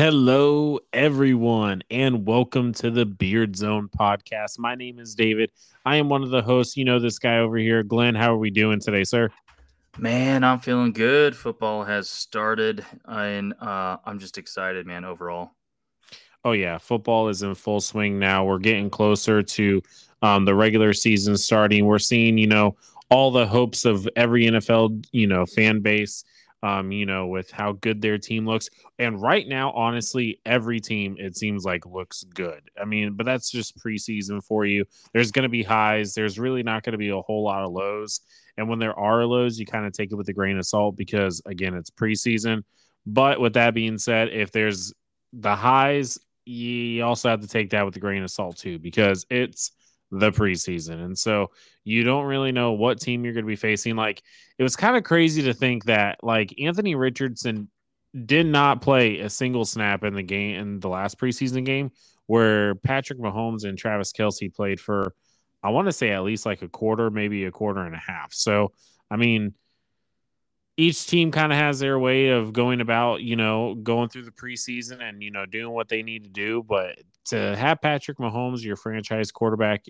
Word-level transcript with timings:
Hello, 0.00 0.78
everyone, 0.94 1.82
and 1.90 2.26
welcome 2.26 2.72
to 2.72 2.90
the 2.90 3.04
Beard 3.04 3.54
Zone 3.54 3.90
podcast. 3.90 4.58
My 4.58 4.74
name 4.74 4.98
is 4.98 5.14
David. 5.14 5.52
I 5.84 5.96
am 5.96 6.08
one 6.08 6.22
of 6.22 6.30
the 6.30 6.40
hosts. 6.40 6.74
You 6.78 6.86
know 6.86 6.98
this 6.98 7.18
guy 7.18 7.36
over 7.36 7.58
here, 7.58 7.82
Glenn. 7.82 8.14
How 8.14 8.32
are 8.32 8.38
we 8.38 8.48
doing 8.48 8.80
today, 8.80 9.04
sir? 9.04 9.28
Man, 9.98 10.42
I'm 10.42 10.58
feeling 10.58 10.92
good. 10.92 11.36
Football 11.36 11.84
has 11.84 12.08
started, 12.08 12.82
and 13.04 13.52
uh, 13.60 13.98
I'm 14.06 14.18
just 14.18 14.38
excited, 14.38 14.86
man. 14.86 15.04
Overall. 15.04 15.50
Oh 16.46 16.52
yeah, 16.52 16.78
football 16.78 17.28
is 17.28 17.42
in 17.42 17.54
full 17.54 17.82
swing 17.82 18.18
now. 18.18 18.46
We're 18.46 18.58
getting 18.58 18.88
closer 18.88 19.42
to 19.42 19.82
um, 20.22 20.46
the 20.46 20.54
regular 20.54 20.94
season 20.94 21.36
starting. 21.36 21.84
We're 21.84 21.98
seeing, 21.98 22.38
you 22.38 22.46
know, 22.46 22.74
all 23.10 23.30
the 23.30 23.46
hopes 23.46 23.84
of 23.84 24.08
every 24.16 24.46
NFL, 24.46 25.04
you 25.12 25.26
know, 25.26 25.44
fan 25.44 25.80
base 25.80 26.24
um, 26.62 26.92
you 26.92 27.06
know, 27.06 27.26
with 27.26 27.50
how 27.50 27.72
good 27.72 28.02
their 28.02 28.18
team 28.18 28.46
looks. 28.46 28.68
And 28.98 29.20
right 29.20 29.46
now, 29.46 29.72
honestly, 29.72 30.40
every 30.44 30.80
team 30.80 31.16
it 31.18 31.36
seems 31.36 31.64
like 31.64 31.86
looks 31.86 32.24
good. 32.24 32.62
I 32.80 32.84
mean, 32.84 33.14
but 33.14 33.24
that's 33.24 33.50
just 33.50 33.78
preseason 33.78 34.44
for 34.44 34.66
you. 34.66 34.84
There's 35.12 35.32
going 35.32 35.44
to 35.44 35.48
be 35.48 35.62
highs. 35.62 36.14
There's 36.14 36.38
really 36.38 36.62
not 36.62 36.82
going 36.82 36.92
to 36.92 36.98
be 36.98 37.08
a 37.08 37.20
whole 37.20 37.44
lot 37.44 37.64
of 37.64 37.72
lows. 37.72 38.20
And 38.56 38.68
when 38.68 38.78
there 38.78 38.98
are 38.98 39.24
lows, 39.24 39.58
you 39.58 39.64
kind 39.64 39.86
of 39.86 39.92
take 39.92 40.12
it 40.12 40.16
with 40.16 40.28
a 40.28 40.34
grain 40.34 40.58
of 40.58 40.66
salt 40.66 40.96
because 40.96 41.40
again, 41.46 41.74
it's 41.74 41.90
preseason. 41.90 42.64
But 43.06 43.40
with 43.40 43.54
that 43.54 43.72
being 43.72 43.96
said, 43.96 44.28
if 44.28 44.52
there's 44.52 44.92
the 45.32 45.56
highs, 45.56 46.18
you 46.44 47.02
also 47.04 47.30
have 47.30 47.40
to 47.40 47.48
take 47.48 47.70
that 47.70 47.86
with 47.86 47.96
a 47.96 48.00
grain 48.00 48.22
of 48.22 48.30
salt 48.30 48.58
too, 48.58 48.78
because 48.78 49.24
it's 49.30 49.72
the 50.10 50.30
preseason. 50.30 51.04
And 51.04 51.18
so 51.18 51.50
you 51.84 52.04
don't 52.04 52.26
really 52.26 52.52
know 52.52 52.72
what 52.72 53.00
team 53.00 53.24
you're 53.24 53.34
going 53.34 53.44
to 53.44 53.48
be 53.48 53.56
facing. 53.56 53.96
Like 53.96 54.22
it 54.58 54.62
was 54.62 54.76
kind 54.76 54.96
of 54.96 55.04
crazy 55.04 55.42
to 55.42 55.54
think 55.54 55.84
that 55.84 56.18
like 56.22 56.54
Anthony 56.60 56.94
Richardson 56.94 57.70
did 58.26 58.46
not 58.46 58.82
play 58.82 59.20
a 59.20 59.30
single 59.30 59.64
snap 59.64 60.04
in 60.04 60.14
the 60.14 60.22
game 60.22 60.60
in 60.60 60.80
the 60.80 60.88
last 60.88 61.18
preseason 61.18 61.64
game 61.64 61.90
where 62.26 62.74
Patrick 62.76 63.18
Mahomes 63.18 63.64
and 63.64 63.78
Travis 63.78 64.12
Kelce 64.12 64.52
played 64.52 64.80
for 64.80 65.14
I 65.62 65.70
want 65.70 65.86
to 65.86 65.92
say 65.92 66.10
at 66.10 66.22
least 66.22 66.46
like 66.46 66.62
a 66.62 66.68
quarter, 66.68 67.10
maybe 67.10 67.44
a 67.44 67.50
quarter 67.50 67.80
and 67.80 67.94
a 67.94 67.98
half. 67.98 68.32
So 68.32 68.72
I 69.10 69.16
mean 69.16 69.54
each 70.76 71.06
team 71.06 71.30
kind 71.30 71.52
of 71.52 71.58
has 71.58 71.78
their 71.78 71.98
way 71.98 72.28
of 72.28 72.54
going 72.54 72.80
about, 72.80 73.20
you 73.20 73.36
know, 73.36 73.74
going 73.74 74.08
through 74.08 74.22
the 74.22 74.30
preseason 74.30 75.02
and, 75.02 75.22
you 75.22 75.30
know, 75.30 75.44
doing 75.44 75.74
what 75.74 75.90
they 75.90 76.02
need 76.02 76.24
to 76.24 76.30
do. 76.30 76.62
But 76.62 76.96
to 77.26 77.54
have 77.54 77.82
Patrick 77.82 78.16
Mahomes, 78.16 78.64
your 78.64 78.76
franchise 78.76 79.30
quarterback, 79.30 79.84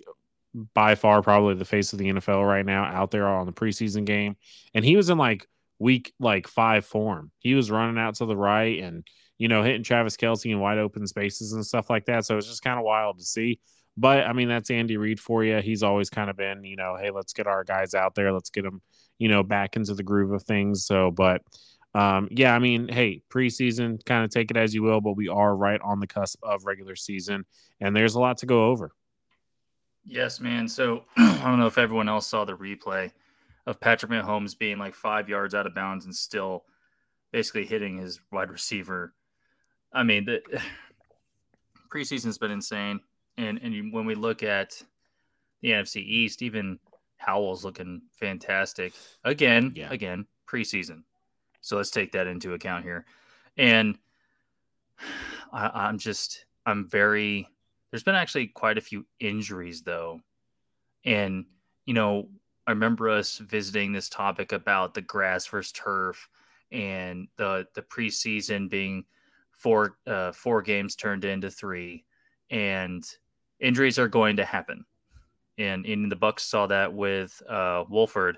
by 0.73 0.95
far 0.95 1.21
probably 1.21 1.55
the 1.55 1.65
face 1.65 1.93
of 1.93 1.99
the 1.99 2.09
NFL 2.09 2.47
right 2.47 2.65
now, 2.65 2.83
out 2.83 3.11
there 3.11 3.27
on 3.27 3.45
the 3.45 3.53
preseason 3.53 4.05
game. 4.05 4.35
And 4.73 4.83
he 4.83 4.95
was 4.95 5.09
in 5.09 5.17
like 5.17 5.47
week 5.79 6.13
like 6.19 6.47
five 6.47 6.85
form. 6.85 7.31
He 7.39 7.53
was 7.53 7.71
running 7.71 7.97
out 7.97 8.15
to 8.15 8.25
the 8.25 8.37
right 8.37 8.81
and, 8.81 9.05
you 9.37 9.47
know, 9.47 9.63
hitting 9.63 9.83
Travis 9.83 10.17
Kelce 10.17 10.51
in 10.51 10.59
wide 10.59 10.77
open 10.77 11.07
spaces 11.07 11.53
and 11.53 11.65
stuff 11.65 11.89
like 11.89 12.05
that. 12.05 12.25
So 12.25 12.37
it's 12.37 12.47
just 12.47 12.63
kind 12.63 12.79
of 12.79 12.85
wild 12.85 13.19
to 13.19 13.25
see. 13.25 13.59
But 13.97 14.25
I 14.25 14.33
mean, 14.33 14.47
that's 14.47 14.71
Andy 14.71 14.97
Reid 14.97 15.19
for 15.19 15.43
you. 15.43 15.59
He's 15.59 15.83
always 15.83 16.09
kind 16.09 16.29
of 16.29 16.37
been, 16.37 16.63
you 16.63 16.75
know, 16.75 16.97
hey, 16.99 17.11
let's 17.11 17.33
get 17.33 17.47
our 17.47 17.63
guys 17.63 17.93
out 17.93 18.15
there. 18.15 18.31
Let's 18.31 18.49
get 18.49 18.63
them 18.63 18.81
you 19.21 19.27
know, 19.27 19.43
back 19.43 19.75
into 19.75 19.93
the 19.93 20.01
groove 20.01 20.31
of 20.31 20.41
things. 20.41 20.83
So, 20.83 21.11
but 21.11 21.43
um, 21.93 22.27
yeah, 22.31 22.55
I 22.55 22.59
mean, 22.59 22.87
hey, 22.87 23.21
preseason, 23.29 24.03
kind 24.03 24.25
of 24.25 24.31
take 24.31 24.49
it 24.49 24.57
as 24.57 24.73
you 24.73 24.81
will, 24.81 24.99
but 24.99 25.15
we 25.15 25.27
are 25.27 25.55
right 25.55 25.79
on 25.79 25.99
the 25.99 26.07
cusp 26.07 26.39
of 26.41 26.65
regular 26.65 26.95
season, 26.95 27.45
and 27.79 27.95
there's 27.95 28.15
a 28.15 28.19
lot 28.19 28.39
to 28.39 28.47
go 28.47 28.65
over. 28.65 28.91
Yes, 30.05 30.39
man. 30.39 30.67
So 30.67 31.05
I 31.17 31.41
don't 31.43 31.59
know 31.59 31.67
if 31.67 31.77
everyone 31.77 32.09
else 32.09 32.27
saw 32.27 32.45
the 32.45 32.57
replay 32.57 33.11
of 33.65 33.79
Patrick 33.79 34.11
Mahomes 34.11 34.57
being 34.57 34.77
like 34.77 34.95
five 34.95 35.29
yards 35.29 35.53
out 35.53 35.67
of 35.67 35.75
bounds 35.75 36.05
and 36.05 36.15
still 36.15 36.65
basically 37.31 37.65
hitting 37.65 37.97
his 37.97 38.19
wide 38.31 38.49
receiver. 38.49 39.13
I 39.93 40.03
mean, 40.03 40.25
the 40.25 40.41
preseason's 41.93 42.37
been 42.37 42.51
insane, 42.51 42.99
and 43.37 43.59
and 43.61 43.93
when 43.93 44.05
we 44.05 44.15
look 44.15 44.43
at 44.43 44.81
the 45.61 45.69
NFC 45.69 45.97
East, 45.97 46.41
even 46.41 46.79
Howell's 47.17 47.63
looking 47.63 48.01
fantastic 48.11 48.93
again. 49.23 49.73
Yeah. 49.75 49.91
Again, 49.91 50.25
preseason. 50.47 51.03
So 51.61 51.77
let's 51.77 51.91
take 51.91 52.11
that 52.13 52.27
into 52.27 52.53
account 52.53 52.83
here. 52.83 53.05
And 53.57 53.97
I, 55.53 55.69
I'm 55.73 55.97
just, 55.97 56.45
I'm 56.65 56.89
very. 56.89 57.47
There's 57.91 58.03
been 58.03 58.15
actually 58.15 58.47
quite 58.47 58.77
a 58.77 58.81
few 58.81 59.05
injuries 59.19 59.83
though, 59.83 60.21
and 61.05 61.45
you 61.85 61.93
know, 61.93 62.29
I 62.65 62.71
remember 62.71 63.09
us 63.09 63.37
visiting 63.37 63.91
this 63.91 64.09
topic 64.09 64.53
about 64.53 64.93
the 64.93 65.01
grass 65.01 65.45
versus 65.47 65.73
turf 65.73 66.29
and 66.71 67.27
the 67.37 67.67
the 67.75 67.81
preseason 67.81 68.69
being 68.69 69.05
four 69.51 69.97
uh, 70.07 70.31
four 70.31 70.61
games 70.61 70.95
turned 70.95 71.25
into 71.25 71.51
three, 71.51 72.05
and 72.49 73.03
injuries 73.59 73.99
are 73.99 74.07
going 74.07 74.37
to 74.37 74.45
happen 74.45 74.85
and 75.57 75.85
in 75.85 76.09
the 76.09 76.15
Bucs 76.15 76.41
saw 76.41 76.67
that 76.67 76.93
with 76.93 77.41
uh, 77.47 77.83
Wolford 77.89 78.37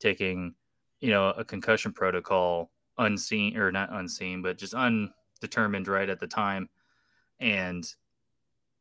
taking, 0.00 0.54
you 1.00 1.10
know, 1.10 1.30
a 1.30 1.44
concussion 1.44 1.92
protocol 1.92 2.70
unseen 2.98 3.56
or 3.56 3.70
not 3.70 3.92
unseen, 3.92 4.42
but 4.42 4.58
just 4.58 4.74
undetermined 4.74 5.88
right 5.88 6.08
at 6.08 6.20
the 6.20 6.26
time. 6.26 6.68
And 7.40 7.84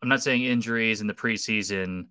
I'm 0.01 0.09
not 0.09 0.21
saying 0.21 0.43
injuries 0.43 1.01
in 1.01 1.07
the 1.07 1.13
preseason 1.13 2.07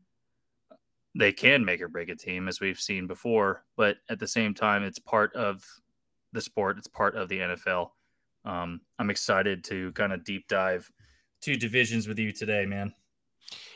they 1.19 1.33
can 1.33 1.65
make 1.65 1.81
or 1.81 1.89
break 1.89 2.11
a 2.11 2.15
team 2.15 2.47
as 2.47 2.61
we've 2.61 2.79
seen 2.79 3.07
before, 3.07 3.65
but 3.77 3.97
at 4.11 4.19
the 4.19 4.29
same 4.29 4.53
time, 4.53 4.83
it's 4.83 4.99
part 4.99 5.35
of 5.35 5.65
the 6.33 6.41
sport. 6.41 6.77
It's 6.77 6.89
part 6.89 7.17
of 7.17 7.29
the 7.29 7.39
NFL. 7.39 7.91
Um, 8.45 8.81
I'm 8.99 9.11
excited 9.11 9.65
to 9.65 9.93
kind 9.93 10.13
of 10.13 10.25
deep 10.25 10.47
dive 10.47 10.91
two 11.41 11.57
divisions 11.57 12.07
with 12.07 12.19
you 12.19 12.33
today, 12.33 12.67
man. 12.67 12.93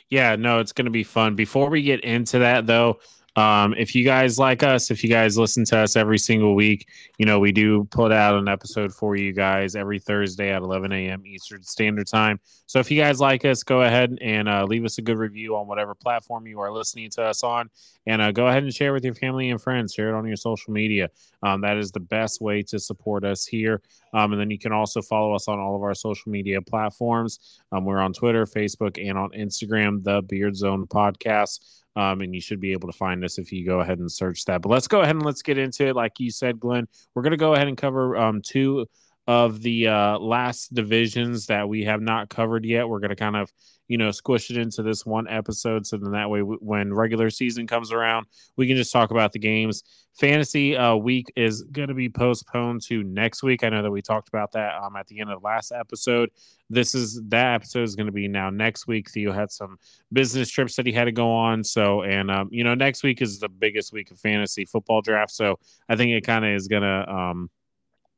Yeah, 0.09 0.37
no, 0.37 0.59
it's 0.59 0.73
going 0.73 0.87
to 0.87 0.91
be 0.91 1.05
fun. 1.05 1.35
Before 1.35 1.71
we 1.71 1.83
get 1.83 2.01
into 2.01 2.41
that, 2.41 2.67
though, 2.67 3.01
um, 3.37 3.75
if 3.75 3.95
you 3.95 4.05
guys 4.05 4.39
like 4.39 4.63
us, 4.63 4.91
if 4.91 5.05
you 5.05 5.11
guys 5.11 5.39
listen 5.39 5.65
to 5.67 5.79
us 5.79 5.95
every 5.95 6.19
single 6.19 6.55
week, 6.55 6.89
you 7.19 7.27
know, 7.27 7.39
we 7.39 7.53
do 7.53 7.85
put 7.85 8.13
out 8.13 8.35
an 8.35 8.49
episode 8.49 8.93
for 8.93 9.15
you 9.15 9.33
guys 9.33 9.77
every 9.77 10.01
Thursday 10.01 10.51
at 10.51 10.63
11 10.63 10.93
a.m. 10.93 11.25
Eastern 11.25 11.63
Standard 11.63 12.09
Time. 12.09 12.41
So 12.67 12.81
if 12.81 12.91
you 12.91 13.01
guys 13.01 13.21
like 13.21 13.45
us, 13.45 13.63
go 13.63 13.83
ahead 13.83 14.19
and 14.21 14.49
uh, 14.49 14.65
leave 14.65 14.85
us 14.85 14.99
a 14.99 15.03
good 15.03 15.17
review 15.17 15.57
on 15.57 15.69
whatever 15.69 15.95
platform 15.95 16.47
you 16.47 16.61
are 16.61 16.73
listening 16.73 17.11
to 17.11 17.23
us 17.23 17.43
on. 17.45 17.71
And 18.07 18.21
uh, 18.21 18.33
go 18.33 18.49
ahead 18.49 18.65
and 18.65 18.75
share 18.75 18.93
with 18.93 19.05
your 19.05 19.15
family 19.15 19.51
and 19.51 19.61
friends. 19.61 19.95
Share 19.95 20.09
it 20.09 20.15
on 20.15 20.27
your 20.27 20.37
social 20.37 20.73
media. 20.73 21.11
Um, 21.43 21.61
that 21.61 21.77
is 21.77 21.93
the 21.93 22.01
best 22.01 22.41
way 22.41 22.63
to 22.65 22.79
support 22.79 23.25
us 23.25 23.47
here. 23.47 23.81
Um, 24.13 24.33
and 24.33 24.41
then 24.41 24.51
you 24.51 24.59
can 24.59 24.73
also 24.73 25.03
follow 25.03 25.35
us 25.35 25.49
on 25.49 25.59
all 25.59 25.77
of 25.77 25.83
our 25.83 25.95
social 25.95 26.31
media 26.31 26.61
platforms. 26.61 27.61
Um, 27.73 27.85
we're 27.85 28.01
on 28.01 28.13
Twitter, 28.13 28.47
Facebook, 28.47 28.99
and 29.03 29.17
on 29.17 29.31
Instagram, 29.31 30.03
the 30.03 30.23
Beard 30.23 30.57
Zone 30.57 30.87
Podcast. 30.87 31.61
Um, 31.97 32.21
and 32.21 32.35
you 32.35 32.41
should 32.41 32.61
be 32.61 32.73
able 32.73 32.91
to 32.91 32.97
find 32.97 33.25
us 33.25 33.39
if 33.39 33.51
you 33.53 33.67
go 33.67 33.81
ahead 33.81 33.99
and 33.99 34.11
search 34.11 34.45
that. 34.45 34.63
But 34.63 34.69
let's 34.71 34.89
go 34.89 35.01
ahead 35.01 35.17
and 35.17 35.25
let's 35.25 35.43
get 35.43 35.59
into 35.59 35.87
it. 35.89 35.97
Like 35.97 36.21
you 36.21 36.31
said, 36.31 36.61
Glenn, 36.61 36.87
we're 37.15 37.23
going 37.23 37.33
to 37.33 37.37
go 37.37 37.55
ahead 37.55 37.69
and 37.69 37.77
cover 37.77 38.17
um, 38.17 38.43
two 38.43 38.87
of 39.27 39.61
the 39.61 39.89
uh, 39.89 40.19
last 40.19 40.73
divisions 40.75 41.47
that 41.47 41.69
we 41.69 41.85
have 41.85 42.01
not 42.01 42.31
covered 42.31 42.65
yet. 42.65 42.89
We're 42.89 43.01
going 43.01 43.11
to 43.11 43.17
kind 43.17 43.37
of, 43.37 43.53
you 43.91 43.99
know, 43.99 44.13
squish 44.13 44.53
it 44.53 44.57
into 44.57 44.85
this 44.85 45.05
one 45.05 45.27
episode. 45.27 45.85
So 45.85 45.97
then 45.97 46.13
that 46.13 46.31
way, 46.31 46.43
when 46.43 46.95
regular 46.95 47.29
season 47.29 47.67
comes 47.67 47.91
around, 47.91 48.27
we 48.57 48.69
can 48.69 48.77
just 48.77 48.93
talk 48.93 49.11
about 49.11 49.33
the 49.33 49.41
games. 49.41 49.83
Fantasy 50.21 50.77
uh, 50.77 50.95
week 50.95 51.33
is 51.35 51.63
going 51.63 51.89
to 51.89 51.95
be 51.95 52.09
postponed 52.09 52.83
to 52.83 53.03
next 53.03 53.43
week. 53.43 53.65
I 53.65 53.69
know 53.69 53.83
that 53.83 53.91
we 53.91 54.01
talked 54.01 54.29
about 54.29 54.53
that 54.53 54.81
um, 54.81 54.95
at 54.95 55.09
the 55.09 55.19
end 55.19 55.29
of 55.29 55.41
the 55.41 55.45
last 55.45 55.73
episode. 55.73 56.31
This 56.69 56.95
is 56.95 57.21
that 57.31 57.55
episode 57.55 57.83
is 57.83 57.97
going 57.97 58.07
to 58.07 58.13
be 58.13 58.29
now 58.29 58.49
next 58.49 58.87
week. 58.87 59.11
Theo 59.11 59.33
had 59.33 59.51
some 59.51 59.77
business 60.13 60.49
trips 60.49 60.77
that 60.77 60.87
he 60.87 60.93
had 60.93 61.07
to 61.07 61.13
go 61.13 61.33
on. 61.33 61.65
So, 61.65 62.03
and, 62.03 62.31
um, 62.31 62.49
you 62.53 62.63
know, 62.63 62.77
next 62.77 63.03
week 63.03 63.21
is 63.21 63.41
the 63.41 63.49
biggest 63.49 63.93
week 63.93 64.13
of 64.13 64.21
fantasy 64.21 64.67
football 64.67 65.03
draft. 65.03 65.33
So 65.33 65.59
I 65.89 65.97
think 65.97 66.13
it 66.13 66.25
kind 66.25 66.45
of 66.45 66.53
is 66.53 66.69
going 66.69 66.83
to, 66.83 67.13
um, 67.13 67.51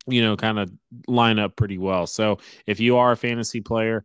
you 0.06 0.20
know, 0.20 0.37
kind 0.37 0.58
of 0.58 0.70
line 1.08 1.38
up 1.38 1.56
pretty 1.56 1.79
well. 1.79 2.06
So 2.06 2.41
if 2.67 2.79
you 2.79 2.99
are 2.99 3.12
a 3.12 3.17
fantasy 3.17 3.62
player, 3.62 4.05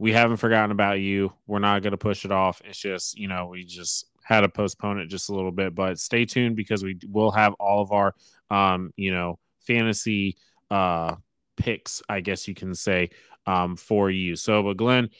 we 0.00 0.14
haven't 0.14 0.38
forgotten 0.38 0.70
about 0.70 0.98
you. 0.98 1.30
We're 1.46 1.58
not 1.58 1.82
going 1.82 1.90
to 1.90 1.98
push 1.98 2.24
it 2.24 2.32
off. 2.32 2.62
It's 2.64 2.78
just, 2.78 3.18
you 3.18 3.28
know, 3.28 3.48
we 3.48 3.66
just 3.66 4.06
had 4.22 4.40
to 4.40 4.48
postpone 4.48 4.98
it 4.98 5.08
just 5.08 5.28
a 5.28 5.34
little 5.34 5.52
bit, 5.52 5.74
but 5.74 5.98
stay 5.98 6.24
tuned 6.24 6.56
because 6.56 6.82
we 6.82 6.96
will 7.06 7.30
have 7.30 7.52
all 7.60 7.82
of 7.82 7.92
our, 7.92 8.14
um, 8.50 8.94
you 8.96 9.12
know, 9.12 9.38
fantasy 9.60 10.38
uh, 10.70 11.16
picks, 11.58 12.00
I 12.08 12.20
guess 12.20 12.48
you 12.48 12.54
can 12.54 12.74
say, 12.74 13.10
um, 13.44 13.76
for 13.76 14.10
you. 14.10 14.36
So, 14.36 14.62
but 14.62 14.78
Glenn, 14.78 15.10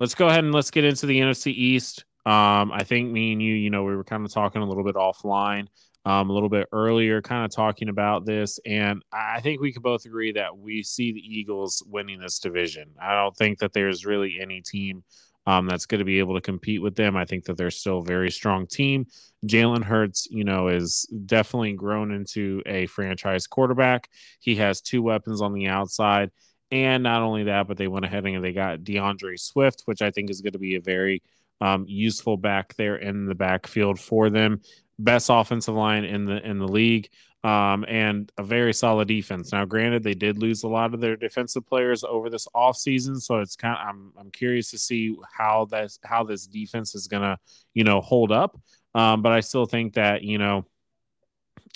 let's 0.00 0.14
go 0.14 0.28
ahead 0.28 0.44
and 0.44 0.52
let's 0.52 0.70
get 0.70 0.84
into 0.84 1.06
the 1.06 1.18
NFC 1.18 1.46
East. 1.54 2.04
Um, 2.26 2.72
I 2.72 2.84
think 2.84 3.10
me 3.10 3.32
and 3.32 3.40
you, 3.40 3.54
you 3.54 3.70
know, 3.70 3.84
we 3.84 3.96
were 3.96 4.04
kind 4.04 4.22
of 4.22 4.30
talking 4.34 4.60
a 4.60 4.66
little 4.66 4.84
bit 4.84 4.96
offline 4.96 5.68
um, 6.06 6.30
a 6.30 6.32
little 6.32 6.48
bit 6.48 6.68
earlier, 6.70 7.20
kind 7.20 7.44
of 7.44 7.50
talking 7.50 7.88
about 7.88 8.24
this. 8.24 8.60
And 8.64 9.02
I 9.12 9.40
think 9.40 9.60
we 9.60 9.72
can 9.72 9.82
both 9.82 10.06
agree 10.06 10.30
that 10.32 10.56
we 10.56 10.84
see 10.84 11.12
the 11.12 11.20
Eagles 11.20 11.82
winning 11.84 12.20
this 12.20 12.38
division. 12.38 12.90
I 12.98 13.14
don't 13.14 13.36
think 13.36 13.58
that 13.58 13.72
there's 13.72 14.06
really 14.06 14.38
any 14.40 14.62
team 14.62 15.02
um, 15.48 15.66
that's 15.66 15.86
going 15.86 15.98
to 15.98 16.04
be 16.04 16.20
able 16.20 16.36
to 16.36 16.40
compete 16.40 16.80
with 16.80 16.94
them. 16.94 17.16
I 17.16 17.24
think 17.24 17.44
that 17.44 17.56
they're 17.56 17.72
still 17.72 17.98
a 17.98 18.04
very 18.04 18.30
strong 18.30 18.68
team. 18.68 19.06
Jalen 19.46 19.82
Hurts, 19.82 20.28
you 20.30 20.44
know, 20.44 20.68
is 20.68 21.08
definitely 21.26 21.72
grown 21.72 22.12
into 22.12 22.62
a 22.66 22.86
franchise 22.86 23.48
quarterback. 23.48 24.08
He 24.38 24.54
has 24.56 24.80
two 24.80 25.02
weapons 25.02 25.42
on 25.42 25.54
the 25.54 25.66
outside. 25.66 26.30
And 26.70 27.02
not 27.02 27.22
only 27.22 27.44
that, 27.44 27.66
but 27.66 27.78
they 27.78 27.88
went 27.88 28.04
ahead 28.04 28.24
and 28.26 28.44
they 28.44 28.52
got 28.52 28.80
DeAndre 28.80 29.38
Swift, 29.40 29.82
which 29.86 30.02
I 30.02 30.12
think 30.12 30.30
is 30.30 30.40
going 30.40 30.52
to 30.52 30.58
be 30.58 30.76
a 30.76 30.80
very 30.80 31.22
um, 31.60 31.84
useful 31.88 32.36
back 32.36 32.74
there 32.74 32.96
in 32.96 33.26
the 33.26 33.34
backfield 33.34 33.98
for 33.98 34.30
them. 34.30 34.60
Best 34.98 35.28
offensive 35.30 35.74
line 35.74 36.04
in 36.04 36.24
the 36.24 36.44
in 36.46 36.58
the 36.58 36.68
league, 36.68 37.10
um, 37.44 37.84
and 37.86 38.32
a 38.38 38.42
very 38.42 38.72
solid 38.72 39.08
defense. 39.08 39.52
Now, 39.52 39.64
granted, 39.64 40.02
they 40.02 40.14
did 40.14 40.38
lose 40.38 40.62
a 40.62 40.68
lot 40.68 40.94
of 40.94 41.00
their 41.00 41.16
defensive 41.16 41.66
players 41.66 42.02
over 42.02 42.30
this 42.30 42.48
offseason, 42.54 43.20
so 43.20 43.40
it's 43.40 43.56
kind 43.56 43.76
of 43.78 43.86
I'm 43.86 44.12
I'm 44.18 44.30
curious 44.30 44.70
to 44.70 44.78
see 44.78 45.14
how 45.30 45.66
this 45.66 45.98
how 46.02 46.24
this 46.24 46.46
defense 46.46 46.94
is 46.94 47.08
gonna 47.08 47.38
you 47.74 47.84
know 47.84 48.00
hold 48.00 48.32
up. 48.32 48.58
Um, 48.94 49.20
but 49.20 49.32
I 49.32 49.40
still 49.40 49.66
think 49.66 49.94
that 49.94 50.22
you 50.22 50.38
know 50.38 50.64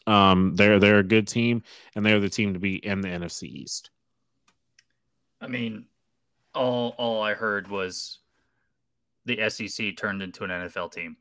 um, 0.07 0.55
they're 0.57 0.79
they're 0.79 0.99
a 0.99 1.05
good 1.05 1.29
team, 1.29 1.63
and 1.95 2.05
they're 2.05 2.21
the 2.21 2.31
team 2.31 2.55
to 2.55 2.61
be 2.61 2.77
in 2.77 3.01
the 3.01 3.09
NFC 3.09 3.45
East. 3.45 3.91
I 5.41 5.47
mean, 5.47 5.87
all 6.55 6.95
all 6.99 7.23
I 7.23 7.35
heard 7.35 7.69
was 7.69 8.19
the 9.25 9.49
SEC 9.49 9.97
turned 9.97 10.23
into 10.23 10.45
an 10.45 10.51
NFL 10.51 10.93
team. 10.93 11.17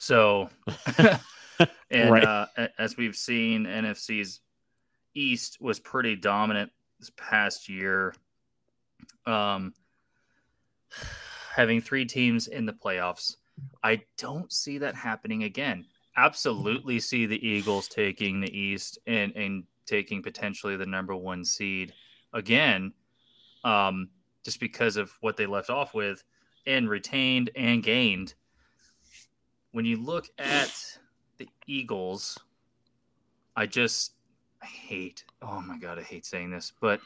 So, 0.00 0.48
and 1.90 2.10
right. 2.10 2.24
uh, 2.24 2.46
as 2.78 2.96
we've 2.96 3.14
seen, 3.14 3.66
NFC's 3.66 4.40
East 5.14 5.58
was 5.60 5.78
pretty 5.78 6.16
dominant 6.16 6.72
this 6.98 7.10
past 7.18 7.68
year. 7.68 8.14
Um, 9.26 9.74
having 11.54 11.82
three 11.82 12.06
teams 12.06 12.46
in 12.46 12.64
the 12.64 12.72
playoffs, 12.72 13.36
I 13.84 14.00
don't 14.16 14.50
see 14.50 14.78
that 14.78 14.94
happening 14.94 15.44
again. 15.44 15.84
Absolutely 16.16 16.98
see 16.98 17.26
the 17.26 17.46
Eagles 17.46 17.86
taking 17.86 18.40
the 18.40 18.58
East 18.58 18.98
and 19.06 19.36
and 19.36 19.64
taking 19.84 20.22
potentially 20.22 20.76
the 20.76 20.86
number 20.86 21.14
one 21.14 21.44
seed 21.44 21.92
again, 22.32 22.94
um, 23.64 24.08
just 24.46 24.60
because 24.60 24.96
of 24.96 25.12
what 25.20 25.36
they 25.36 25.46
left 25.46 25.68
off 25.68 25.92
with 25.92 26.24
and 26.66 26.88
retained 26.88 27.50
and 27.54 27.82
gained. 27.82 28.32
When 29.72 29.84
you 29.84 29.96
look 30.02 30.28
at 30.38 30.72
the 31.38 31.48
Eagles, 31.66 32.38
I 33.56 33.66
just 33.66 34.14
hate, 34.62 35.24
oh 35.42 35.60
my 35.60 35.78
God, 35.78 35.98
I 35.98 36.02
hate 36.02 36.26
saying 36.26 36.50
this, 36.50 36.72
but 36.80 37.00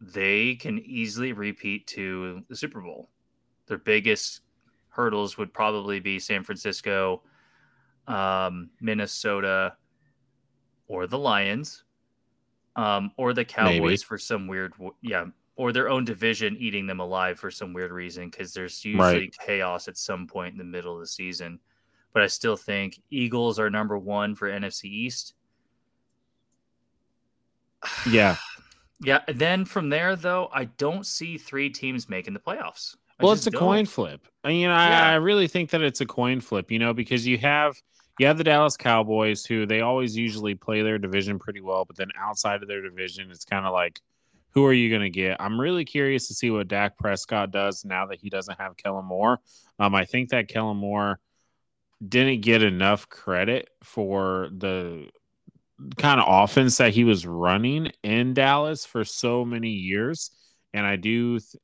they 0.00 0.54
can 0.56 0.78
easily 0.78 1.32
repeat 1.32 1.86
to 1.88 2.42
the 2.48 2.56
Super 2.56 2.80
Bowl. 2.80 3.08
Their 3.66 3.78
biggest 3.78 4.40
hurdles 4.88 5.38
would 5.38 5.52
probably 5.52 6.00
be 6.00 6.18
San 6.18 6.44
Francisco, 6.44 7.22
um, 8.08 8.70
Minnesota, 8.80 9.74
or 10.88 11.06
the 11.06 11.18
Lions, 11.18 11.84
um, 12.76 13.12
or 13.16 13.32
the 13.32 13.44
Cowboys 13.44 13.80
Maybe. 13.80 13.96
for 13.98 14.18
some 14.18 14.46
weird, 14.46 14.72
yeah, 15.02 15.26
or 15.56 15.72
their 15.72 15.88
own 15.88 16.04
division 16.04 16.56
eating 16.58 16.86
them 16.86 17.00
alive 17.00 17.38
for 17.38 17.50
some 17.50 17.72
weird 17.72 17.92
reason 17.92 18.30
because 18.30 18.52
there's 18.52 18.84
usually 18.84 19.20
right. 19.20 19.36
chaos 19.44 19.88
at 19.88 19.98
some 19.98 20.26
point 20.26 20.52
in 20.52 20.58
the 20.58 20.64
middle 20.64 20.94
of 20.94 21.00
the 21.00 21.06
season. 21.06 21.58
But 22.12 22.22
I 22.22 22.26
still 22.26 22.56
think 22.56 23.00
Eagles 23.10 23.58
are 23.58 23.70
number 23.70 23.98
one 23.98 24.34
for 24.34 24.50
NFC 24.50 24.84
East. 24.84 25.34
Yeah. 28.08 28.36
yeah. 29.02 29.20
Then 29.26 29.64
from 29.64 29.88
there, 29.88 30.14
though, 30.14 30.48
I 30.52 30.66
don't 30.66 31.04
see 31.04 31.36
three 31.36 31.68
teams 31.68 32.08
making 32.08 32.32
the 32.32 32.40
playoffs. 32.40 32.94
I 33.18 33.24
well, 33.24 33.32
it's 33.32 33.46
a 33.46 33.50
don't. 33.50 33.58
coin 33.58 33.86
flip. 33.86 34.26
I 34.44 34.48
mean, 34.48 34.68
I, 34.68 34.88
yeah. 34.88 35.10
I 35.10 35.14
really 35.16 35.48
think 35.48 35.70
that 35.70 35.82
it's 35.82 36.00
a 36.00 36.06
coin 36.06 36.40
flip, 36.40 36.70
you 36.70 36.78
know, 36.78 36.94
because 36.94 37.26
you 37.26 37.38
have 37.38 37.74
you 38.18 38.26
have 38.26 38.38
the 38.38 38.44
Dallas 38.44 38.76
Cowboys 38.76 39.44
who 39.44 39.66
they 39.66 39.80
always 39.80 40.16
usually 40.16 40.54
play 40.54 40.82
their 40.82 40.98
division 40.98 41.38
pretty 41.38 41.60
well, 41.60 41.84
but 41.84 41.96
then 41.96 42.08
outside 42.16 42.62
of 42.62 42.68
their 42.68 42.82
division, 42.82 43.30
it's 43.30 43.44
kind 43.44 43.66
of 43.66 43.72
like 43.72 44.00
who 44.52 44.64
are 44.66 44.72
you 44.72 44.90
going 44.90 45.02
to 45.02 45.10
get? 45.10 45.40
I'm 45.40 45.60
really 45.60 45.84
curious 45.84 46.28
to 46.28 46.34
see 46.34 46.50
what 46.50 46.68
Dak 46.68 46.98
Prescott 46.98 47.50
does 47.50 47.84
now 47.84 48.06
that 48.06 48.20
he 48.20 48.30
doesn't 48.30 48.58
have 48.58 48.76
Kellen 48.76 49.04
Moore. 49.04 49.40
Um, 49.78 49.94
I 49.94 50.04
think 50.04 50.30
that 50.30 50.48
Kellen 50.48 50.76
Moore 50.76 51.18
didn't 52.06 52.42
get 52.42 52.62
enough 52.62 53.08
credit 53.08 53.70
for 53.82 54.48
the 54.56 55.08
kind 55.96 56.20
of 56.20 56.26
offense 56.28 56.76
that 56.78 56.92
he 56.92 57.04
was 57.04 57.26
running 57.26 57.90
in 58.02 58.34
Dallas 58.34 58.84
for 58.84 59.04
so 59.04 59.44
many 59.44 59.70
years, 59.70 60.30
and 60.72 60.86
I 60.86 60.96
do, 60.96 61.38
th- 61.38 61.62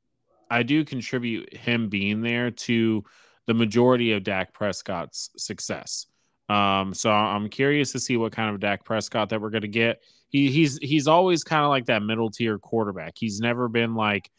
I 0.51 0.63
do 0.63 0.85
contribute 0.85 1.55
him 1.55 1.89
being 1.89 2.23
there 2.23 2.51
to 2.51 3.05
the 3.47 3.55
majority 3.55 4.13
of 4.13 4.25
Dak 4.25 4.53
Prescott's 4.53 5.31
success. 5.37 6.07
Um, 6.49 6.95
so 6.95 7.11
I'm 7.11 7.49
curious 7.49 7.93
to 7.93 8.01
see 8.01 8.17
what 8.17 8.33
kind 8.33 8.55
of 8.55 8.61
Dak 8.61 8.85
Prescott 8.85 9.29
that 9.29 9.41
we're 9.41 9.51
going 9.51 9.63
to 9.63 9.69
get 9.69 10.03
he 10.29 10.51
he's 10.51 10.79
he's 10.79 11.09
always 11.09 11.45
kind 11.45 11.65
of 11.65 11.71
like 11.71 11.87
that 11.87 12.03
middle 12.03 12.31
tier 12.31 12.59
quarterback. 12.59 13.15
He's 13.17 13.41
never 13.41 13.69
been 13.69 13.95
like 13.95 14.31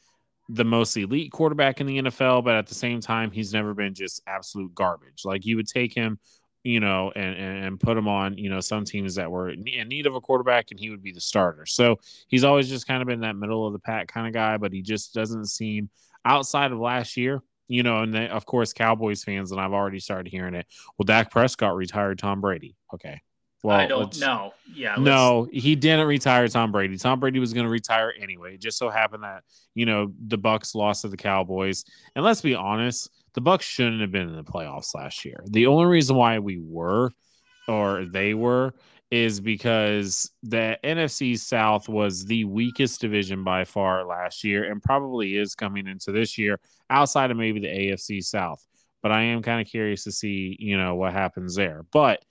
the 0.49 0.65
most 0.65 0.97
elite 0.97 1.31
quarterback 1.31 1.79
in 1.79 1.87
the 1.87 2.01
NFL, 2.01 2.43
but 2.43 2.55
at 2.55 2.67
the 2.67 2.75
same 2.75 3.01
time, 3.01 3.31
he's 3.31 3.53
never 3.53 3.73
been 3.73 3.93
just 3.93 4.21
absolute 4.27 4.73
garbage. 4.73 5.23
Like 5.23 5.45
you 5.45 5.55
would 5.55 5.67
take 5.67 5.93
him, 5.93 6.19
you 6.63 6.79
know, 6.79 7.11
and 7.15 7.35
and 7.35 7.79
put 7.79 7.97
him 7.97 8.07
on, 8.07 8.37
you 8.37 8.49
know, 8.49 8.59
some 8.59 8.83
teams 8.83 9.15
that 9.15 9.29
were 9.29 9.49
in 9.49 9.87
need 9.87 10.07
of 10.07 10.15
a 10.15 10.21
quarterback, 10.21 10.71
and 10.71 10.79
he 10.79 10.89
would 10.89 11.03
be 11.03 11.11
the 11.11 11.21
starter. 11.21 11.65
So 11.65 11.97
he's 12.27 12.43
always 12.43 12.67
just 12.67 12.87
kind 12.87 13.01
of 13.01 13.07
been 13.07 13.21
that 13.21 13.35
middle 13.35 13.65
of 13.65 13.73
the 13.73 13.79
pack 13.79 14.07
kind 14.07 14.27
of 14.27 14.33
guy, 14.33 14.57
but 14.57 14.73
he 14.73 14.81
just 14.81 15.13
doesn't 15.13 15.45
seem 15.45 15.89
outside 16.25 16.71
of 16.71 16.79
last 16.79 17.15
year. 17.15 17.41
You 17.67 17.83
know, 17.83 17.99
and 17.99 18.15
of 18.15 18.47
course, 18.47 18.73
Cowboys 18.73 19.23
fans, 19.23 19.51
and 19.51 19.61
I've 19.61 19.73
already 19.73 19.99
started 19.99 20.31
hearing 20.31 20.55
it. 20.55 20.65
Well, 20.97 21.05
Dak 21.05 21.29
Prescott 21.29 21.75
retired 21.75 22.17
Tom 22.17 22.41
Brady. 22.41 22.75
Okay, 22.91 23.21
well, 23.63 23.77
I 23.77 23.87
don't 23.87 24.17
know. 24.19 24.53
Yeah. 24.73 24.95
No, 24.97 25.47
he 25.51 25.75
didn't 25.75 26.07
retire 26.07 26.47
Tom 26.47 26.71
Brady. 26.71 26.97
Tom 26.97 27.19
Brady 27.19 27.39
was 27.39 27.53
going 27.53 27.65
to 27.65 27.71
retire 27.71 28.13
anyway. 28.19 28.53
It 28.53 28.61
just 28.61 28.77
so 28.77 28.89
happened 28.89 29.23
that 29.23 29.43
you 29.75 29.85
know 29.85 30.13
the 30.27 30.37
Bucs 30.37 30.75
lost 30.75 31.01
to 31.01 31.09
the 31.09 31.17
Cowboys, 31.17 31.83
and 32.15 32.23
let's 32.23 32.41
be 32.41 32.55
honest, 32.55 33.09
the 33.33 33.41
Bucs 33.41 33.61
shouldn't 33.61 34.01
have 34.01 34.11
been 34.11 34.29
in 34.29 34.35
the 34.35 34.43
playoffs 34.43 34.95
last 34.95 35.25
year. 35.25 35.43
The 35.47 35.67
only 35.67 35.85
reason 35.85 36.15
why 36.15 36.39
we 36.39 36.59
were, 36.59 37.11
or 37.67 38.05
they 38.05 38.33
were, 38.33 38.73
is 39.11 39.39
because 39.39 40.31
the 40.43 40.77
NFC 40.83 41.37
South 41.37 41.89
was 41.89 42.25
the 42.25 42.45
weakest 42.45 43.01
division 43.01 43.43
by 43.43 43.65
far 43.65 44.05
last 44.05 44.43
year, 44.43 44.71
and 44.71 44.81
probably 44.81 45.35
is 45.35 45.55
coming 45.55 45.87
into 45.87 46.11
this 46.11 46.37
year, 46.37 46.59
outside 46.89 47.31
of 47.31 47.37
maybe 47.37 47.59
the 47.59 47.67
AFC 47.67 48.23
South. 48.23 48.63
But 49.01 49.11
I 49.11 49.21
am 49.21 49.41
kind 49.41 49.61
of 49.61 49.67
curious 49.67 50.03
to 50.03 50.11
see, 50.11 50.55
you 50.59 50.77
know, 50.77 50.95
what 50.95 51.13
happens 51.13 51.55
there. 51.55 51.85
But 51.91 52.23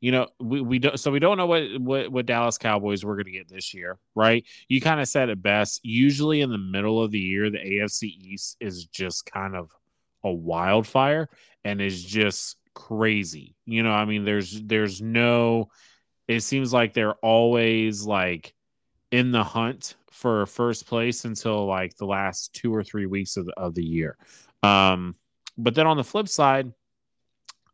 you 0.00 0.12
know, 0.12 0.28
we, 0.38 0.60
we 0.60 0.78
don't 0.78 0.98
so 0.98 1.10
we 1.10 1.18
don't 1.18 1.38
know 1.38 1.46
what, 1.46 1.80
what 1.80 2.12
what 2.12 2.26
Dallas 2.26 2.58
Cowboys 2.58 3.04
we're 3.04 3.16
gonna 3.16 3.30
get 3.30 3.48
this 3.48 3.72
year, 3.74 3.98
right? 4.14 4.44
You 4.68 4.80
kind 4.80 5.00
of 5.00 5.08
said 5.08 5.30
it 5.30 5.42
best. 5.42 5.80
Usually 5.84 6.40
in 6.40 6.50
the 6.50 6.58
middle 6.58 7.02
of 7.02 7.10
the 7.10 7.18
year, 7.18 7.50
the 7.50 7.58
AFC 7.58 8.04
East 8.04 8.56
is 8.60 8.84
just 8.86 9.26
kind 9.26 9.56
of 9.56 9.70
a 10.22 10.32
wildfire 10.32 11.28
and 11.64 11.80
is 11.80 12.04
just 12.04 12.56
crazy. 12.74 13.56
You 13.64 13.82
know, 13.82 13.92
I 13.92 14.04
mean, 14.04 14.24
there's 14.24 14.60
there's 14.62 15.00
no 15.00 15.70
it 16.28 16.40
seems 16.40 16.72
like 16.72 16.92
they're 16.92 17.14
always 17.14 18.04
like 18.04 18.54
in 19.10 19.32
the 19.32 19.44
hunt 19.44 19.94
for 20.10 20.46
first 20.46 20.86
place 20.86 21.24
until 21.24 21.66
like 21.66 21.96
the 21.96 22.06
last 22.06 22.54
two 22.54 22.74
or 22.74 22.82
three 22.82 23.06
weeks 23.06 23.36
of 23.36 23.46
the, 23.46 23.52
of 23.56 23.74
the 23.74 23.84
year. 23.84 24.16
Um, 24.62 25.14
but 25.56 25.74
then 25.74 25.86
on 25.86 25.96
the 25.96 26.04
flip 26.04 26.28
side, 26.28 26.72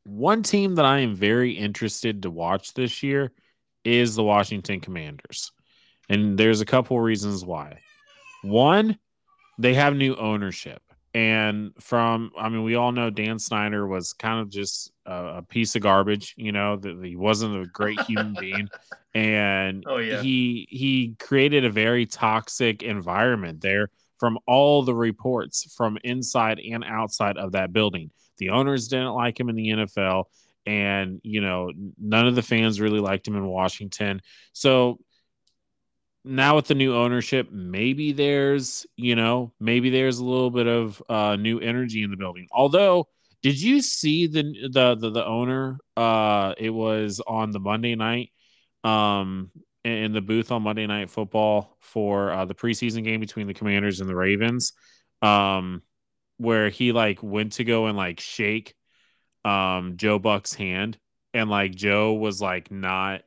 one 0.05 0.43
team 0.43 0.77
that 0.77 0.85
I 0.85 1.01
am 1.01 1.15
very 1.15 1.53
interested 1.53 2.23
to 2.23 2.31
watch 2.31 2.75
this 2.75 3.03
year 3.03 3.33
is 3.85 4.15
the 4.15 4.23
Washington 4.23 4.81
Commanders. 4.81 5.53
And 6.09 6.39
there's 6.39 6.61
a 6.61 6.67
couple 6.67 6.99
reasons 7.01 7.45
why. 7.45 7.81
One, 8.43 8.99
they 9.59 9.75
have 9.75 9.95
new 9.97 10.15
ownership. 10.17 10.83
And 11.15 11.73
from, 11.79 12.33
I 12.39 12.49
mean, 12.49 12.63
we 12.63 12.75
all 12.75 12.91
know 12.91 13.11
Dan 13.11 13.39
Snyder 13.39 13.87
was 13.87 14.15
kind 14.15 14.41
of 14.41 14.49
just 14.49 14.91
a, 15.05 15.39
a 15.39 15.43
piece 15.43 15.77
of 15.77 15.83
garbage, 15.83 16.35
you 16.37 16.53
know, 16.53 16.77
that 16.77 17.05
he 17.05 17.17
wasn't 17.17 17.63
a 17.63 17.67
great 17.67 18.01
human 18.03 18.35
being. 18.41 18.69
And 19.15 19.85
oh, 19.87 19.99
yeah. 19.99 20.23
he 20.23 20.67
he 20.71 21.17
created 21.19 21.67
a 21.67 21.71
very 21.71 22.07
toxic 22.07 22.83
environment 22.83 23.61
there 23.61 23.91
from 24.19 24.39
all 24.47 24.85
the 24.85 24.95
reports 24.95 25.71
from 25.77 25.99
inside 26.03 26.59
and 26.61 26.83
outside 26.83 27.37
of 27.37 27.53
that 27.53 27.73
building. 27.73 28.11
The 28.39 28.51
owners 28.51 28.89
didn't 28.89 29.15
like 29.15 29.39
him 29.39 29.49
in 29.49 29.57
the 29.57 29.69
NFL, 29.69 30.25
and 30.67 31.21
you 31.23 31.41
know 31.41 31.73
none 31.99 32.27
of 32.27 32.35
the 32.35 32.43
fans 32.43 32.81
really 32.81 33.01
liked 33.01 33.27
him 33.27 33.37
in 33.37 33.47
Washington. 33.47 34.23
So 34.53 34.99
now 36.25 36.57
with 36.57 36.67
the 36.67 36.75
new 36.75 36.95
ownership, 36.95 37.51
maybe 37.51 38.13
there's 38.13 38.87
you 38.97 39.17
know 39.17 39.53
maybe 39.61 39.91
there's 39.91 40.19
a 40.19 40.25
little 40.25 40.51
bit 40.51 40.67
of 40.67 41.03
uh, 41.09 41.37
new 41.37 41.59
energy 41.59 42.03
in 42.03 42.11
the 42.11 42.17
building. 42.17 42.49
Although, 42.51 43.09
did 43.43 43.61
you 43.61 43.83
see 43.83 44.27
the 44.27 44.43
the 44.73 44.95
the, 44.95 45.11
the 45.11 45.27
owner? 45.27 45.79
Uh, 45.97 46.55
it 46.59 46.71
was 46.71 47.21
on 47.27 47.51
the 47.51 47.61
Monday 47.61 47.95
night. 47.95 48.31
Um, 48.85 49.51
in 49.85 50.13
the 50.13 50.21
booth 50.21 50.53
on 50.53 50.63
Monday 50.63 50.87
Night 50.87 51.11
Football 51.11 51.77
for 51.81 52.31
uh, 52.31 52.45
the 52.45 52.55
preseason 52.55 53.05
game 53.05 53.21
between 53.21 53.47
the 53.47 53.55
Commanders 53.55 54.01
and 54.01 54.09
the 54.09 54.15
Ravens. 54.15 54.73
Um, 55.21 55.83
where 56.39 56.69
he 56.71 56.93
like 56.93 57.23
went 57.23 57.53
to 57.55 57.65
go 57.65 57.87
and 57.87 57.97
like 57.97 58.21
shake 58.21 58.75
um 59.45 59.97
Joe 59.97 60.19
Buck's 60.19 60.55
hand 60.55 60.99
and 61.35 61.51
like 61.51 61.75
Joe 61.75 62.15
was 62.15 62.41
like 62.41 62.71
not 62.71 63.23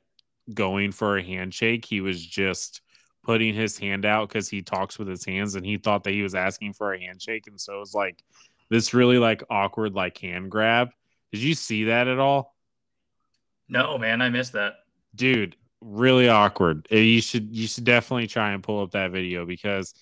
going 0.54 0.92
for 0.92 1.18
a 1.18 1.24
handshake. 1.24 1.86
He 1.86 2.02
was 2.02 2.24
just 2.24 2.82
putting 3.24 3.56
his 3.56 3.78
hand 3.78 4.06
out 4.06 4.30
because 4.30 4.48
he 4.48 4.62
talks 4.62 5.00
with 5.00 5.08
his 5.08 5.26
hands 5.26 5.56
and 5.56 5.66
he 5.66 5.78
thought 5.78 6.04
that 6.04 6.14
he 6.14 6.22
was 6.22 6.36
asking 6.36 6.74
for 6.74 6.94
a 6.94 7.00
handshake. 7.00 7.48
And 7.48 7.60
so 7.60 7.78
it 7.78 7.80
was 7.80 7.94
like 7.94 8.24
this 8.70 8.94
really 8.94 9.18
like 9.18 9.44
awkward 9.50 9.94
like 9.94 10.18
hand 10.20 10.52
grab. 10.52 10.90
Did 11.32 11.42
you 11.42 11.56
see 11.56 11.86
that 11.86 12.08
at 12.08 12.20
all? 12.20 12.56
No, 13.68 13.98
man, 13.98 14.22
I 14.22 14.30
missed 14.30 14.54
that. 14.54 14.74
Dude, 15.16 15.56
really 15.82 16.30
awkward. 16.30 16.88
Uh, 16.92 16.98
you 16.98 17.22
should 17.22 17.56
you 17.56 17.68
should 17.68 17.84
definitely 17.84 18.28
try 18.28 18.52
and 18.52 18.62
pull 18.62 18.84
up 18.84 18.92
that 18.92 19.12
video 19.12 19.46
because 19.46 19.94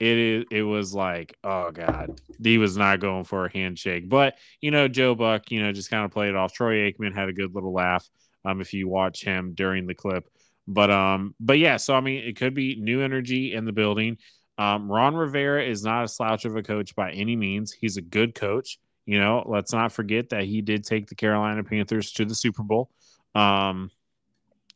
it 0.00 0.46
it 0.50 0.62
was 0.62 0.94
like 0.94 1.36
oh 1.44 1.70
god 1.70 2.20
he 2.42 2.56
was 2.56 2.76
not 2.76 3.00
going 3.00 3.24
for 3.24 3.44
a 3.44 3.52
handshake. 3.52 4.08
But 4.08 4.36
you 4.60 4.70
know 4.70 4.88
joe 4.88 5.14
buck 5.14 5.50
you 5.50 5.62
know 5.62 5.72
just 5.72 5.90
kind 5.90 6.04
of 6.04 6.10
played 6.10 6.30
it 6.30 6.36
off. 6.36 6.52
Troy 6.52 6.90
aikman 6.90 7.14
had 7.14 7.28
a 7.28 7.34
good 7.34 7.54
little 7.54 7.72
laugh 7.72 8.08
um 8.44 8.60
if 8.60 8.72
you 8.72 8.88
watch 8.88 9.22
him 9.22 9.52
during 9.54 9.86
the 9.86 9.94
clip. 9.94 10.28
But 10.66 10.90
um 10.90 11.34
but 11.38 11.58
yeah 11.58 11.76
so 11.76 11.94
i 11.94 12.00
mean 12.00 12.24
it 12.24 12.36
could 12.36 12.54
be 12.54 12.76
new 12.76 13.02
energy 13.02 13.52
in 13.52 13.66
the 13.66 13.72
building. 13.72 14.16
Um 14.56 14.90
ron 14.90 15.14
rivera 15.14 15.62
is 15.62 15.84
not 15.84 16.04
a 16.04 16.08
slouch 16.08 16.46
of 16.46 16.56
a 16.56 16.62
coach 16.62 16.94
by 16.96 17.12
any 17.12 17.36
means. 17.36 17.72
He's 17.72 17.98
a 17.98 18.02
good 18.02 18.34
coach 18.34 18.78
you 19.04 19.18
know. 19.18 19.44
Let's 19.46 19.72
not 19.72 19.92
forget 19.92 20.30
that 20.30 20.44
he 20.44 20.62
did 20.62 20.84
take 20.84 21.08
the 21.08 21.14
carolina 21.14 21.62
panthers 21.62 22.12
to 22.12 22.24
the 22.24 22.34
super 22.34 22.62
bowl. 22.62 22.90
Um 23.34 23.90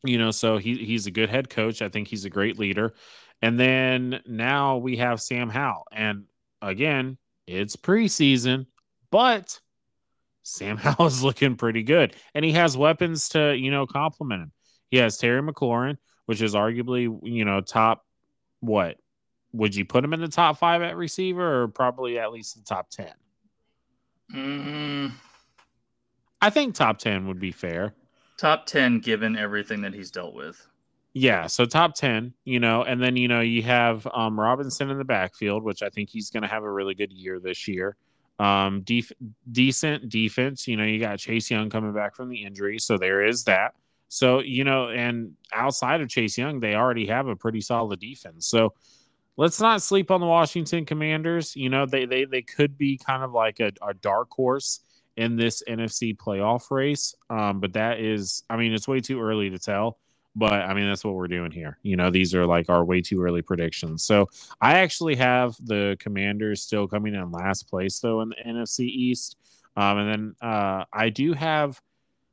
you 0.03 0.19
know 0.19 0.29
so 0.29 0.57
he, 0.57 0.75
he's 0.75 1.07
a 1.07 1.11
good 1.11 1.31
head 1.31 1.49
coach. 1.49 1.81
I 1.81 1.89
think 1.89 2.09
he's 2.09 2.25
a 2.25 2.29
great 2.29 2.59
leader 2.59 2.93
and 3.41 3.59
then 3.59 4.21
now 4.25 4.77
we 4.77 4.97
have 4.97 5.21
Sam 5.21 5.49
Howell. 5.49 5.85
And 5.91 6.25
again, 6.61 7.17
it's 7.47 7.75
preseason, 7.75 8.67
but 9.11 9.59
Sam 10.43 10.77
Howell 10.77 11.07
is 11.07 11.23
looking 11.23 11.55
pretty 11.55 11.83
good. 11.83 12.15
And 12.33 12.45
he 12.45 12.53
has 12.53 12.77
weapons 12.77 13.29
to, 13.29 13.55
you 13.55 13.71
know, 13.71 13.85
complement 13.85 14.43
him. 14.43 14.51
He 14.89 14.97
has 14.97 15.17
Terry 15.17 15.41
McLaurin, 15.41 15.97
which 16.25 16.41
is 16.41 16.53
arguably, 16.53 17.19
you 17.23 17.45
know, 17.45 17.61
top 17.61 18.05
what? 18.61 18.97
Would 19.53 19.75
you 19.75 19.85
put 19.85 20.03
him 20.03 20.13
in 20.13 20.21
the 20.21 20.27
top 20.27 20.57
five 20.57 20.81
at 20.81 20.97
receiver 20.97 21.63
or 21.63 21.67
probably 21.67 22.19
at 22.19 22.31
least 22.31 22.55
the 22.55 22.63
top 22.63 22.89
10? 22.89 23.11
Mm. 24.33 25.11
I 26.41 26.49
think 26.49 26.75
top 26.75 26.97
10 26.97 27.27
would 27.27 27.39
be 27.39 27.51
fair. 27.51 27.93
Top 28.37 28.65
10 28.65 28.99
given 28.99 29.37
everything 29.37 29.81
that 29.81 29.93
he's 29.93 30.11
dealt 30.11 30.33
with. 30.33 30.67
Yeah, 31.17 31.47
so 31.47 31.63
top 31.63 31.95
10, 31.95 32.33
you 32.43 32.59
know, 32.59 32.83
and 32.83 33.01
then, 33.01 33.15
you 33.15 33.29
know, 33.29 33.39
you 33.39 33.63
have 33.63 34.05
um, 34.13 34.37
Robinson 34.37 34.89
in 34.89 34.97
the 34.97 35.05
backfield, 35.05 35.63
which 35.63 35.81
I 35.81 35.87
think 35.89 36.09
he's 36.09 36.29
going 36.29 36.43
to 36.43 36.49
have 36.49 36.63
a 36.63 36.69
really 36.69 36.93
good 36.93 37.13
year 37.13 37.39
this 37.39 37.69
year. 37.69 37.95
Um, 38.37 38.81
def- 38.81 39.13
decent 39.49 40.09
defense, 40.09 40.67
you 40.67 40.75
know, 40.75 40.83
you 40.83 40.99
got 40.99 41.17
Chase 41.17 41.49
Young 41.49 41.69
coming 41.69 41.93
back 41.93 42.17
from 42.17 42.27
the 42.27 42.43
injury, 42.43 42.79
so 42.79 42.97
there 42.97 43.25
is 43.25 43.45
that. 43.45 43.75
So, 44.09 44.41
you 44.41 44.65
know, 44.65 44.89
and 44.89 45.35
outside 45.53 46.01
of 46.01 46.09
Chase 46.09 46.37
Young, 46.37 46.59
they 46.59 46.75
already 46.75 47.05
have 47.05 47.27
a 47.27 47.35
pretty 47.35 47.61
solid 47.61 48.01
defense. 48.01 48.47
So, 48.47 48.73
let's 49.37 49.59
not 49.61 49.81
sleep 49.81 50.11
on 50.11 50.19
the 50.19 50.27
Washington 50.27 50.85
Commanders. 50.85 51.55
You 51.55 51.69
know, 51.69 51.85
they 51.85 52.05
they 52.05 52.25
they 52.25 52.41
could 52.41 52.77
be 52.77 52.97
kind 52.97 53.23
of 53.23 53.31
like 53.31 53.59
a, 53.61 53.71
a 53.81 53.93
dark 53.93 54.31
horse 54.31 54.81
in 55.17 55.37
this 55.37 55.63
NFC 55.67 56.15
playoff 56.15 56.69
race. 56.71 57.15
Um, 57.29 57.61
but 57.61 57.73
that 57.73 57.99
is, 57.99 58.43
I 58.49 58.57
mean, 58.57 58.73
it's 58.73 58.87
way 58.87 58.99
too 58.99 59.21
early 59.21 59.49
to 59.49 59.59
tell. 59.59 59.97
But 60.35 60.53
I 60.53 60.73
mean, 60.73 60.87
that's 60.87 61.05
what 61.05 61.15
we're 61.15 61.29
doing 61.29 61.51
here. 61.51 61.77
You 61.81 61.95
know, 61.95 62.09
these 62.09 62.35
are 62.35 62.45
like 62.45 62.69
our 62.69 62.83
way 62.83 63.01
too 63.01 63.21
early 63.21 63.41
predictions. 63.41 64.03
So 64.03 64.27
I 64.59 64.79
actually 64.79 65.15
have 65.15 65.55
the 65.63 65.95
Commanders 65.99 66.61
still 66.61 66.87
coming 66.87 67.15
in 67.15 67.31
last 67.31 67.69
place, 67.69 67.99
though, 67.99 68.21
in 68.21 68.29
the 68.29 68.35
NFC 68.45 68.81
East. 68.81 69.37
Um, 69.77 69.97
and 69.97 70.09
then 70.09 70.49
uh, 70.49 70.85
I 70.91 71.09
do 71.09 71.33
have, 71.33 71.81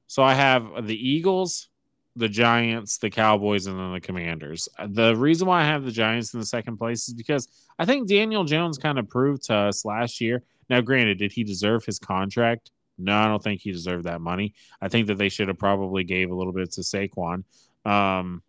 so 0.06 0.22
I 0.22 0.34
have 0.34 0.86
the 0.86 0.96
Eagles, 0.96 1.68
the 2.16 2.28
Giants, 2.28 2.98
the 2.98 3.10
Cowboys, 3.10 3.66
and 3.66 3.78
then 3.78 3.92
the 3.92 4.00
Commanders. 4.00 4.68
The 4.88 5.16
reason 5.16 5.46
why 5.46 5.62
I 5.62 5.66
have 5.66 5.84
the 5.84 5.92
Giants 5.92 6.34
in 6.34 6.40
the 6.40 6.46
second 6.46 6.78
place 6.78 7.08
is 7.08 7.14
because 7.14 7.48
I 7.78 7.84
think 7.84 8.08
Daniel 8.08 8.44
Jones 8.44 8.78
kind 8.78 8.98
of 8.98 9.08
proved 9.08 9.44
to 9.44 9.54
us 9.54 9.84
last 9.84 10.20
year. 10.20 10.42
Now, 10.68 10.80
granted, 10.80 11.18
did 11.18 11.32
he 11.32 11.44
deserve 11.44 11.84
his 11.84 11.98
contract? 11.98 12.70
No, 12.98 13.16
I 13.16 13.26
don't 13.26 13.42
think 13.42 13.60
he 13.60 13.72
deserved 13.72 14.04
that 14.04 14.20
money. 14.20 14.54
I 14.80 14.88
think 14.88 15.06
that 15.06 15.18
they 15.18 15.28
should 15.28 15.48
have 15.48 15.58
probably 15.58 16.04
gave 16.04 16.30
a 16.30 16.34
little 16.34 16.52
bit 16.52 16.72
to 16.72 16.82
Saquon. 16.82 17.44
Um, 17.84 18.42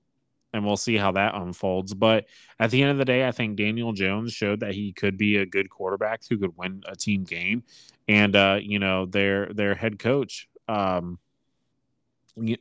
and 0.53 0.63
we'll 0.65 0.77
see 0.77 0.97
how 0.97 1.11
that 1.13 1.33
unfolds. 1.33 1.93
But 1.93 2.25
at 2.59 2.69
the 2.69 2.81
end 2.83 2.91
of 2.91 2.97
the 2.97 3.05
day, 3.05 3.27
I 3.27 3.31
think 3.31 3.57
Daniel 3.57 3.91
Jones 3.91 4.33
showed 4.33 4.59
that 4.59 4.75
he 4.75 4.93
could 4.93 5.17
be 5.17 5.37
a 5.37 5.45
good 5.45 5.69
quarterback 5.69 6.21
who 6.29 6.37
could 6.37 6.55
win 6.55 6.83
a 6.87 6.95
team 6.95 7.23
game. 7.23 7.63
And 8.07 8.35
uh, 8.35 8.59
you 8.61 8.79
know, 8.79 9.05
their 9.05 9.47
their 9.47 9.73
head 9.73 9.97
coach, 9.97 10.47
um, 10.67 11.17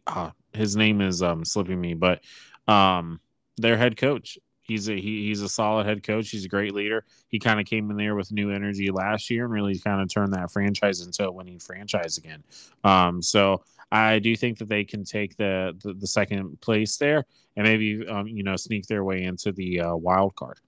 uh, 0.07 0.31
his 0.53 0.77
name 0.77 1.01
is 1.01 1.23
um 1.23 1.45
slipping 1.45 1.81
me, 1.81 1.95
but 1.95 2.23
um, 2.67 3.21
their 3.59 3.77
head 3.77 3.97
coach 3.97 4.39
he's 4.63 4.89
a 4.89 4.95
he, 4.95 5.29
he's 5.29 5.43
a 5.43 5.49
solid 5.49 5.87
head 5.87 6.03
coach. 6.03 6.31
He's 6.31 6.45
a 6.45 6.49
great 6.49 6.75
leader. 6.75 7.05
He 7.29 7.39
kind 7.39 7.61
of 7.61 7.67
came 7.67 7.91
in 7.91 7.97
there 7.97 8.15
with 8.15 8.33
new 8.33 8.51
energy 8.51 8.91
last 8.91 9.31
year 9.31 9.45
and 9.45 9.53
really 9.53 9.79
kind 9.79 10.01
of 10.01 10.09
turned 10.09 10.33
that 10.35 10.51
franchise 10.51 11.01
into 11.01 11.27
a 11.27 11.33
winning 11.33 11.59
franchise 11.59 12.17
again. 12.19 12.43
Um, 12.85 13.23
so 13.23 13.63
I 13.93 14.21
do 14.21 14.35
think 14.37 14.57
that 14.59 14.71
they 14.71 14.85
can 14.85 15.05
take 15.05 15.37
the 15.37 15.77
the, 15.83 15.93
the 15.93 16.07
second 16.07 16.61
place 16.63 16.97
there 16.97 17.27
and 17.57 17.67
maybe 17.67 18.07
um, 18.09 18.27
you 18.27 18.43
know 18.43 18.57
sneak 18.57 18.87
their 18.87 19.05
way 19.05 19.23
into 19.23 19.53
the 19.53 19.81
uh, 19.81 19.95
wild 19.95 20.35
card. 20.35 20.59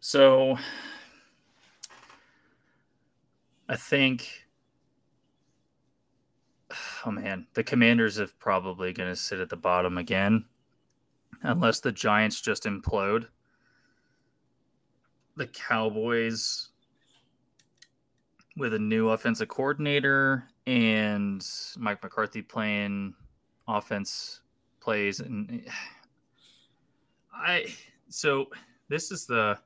So 0.00 0.58
I 3.68 3.76
think 3.76 4.46
oh 7.04 7.10
man, 7.10 7.46
the 7.52 7.62
Commanders 7.62 8.18
are 8.18 8.28
probably 8.38 8.94
going 8.94 9.10
to 9.10 9.16
sit 9.16 9.40
at 9.40 9.50
the 9.50 9.56
bottom 9.56 9.98
again 9.98 10.46
unless 11.42 11.80
the 11.80 11.92
Giants 11.92 12.40
just 12.40 12.64
implode. 12.64 13.26
The 15.36 15.48
Cowboys, 15.48 16.68
with 18.56 18.72
a 18.72 18.78
new 18.78 19.10
offensive 19.10 19.48
coordinator 19.48 20.48
and 20.66 21.46
Mike 21.76 22.02
McCarthy 22.02 22.42
playing 22.42 23.14
offense 23.68 24.40
plays, 24.80 25.20
and 25.20 25.66
I 27.32 27.66
so 28.08 28.46
this 28.88 29.10
is 29.10 29.26
the 29.26 29.58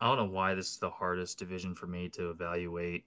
I 0.00 0.06
don't 0.06 0.16
know 0.16 0.32
why 0.32 0.54
this 0.54 0.72
is 0.72 0.78
the 0.78 0.90
hardest 0.90 1.38
division 1.38 1.74
for 1.74 1.86
me 1.86 2.08
to 2.10 2.30
evaluate 2.30 3.04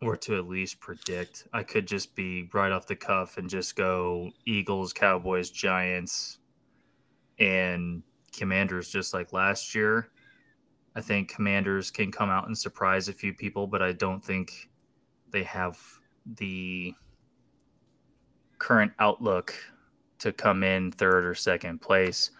or 0.00 0.16
to 0.16 0.36
at 0.36 0.48
least 0.48 0.80
predict. 0.80 1.46
I 1.52 1.62
could 1.62 1.86
just 1.86 2.14
be 2.14 2.48
right 2.52 2.72
off 2.72 2.86
the 2.86 2.96
cuff 2.96 3.38
and 3.38 3.48
just 3.48 3.76
go 3.76 4.30
Eagles, 4.46 4.92
Cowboys, 4.92 5.50
Giants, 5.50 6.38
and 7.38 8.02
Commanders 8.36 8.88
just 8.88 9.14
like 9.14 9.32
last 9.32 9.74
year. 9.74 10.08
I 10.96 11.00
think 11.00 11.32
Commanders 11.32 11.90
can 11.90 12.10
come 12.10 12.30
out 12.30 12.46
and 12.46 12.56
surprise 12.56 13.08
a 13.08 13.12
few 13.12 13.32
people, 13.32 13.66
but 13.66 13.80
I 13.80 13.92
don't 13.92 14.24
think 14.24 14.70
they 15.32 15.42
have 15.42 15.78
the 16.36 16.94
current 18.58 18.92
outlook 19.00 19.54
to 20.20 20.32
come 20.32 20.62
in 20.62 20.92
third 20.92 21.24
or 21.24 21.34
second 21.34 21.80
place. 21.80 22.30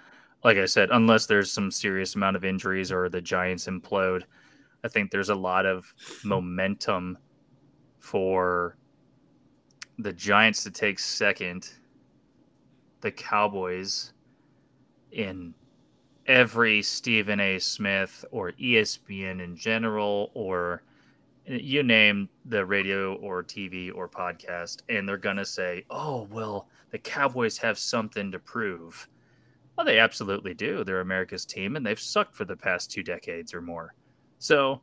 Like 0.44 0.56
I 0.56 0.66
said, 0.66 0.90
unless 0.92 1.26
there's 1.26 1.50
some 1.50 1.70
serious 1.70 2.14
amount 2.14 2.36
of 2.36 2.44
injuries 2.44 2.92
or 2.92 3.08
the 3.08 3.20
Giants 3.20 3.66
implode, 3.66 4.22
I 4.84 4.88
think 4.88 5.10
there's 5.10 5.30
a 5.30 5.34
lot 5.34 5.66
of 5.66 5.92
momentum 6.24 7.18
for 7.98 8.76
the 9.98 10.12
Giants 10.12 10.62
to 10.64 10.70
take 10.70 10.98
second, 10.98 11.70
the 13.00 13.10
Cowboys 13.10 14.12
in 15.12 15.54
every 16.26 16.82
Stephen 16.82 17.40
A. 17.40 17.58
Smith 17.58 18.24
or 18.30 18.52
ESPN 18.52 19.42
in 19.42 19.56
general, 19.56 20.30
or 20.34 20.82
you 21.46 21.82
name 21.82 22.28
the 22.44 22.64
radio 22.64 23.14
or 23.16 23.42
TV 23.42 23.94
or 23.94 24.08
podcast, 24.08 24.82
and 24.88 25.08
they're 25.08 25.16
going 25.16 25.36
to 25.36 25.44
say, 25.44 25.84
oh, 25.90 26.28
well, 26.30 26.68
the 26.90 26.98
Cowboys 26.98 27.58
have 27.58 27.78
something 27.78 28.30
to 28.30 28.38
prove. 28.38 29.08
Well, 29.76 29.86
they 29.86 29.98
absolutely 29.98 30.54
do. 30.54 30.84
They're 30.84 31.00
America's 31.00 31.44
team, 31.44 31.76
and 31.76 31.84
they've 31.84 31.98
sucked 31.98 32.34
for 32.34 32.44
the 32.44 32.56
past 32.56 32.90
two 32.90 33.02
decades 33.02 33.54
or 33.54 33.62
more. 33.62 33.94
So 34.38 34.82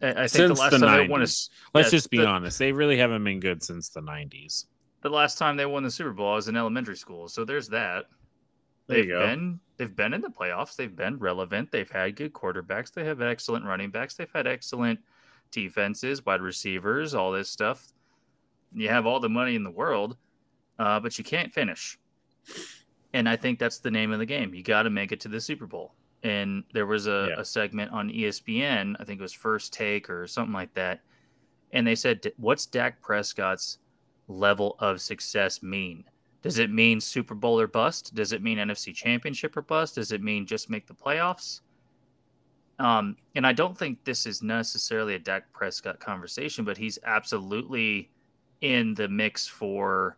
I 0.00 0.12
think 0.12 0.28
since 0.28 0.58
the 0.58 0.62
last 0.62 0.70
the 0.72 0.78
time 0.78 0.88
90s. 0.88 1.02
they 1.02 1.08
won 1.08 1.22
a, 1.22 1.78
let's 1.78 1.90
just 1.90 2.10
be 2.10 2.18
the, 2.18 2.26
honest, 2.26 2.58
they 2.58 2.72
really 2.72 2.96
haven't 2.96 3.22
been 3.24 3.40
good 3.40 3.62
since 3.62 3.88
the 3.88 4.00
'90s. 4.00 4.66
The 5.02 5.10
last 5.10 5.36
time 5.36 5.56
they 5.56 5.66
won 5.66 5.82
the 5.82 5.90
Super 5.90 6.12
Bowl 6.12 6.34
was 6.34 6.48
in 6.48 6.56
elementary 6.56 6.96
school, 6.96 7.28
so 7.28 7.44
there's 7.44 7.68
that. 7.68 8.06
There 8.86 8.98
they've 8.98 9.08
been 9.08 9.60
they've 9.76 9.94
been 9.94 10.14
in 10.14 10.20
the 10.20 10.28
playoffs. 10.28 10.76
They've 10.76 10.94
been 10.94 11.18
relevant. 11.18 11.70
They've 11.70 11.90
had 11.90 12.16
good 12.16 12.32
quarterbacks. 12.32 12.92
They 12.92 13.04
have 13.04 13.20
excellent 13.20 13.64
running 13.64 13.90
backs. 13.90 14.14
They've 14.14 14.32
had 14.32 14.46
excellent 14.46 15.00
defenses, 15.54 16.24
wide 16.24 16.42
receivers, 16.42 17.14
all 17.14 17.32
this 17.32 17.48
stuff. 17.48 17.92
You 18.74 18.88
have 18.88 19.06
all 19.06 19.20
the 19.20 19.28
money 19.28 19.54
in 19.54 19.64
the 19.64 19.70
world, 19.70 20.16
uh, 20.78 21.00
but 21.00 21.16
you 21.16 21.24
can't 21.24 21.52
finish. 21.52 21.98
And 23.12 23.28
I 23.28 23.36
think 23.36 23.58
that's 23.58 23.78
the 23.78 23.90
name 23.90 24.12
of 24.12 24.18
the 24.18 24.26
game. 24.26 24.52
You 24.52 24.62
got 24.62 24.82
to 24.82 24.90
make 24.90 25.12
it 25.12 25.20
to 25.20 25.28
the 25.28 25.40
Super 25.40 25.66
Bowl 25.66 25.94
and 26.24 26.64
there 26.72 26.86
was 26.86 27.06
a, 27.06 27.28
yeah. 27.30 27.40
a 27.40 27.44
segment 27.44 27.92
on 27.92 28.10
ESPN, 28.10 28.96
I 28.98 29.04
think 29.04 29.20
it 29.20 29.22
was 29.22 29.34
First 29.34 29.72
Take 29.72 30.08
or 30.08 30.26
something 30.26 30.54
like 30.54 30.72
that, 30.74 31.00
and 31.72 31.86
they 31.86 31.94
said, 31.94 32.32
"What's 32.38 32.66
Dak 32.66 33.00
Prescott's 33.02 33.78
level 34.26 34.76
of 34.80 35.00
success 35.00 35.62
mean?" 35.62 36.04
Does 36.42 36.58
it 36.58 36.70
mean 36.70 37.00
Super 37.00 37.34
Bowl 37.34 37.60
or 37.60 37.66
bust? 37.66 38.14
Does 38.14 38.32
it 38.32 38.42
mean 38.42 38.58
NFC 38.58 38.94
Championship 38.94 39.56
or 39.56 39.62
bust? 39.62 39.94
Does 39.94 40.12
it 40.12 40.22
mean 40.22 40.46
just 40.46 40.68
make 40.68 40.86
the 40.86 40.94
playoffs? 40.94 41.60
Um, 42.78 43.16
and 43.34 43.46
I 43.46 43.52
don't 43.52 43.76
think 43.76 44.04
this 44.04 44.26
is 44.26 44.42
necessarily 44.42 45.14
a 45.14 45.18
Dak 45.18 45.52
Prescott 45.52 46.00
conversation, 46.00 46.64
but 46.64 46.76
he's 46.76 46.98
absolutely 47.04 48.10
in 48.60 48.94
the 48.94 49.08
mix 49.08 49.46
for 49.46 50.16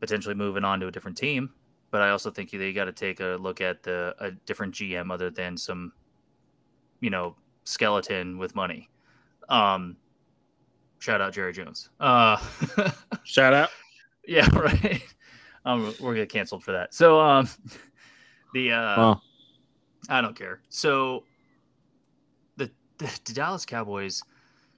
potentially 0.00 0.34
moving 0.34 0.64
on 0.64 0.78
to 0.80 0.86
a 0.86 0.90
different 0.90 1.16
team. 1.16 1.50
But 1.90 2.02
I 2.02 2.10
also 2.10 2.30
think 2.30 2.52
you 2.52 2.72
got 2.72 2.84
to 2.84 2.92
take 2.92 3.20
a 3.20 3.36
look 3.40 3.60
at 3.60 3.82
the 3.82 4.14
a 4.20 4.30
different 4.30 4.74
GM 4.74 5.10
other 5.10 5.30
than 5.30 5.56
some, 5.56 5.92
you 7.00 7.10
know, 7.10 7.34
skeleton 7.64 8.38
with 8.38 8.54
money. 8.54 8.90
Um, 9.48 9.96
shout 10.98 11.20
out 11.20 11.32
Jerry 11.32 11.52
Jones. 11.52 11.88
Uh, 11.98 12.36
shout 13.24 13.54
out. 13.54 13.70
Yeah, 14.26 14.48
right. 14.54 15.02
Um, 15.64 15.94
we're 16.00 16.14
gonna 16.14 16.26
canceled 16.26 16.62
for 16.62 16.72
that. 16.72 16.94
So, 16.94 17.20
um, 17.20 17.48
the 18.54 18.72
uh, 18.72 18.96
well. 18.96 19.22
I 20.08 20.20
don't 20.20 20.36
care. 20.36 20.60
So, 20.68 21.24
the, 22.56 22.70
the 22.98 23.20
the 23.24 23.32
Dallas 23.32 23.64
Cowboys, 23.64 24.22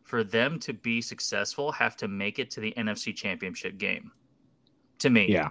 for 0.02 0.24
them 0.24 0.58
to 0.60 0.72
be 0.72 1.00
successful, 1.00 1.72
have 1.72 1.96
to 1.98 2.08
make 2.08 2.38
it 2.38 2.50
to 2.52 2.60
the 2.60 2.72
NFC 2.76 3.14
Championship 3.14 3.78
game. 3.78 4.10
To 5.00 5.10
me, 5.10 5.26
yeah. 5.28 5.50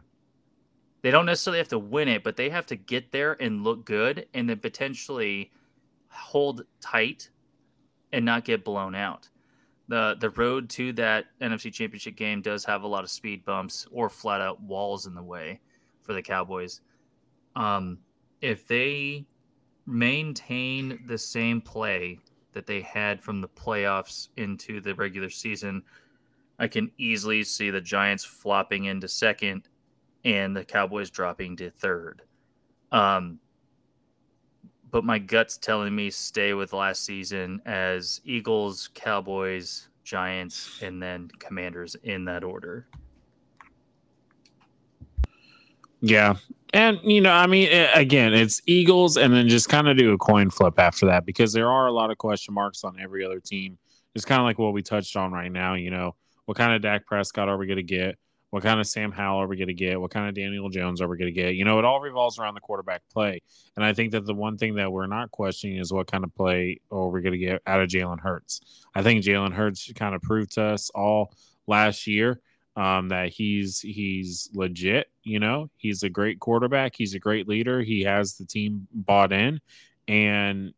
They 1.02 1.12
don't 1.12 1.26
necessarily 1.26 1.60
have 1.60 1.70
to 1.70 1.80
win 1.80 2.10
it, 2.10 2.26
but 2.26 2.36
they 2.36 2.50
have 2.50 2.66
to 2.68 2.76
get 2.76 3.12
there 3.12 3.42
and 3.42 3.64
look 3.64 3.86
good, 3.86 4.28
and 4.34 4.50
then 4.50 4.60
potentially 4.60 5.52
hold 6.10 6.66
tight 6.82 7.30
and 8.12 8.26
not 8.26 8.44
get 8.44 8.66
blown 8.66 8.96
out 8.96 9.30
the 9.90 10.16
the 10.20 10.30
road 10.30 10.70
to 10.70 10.94
that 10.94 11.26
NFC 11.42 11.74
Championship 11.74 12.16
game 12.16 12.42
does 12.42 12.64
have 12.64 12.84
a 12.84 12.88
lot 12.88 13.04
of 13.04 13.10
speed 13.10 13.44
bumps 13.44 13.88
or 13.92 14.08
flat 14.08 14.40
out 14.40 14.62
walls 14.62 15.08
in 15.08 15.16
the 15.16 15.24
way 15.24 15.60
for 16.04 16.14
the 16.14 16.22
Cowboys. 16.22 16.82
Um, 17.56 17.98
if 18.40 18.68
they 18.68 19.26
maintain 19.90 21.00
the 21.06 21.18
same 21.18 21.62
play 21.62 22.20
that 22.54 22.68
they 22.68 22.82
had 22.82 23.22
from 23.22 23.42
the 23.42 23.48
playoffs 23.48 24.30
into 24.38 24.82
the 24.82 24.96
regular 24.96 25.30
season, 25.30 25.84
I 26.60 26.68
can 26.68 26.92
easily 26.98 27.44
see 27.44 27.70
the 27.70 27.82
Giants 27.82 28.24
flopping 28.24 28.86
into 28.86 29.08
second 29.08 29.68
and 30.26 30.56
the 30.56 30.66
Cowboys 30.66 31.10
dropping 31.10 31.56
to 31.58 31.72
third. 31.72 32.22
Um, 32.92 33.40
but 34.92 35.04
my 35.04 35.20
gut's 35.20 35.58
telling 35.58 35.96
me 35.96 36.10
stay 36.10 36.54
with 36.54 36.74
last 36.74 37.06
season 37.06 37.62
as 37.66 38.22
Eagles, 38.26 38.90
Cowboys, 38.94 39.88
Giants, 40.04 40.82
and 40.82 41.02
then 41.02 41.30
Commanders 41.40 41.96
in 42.04 42.26
that 42.26 42.44
order. 42.44 42.88
Yeah. 46.02 46.36
And, 46.74 47.00
you 47.04 47.22
know, 47.22 47.32
I 47.32 47.48
mean, 47.48 47.70
again, 47.94 48.34
it's 48.34 48.62
Eagles 48.68 49.18
and 49.18 49.34
then 49.34 49.48
just 49.48 49.70
kind 49.70 49.88
of 49.88 49.98
do 49.98 50.14
a 50.14 50.18
coin 50.18 50.50
flip 50.50 50.78
after 50.78 51.08
that 51.08 51.26
because 51.26 51.52
there 51.52 51.70
are 51.70 51.88
a 51.88 51.92
lot 51.92 52.12
of 52.12 52.18
question 52.18 52.54
marks 52.54 52.84
on 52.84 53.00
every 53.00 53.26
other 53.26 53.40
team. 53.40 53.78
It's 54.14 54.26
kind 54.26 54.40
of 54.40 54.46
like 54.46 54.60
what 54.60 54.74
we 54.74 54.84
touched 54.84 55.16
on 55.16 55.32
right 55.32 55.52
now. 55.52 55.74
You 55.74 55.90
know, 55.90 56.16
what 56.46 56.58
kind 56.58 56.74
of 56.74 56.82
Dak 56.82 57.06
Prescott 57.06 57.50
are 57.50 57.58
we 57.58 57.66
going 57.66 57.78
to 57.78 57.84
get? 57.84 58.18
What 58.52 58.64
kind 58.64 58.80
of 58.80 58.88
Sam 58.88 59.12
Howell 59.12 59.44
are 59.44 59.48
we 59.48 59.58
going 59.58 59.68
to 59.68 59.74
get? 59.76 60.02
What 60.02 60.12
kind 60.12 60.28
of 60.28 60.34
Daniel 60.34 60.70
Jones 60.70 61.02
are 61.02 61.08
we 61.08 61.18
going 61.18 61.34
to 61.34 61.40
get? 61.40 61.56
You 61.56 61.66
know, 61.66 61.78
it 61.78 61.86
all 61.86 62.02
revolves 62.02 62.40
around 62.40 62.56
the 62.56 62.62
quarterback 62.62 63.04
play. 63.12 63.42
And 63.76 63.86
I 63.86 63.94
think 63.94 64.12
that 64.14 64.26
the 64.26 64.34
one 64.34 64.58
thing 64.58 64.76
that 64.76 64.92
we're 64.92 65.06
not 65.06 65.30
questioning 65.30 65.78
is 65.78 65.94
what 65.94 66.08
kind 66.08 66.24
of 66.24 66.34
play 66.34 66.80
are 66.92 67.10
we 67.10 67.22
going 67.22 67.34
to 67.34 67.38
get 67.38 67.62
out 67.68 67.82
of 67.82 67.90
Jalen 67.90 68.20
Hurts. 68.20 68.62
I 68.96 69.04
think 69.04 69.24
Jalen 69.24 69.54
Hurts 69.54 69.92
kind 69.94 70.16
of 70.16 70.22
proved 70.24 70.54
to 70.54 70.64
us 70.64 70.90
all 70.92 71.32
last 71.68 72.08
year 72.08 72.42
um, 72.76 73.10
that 73.10 73.30
he's 73.30 73.80
he's 73.80 74.50
legit. 74.54 75.10
You 75.24 75.40
know, 75.40 75.70
he's 75.78 76.04
a 76.04 76.10
great 76.10 76.40
quarterback. 76.40 76.94
He's 76.96 77.14
a 77.14 77.20
great 77.20 77.48
leader. 77.48 77.82
He 77.82 78.04
has 78.04 78.36
the 78.36 78.46
team 78.46 78.88
bought 78.94 79.34
in, 79.34 79.60
and 80.08 80.74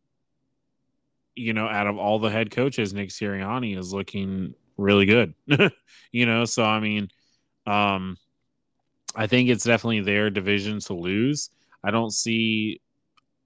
you 1.35 1.53
know, 1.53 1.67
out 1.67 1.87
of 1.87 1.97
all 1.97 2.19
the 2.19 2.29
head 2.29 2.51
coaches, 2.51 2.93
Nick 2.93 3.09
Sirianni 3.09 3.77
is 3.77 3.93
looking 3.93 4.53
really 4.77 5.05
good. 5.05 5.33
you 6.11 6.25
know, 6.25 6.45
so 6.45 6.63
I 6.63 6.79
mean 6.79 7.09
um, 7.65 8.17
I 9.15 9.27
think 9.27 9.49
it's 9.49 9.63
definitely 9.63 10.01
their 10.01 10.29
division 10.29 10.79
to 10.81 10.93
lose. 10.93 11.49
I 11.83 11.91
don't 11.91 12.11
see, 12.11 12.81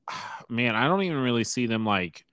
man, 0.50 0.76
I 0.76 0.88
don't 0.88 1.04
even 1.04 1.22
really 1.22 1.44
see 1.44 1.68
them 1.68 1.86
like 1.86 2.25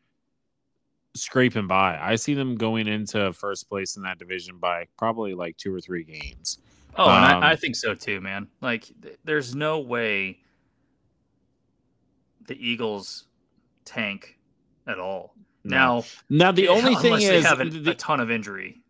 scraping 1.14 1.66
by. 1.66 1.98
I 2.01 2.16
see 2.16 2.35
them 2.35 2.57
going 2.57 2.88
into 2.88 3.33
first 3.33 3.68
place 3.68 3.96
in 3.96 4.03
that 4.03 4.18
division 4.18 4.59
by 4.59 4.87
probably 4.96 5.35
like 5.35 5.57
two 5.57 5.75
or 5.75 5.81
three 5.81 6.05
games. 6.05 6.59
Oh, 6.96 7.05
um, 7.05 7.16
and 7.16 7.25
I, 7.25 7.33
um, 7.33 7.42
I, 7.42 7.57
think 7.57 7.77
so 7.77 7.94
too, 7.94 8.20
man. 8.20 8.48
Like, 8.61 8.90
th- 9.03 9.18
there's 9.25 9.55
no 9.55 9.81
way 9.81 10.40
the 12.46 12.55
Eagles 12.55 13.25
tank 13.85 14.38
at 14.87 14.98
all. 14.98 15.35
No. 15.64 15.77
Now, 15.77 16.05
now 16.29 16.53
the 16.53 16.68
only 16.68 16.94
thing 16.96 17.14
is 17.14 17.29
they 17.29 17.42
have 17.42 17.61
a, 17.61 17.64
the, 17.64 17.92
a 17.92 17.94
ton 17.94 18.20
of 18.20 18.31
injury. 18.31 18.83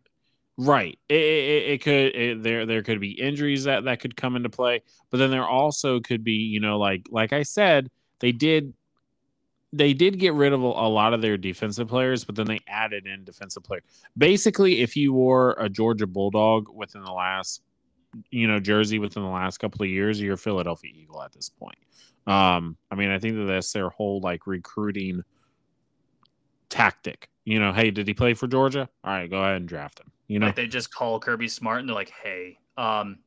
Right. 0.57 0.99
It, 1.09 1.15
it, 1.15 1.69
it 1.71 1.81
could 1.81 2.15
it, 2.15 2.43
there 2.43 2.65
there 2.65 2.83
could 2.83 2.99
be 2.99 3.11
injuries 3.11 3.63
that 3.63 3.85
that 3.85 3.99
could 3.99 4.15
come 4.15 4.35
into 4.35 4.49
play, 4.49 4.83
but 5.09 5.17
then 5.17 5.31
there 5.31 5.47
also 5.47 5.99
could 5.99 6.23
be 6.23 6.33
you 6.33 6.59
know 6.59 6.77
like 6.77 7.07
like 7.09 7.33
I 7.33 7.41
said 7.41 7.89
they 8.19 8.31
did 8.31 8.73
they 9.73 9.93
did 9.93 10.19
get 10.19 10.33
rid 10.33 10.53
of 10.53 10.61
a, 10.61 10.67
lot 10.67 11.13
of 11.13 11.21
their 11.21 11.35
defensive 11.35 11.87
players, 11.87 12.23
but 12.23 12.35
then 12.35 12.45
they 12.45 12.59
added 12.67 13.07
in 13.07 13.23
defensive 13.23 13.63
players. 13.63 13.83
Basically, 14.15 14.81
if 14.81 14.95
you 14.95 15.13
wore 15.13 15.57
a 15.59 15.67
Georgia 15.67 16.05
Bulldog 16.05 16.67
within 16.73 17.03
the 17.03 17.11
last 17.11 17.61
you 18.29 18.47
know 18.47 18.59
jersey 18.59 18.99
within 18.99 19.23
the 19.23 19.29
last 19.29 19.57
couple 19.57 19.83
of 19.83 19.89
years, 19.89 20.21
you're 20.21 20.35
a 20.35 20.37
Philadelphia 20.37 20.91
Eagle 20.93 21.21
at 21.23 21.33
this 21.33 21.49
point. 21.49 21.77
Um, 22.27 22.77
I 22.91 22.95
mean, 22.95 23.09
I 23.09 23.17
think 23.17 23.35
that 23.35 23.45
that's 23.45 23.73
their 23.73 23.89
whole 23.89 24.21
like 24.21 24.45
recruiting 24.45 25.23
tactic. 26.69 27.29
You 27.43 27.59
know, 27.59 27.73
hey, 27.73 27.91
did 27.91 28.07
he 28.07 28.13
play 28.13 28.35
for 28.35 28.47
Georgia? 28.47 28.87
All 29.03 29.11
right, 29.11 29.29
go 29.29 29.41
ahead 29.41 29.57
and 29.57 29.67
draft 29.67 29.99
him. 29.99 30.11
You 30.27 30.39
know, 30.39 30.45
like 30.47 30.55
they 30.55 30.67
just 30.67 30.93
call 30.93 31.19
Kirby 31.19 31.47
Smart 31.47 31.79
and 31.79 31.89
they're 31.89 31.95
like, 31.95 32.13
"Hey, 32.23 32.59
um, 32.77 33.19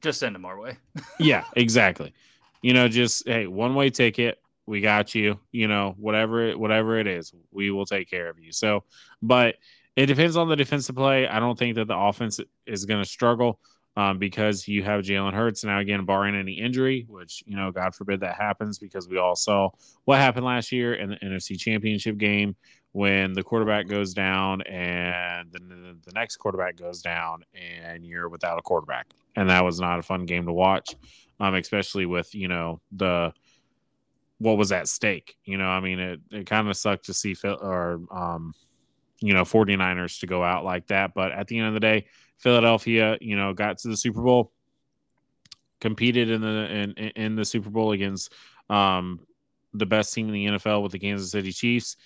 just 0.00 0.18
send 0.18 0.34
him 0.34 0.46
our 0.46 0.58
way." 0.58 0.78
yeah, 1.20 1.44
exactly. 1.54 2.14
You 2.62 2.72
know, 2.72 2.88
just 2.88 3.28
hey, 3.28 3.46
one 3.46 3.74
way 3.74 3.90
ticket. 3.90 4.38
We 4.70 4.80
got 4.80 5.16
you. 5.16 5.40
You 5.50 5.66
know, 5.66 5.96
whatever 5.98 6.52
whatever 6.52 6.96
it 6.96 7.08
is, 7.08 7.32
we 7.50 7.72
will 7.72 7.86
take 7.86 8.08
care 8.08 8.30
of 8.30 8.38
you. 8.38 8.52
So, 8.52 8.84
but 9.20 9.56
it 9.96 10.06
depends 10.06 10.36
on 10.36 10.48
the 10.48 10.54
defensive 10.54 10.94
play. 10.94 11.26
I 11.26 11.40
don't 11.40 11.58
think 11.58 11.74
that 11.74 11.88
the 11.88 11.96
offense 11.96 12.38
is 12.66 12.84
going 12.84 13.02
to 13.02 13.08
struggle 13.08 13.58
um, 13.96 14.18
because 14.18 14.68
you 14.68 14.84
have 14.84 15.02
Jalen 15.02 15.34
Hurts 15.34 15.64
now 15.64 15.80
again, 15.80 16.04
barring 16.04 16.36
any 16.36 16.52
injury, 16.52 17.04
which 17.08 17.42
you 17.46 17.56
know, 17.56 17.72
God 17.72 17.96
forbid 17.96 18.20
that 18.20 18.36
happens, 18.36 18.78
because 18.78 19.08
we 19.08 19.18
all 19.18 19.34
saw 19.34 19.70
what 20.04 20.18
happened 20.18 20.46
last 20.46 20.70
year 20.70 20.94
in 20.94 21.10
the 21.10 21.16
NFC 21.16 21.58
Championship 21.58 22.16
game 22.16 22.54
when 22.92 23.32
the 23.32 23.42
quarterback 23.42 23.88
goes 23.88 24.14
down 24.14 24.62
and 24.62 25.50
then 25.50 25.98
the 26.04 26.12
next 26.12 26.36
quarterback 26.36 26.76
goes 26.76 27.02
down 27.02 27.42
and 27.54 28.06
you're 28.06 28.28
without 28.28 28.58
a 28.58 28.62
quarterback. 28.62 29.08
And 29.34 29.50
that 29.50 29.64
was 29.64 29.80
not 29.80 29.98
a 29.98 30.02
fun 30.02 30.26
game 30.26 30.46
to 30.46 30.52
watch, 30.52 30.94
um, 31.40 31.56
especially 31.56 32.06
with, 32.06 32.32
you 32.36 32.46
know, 32.46 32.80
the 32.92 33.32
what 34.40 34.58
was 34.58 34.72
at 34.72 34.88
stake. 34.88 35.36
You 35.44 35.58
know, 35.58 35.68
I 35.68 35.80
mean, 35.80 36.00
it, 36.00 36.20
it 36.30 36.46
kind 36.46 36.68
of 36.68 36.76
sucked 36.76 37.06
to 37.06 37.14
see 37.14 37.34
Phil 37.34 37.58
or, 37.60 38.00
um, 38.10 38.52
you 39.20 39.32
know, 39.32 39.44
49ers 39.44 40.20
to 40.20 40.26
go 40.26 40.42
out 40.42 40.64
like 40.64 40.88
that. 40.88 41.14
But 41.14 41.30
at 41.30 41.46
the 41.46 41.58
end 41.58 41.68
of 41.68 41.74
the 41.74 41.80
day, 41.80 42.06
Philadelphia, 42.38 43.18
you 43.20 43.36
know, 43.36 43.52
got 43.52 43.78
to 43.78 43.88
the 43.88 43.96
Super 43.96 44.22
Bowl, 44.22 44.52
competed 45.80 46.30
in 46.30 46.40
the 46.40 46.48
in, 46.48 46.92
in 46.92 47.36
the 47.36 47.44
Super 47.44 47.70
Bowl 47.70 47.92
against 47.92 48.32
um, 48.68 49.20
the 49.74 49.86
best 49.86 50.12
team 50.12 50.26
in 50.28 50.34
the 50.34 50.46
NFL 50.58 50.82
with 50.82 50.92
the 50.92 50.98
Kansas 50.98 51.30
City 51.30 51.52
Chiefs 51.52 51.96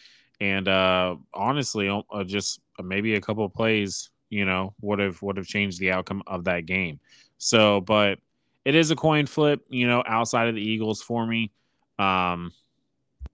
and 0.40 0.68
uh, 0.68 1.16
honestly, 1.32 1.88
uh, 1.88 2.24
just 2.24 2.60
maybe 2.82 3.14
a 3.14 3.20
couple 3.20 3.44
of 3.44 3.52
plays, 3.52 4.10
you 4.30 4.44
know, 4.44 4.74
would 4.80 4.98
have 4.98 5.20
would 5.22 5.36
have 5.36 5.46
changed 5.46 5.78
the 5.78 5.92
outcome 5.92 6.22
of 6.26 6.44
that 6.44 6.66
game. 6.66 7.00
So, 7.38 7.80
but 7.80 8.18
it 8.64 8.74
is 8.74 8.90
a 8.90 8.96
coin 8.96 9.26
flip, 9.26 9.60
you 9.68 9.86
know, 9.86 10.02
outside 10.06 10.48
of 10.48 10.54
the 10.54 10.62
Eagles 10.62 11.02
for 11.02 11.26
me. 11.26 11.52
Um, 11.98 12.52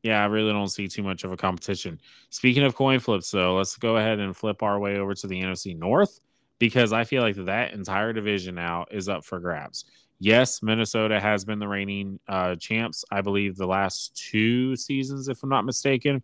yeah, 0.02 0.22
I 0.22 0.26
really 0.26 0.52
don't 0.52 0.68
see 0.68 0.88
too 0.88 1.02
much 1.02 1.24
of 1.24 1.32
a 1.32 1.36
competition. 1.36 2.00
Speaking 2.30 2.62
of 2.62 2.74
coin 2.74 3.00
flips, 3.00 3.30
though, 3.30 3.56
let's 3.56 3.76
go 3.76 3.96
ahead 3.96 4.18
and 4.18 4.36
flip 4.36 4.62
our 4.62 4.78
way 4.78 4.96
over 4.96 5.14
to 5.14 5.26
the 5.26 5.40
NFC 5.40 5.76
North 5.76 6.20
because 6.58 6.92
I 6.92 7.04
feel 7.04 7.22
like 7.22 7.36
that 7.36 7.72
entire 7.72 8.12
division 8.12 8.54
now 8.54 8.86
is 8.90 9.08
up 9.08 9.24
for 9.24 9.40
grabs. 9.40 9.84
Yes, 10.18 10.62
Minnesota 10.62 11.18
has 11.18 11.44
been 11.44 11.58
the 11.58 11.68
reigning 11.68 12.20
uh, 12.28 12.54
champs, 12.56 13.04
I 13.10 13.22
believe, 13.22 13.56
the 13.56 13.66
last 13.66 14.14
two 14.14 14.76
seasons, 14.76 15.28
if 15.28 15.42
I'm 15.42 15.48
not 15.48 15.64
mistaken. 15.64 16.22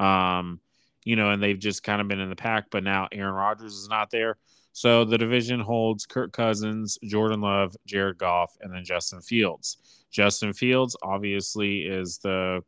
Um, 0.00 0.60
you 1.04 1.16
know, 1.16 1.30
and 1.30 1.42
they've 1.42 1.58
just 1.58 1.82
kind 1.82 2.00
of 2.00 2.08
been 2.08 2.20
in 2.20 2.30
the 2.30 2.36
pack, 2.36 2.66
but 2.70 2.82
now 2.82 3.08
Aaron 3.12 3.34
Rodgers 3.34 3.74
is 3.74 3.88
not 3.88 4.10
there. 4.10 4.38
So 4.72 5.04
the 5.04 5.18
division 5.18 5.60
holds 5.60 6.06
Kirk 6.06 6.32
Cousins, 6.32 6.98
Jordan 7.04 7.42
Love, 7.42 7.76
Jared 7.86 8.18
Goff, 8.18 8.56
and 8.60 8.74
then 8.74 8.84
Justin 8.84 9.20
Fields. 9.20 9.76
Justin 10.14 10.52
Fields 10.52 10.96
obviously 11.02 11.80
is 11.80 12.18
the 12.18 12.62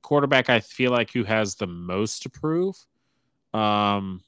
quarterback 0.00 0.48
I 0.48 0.60
feel 0.60 0.90
like 0.90 1.12
who 1.12 1.24
has 1.24 1.54
the 1.54 1.66
most 1.66 2.22
to 2.22 2.30
prove. 2.30 2.74
Um, 3.52 4.22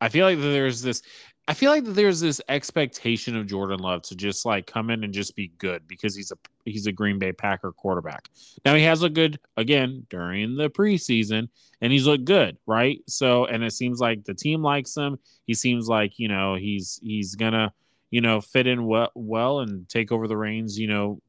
I 0.00 0.10
feel 0.10 0.26
like 0.26 0.38
there's 0.38 0.82
this. 0.82 1.02
I 1.48 1.54
feel 1.54 1.70
like 1.70 1.84
there's 1.84 2.20
this 2.20 2.40
expectation 2.48 3.36
of 3.36 3.46
Jordan 3.46 3.80
Love 3.80 4.02
to 4.02 4.14
just 4.14 4.44
like 4.44 4.66
come 4.66 4.90
in 4.90 5.02
and 5.02 5.14
just 5.14 5.34
be 5.34 5.48
good 5.56 5.88
because 5.88 6.14
he's 6.14 6.30
a 6.30 6.36
he's 6.66 6.86
a 6.86 6.92
Green 6.92 7.18
Bay 7.18 7.32
Packer 7.32 7.72
quarterback. 7.72 8.28
Now 8.66 8.74
he 8.74 8.82
has 8.82 9.00
looked 9.00 9.14
good 9.14 9.40
again 9.56 10.06
during 10.10 10.56
the 10.56 10.68
preseason 10.68 11.48
and 11.80 11.90
he's 11.90 12.06
looked 12.06 12.26
good, 12.26 12.58
right? 12.66 13.00
So 13.08 13.46
and 13.46 13.64
it 13.64 13.72
seems 13.72 13.98
like 13.98 14.24
the 14.24 14.34
team 14.34 14.62
likes 14.62 14.94
him. 14.94 15.18
He 15.46 15.54
seems 15.54 15.88
like, 15.88 16.18
you 16.18 16.28
know, 16.28 16.54
he's 16.54 17.00
he's 17.02 17.34
gonna, 17.34 17.72
you 18.10 18.20
know, 18.20 18.42
fit 18.42 18.66
in 18.66 18.84
well, 18.84 19.10
well 19.14 19.60
and 19.60 19.88
take 19.88 20.12
over 20.12 20.28
the 20.28 20.36
reins, 20.36 20.78
you 20.78 20.86
know, 20.86 21.20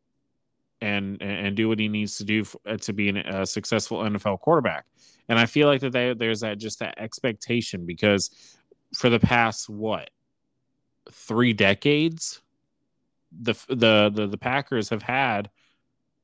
and 0.82 1.22
and 1.22 1.56
do 1.56 1.70
what 1.70 1.80
he 1.80 1.88
needs 1.88 2.17
to 2.17 2.24
do 2.24 2.44
for, 2.44 2.60
uh, 2.65 2.78
to 2.78 2.94
be 2.94 3.10
an, 3.10 3.17
a 3.17 3.46
successful 3.46 4.00
NFL 4.00 4.39
quarterback. 4.39 4.86
And 5.30 5.39
I 5.39 5.46
feel 5.46 5.67
like 5.67 5.82
that 5.82 5.91
they, 5.91 6.13
there's 6.13 6.41
that 6.41 6.58
just 6.58 6.80
that 6.80 6.96
expectation 6.98 7.86
because 7.86 8.32
for 8.94 9.10
the 9.10 9.20
past 9.20 9.70
what 9.70 10.10
three 11.12 11.54
decades, 11.54 12.41
the 13.32 13.54
the 13.70 14.12
the, 14.13 14.28
the 14.28 14.38
Packers 14.38 14.89
have 14.89 15.04
had 15.04 15.50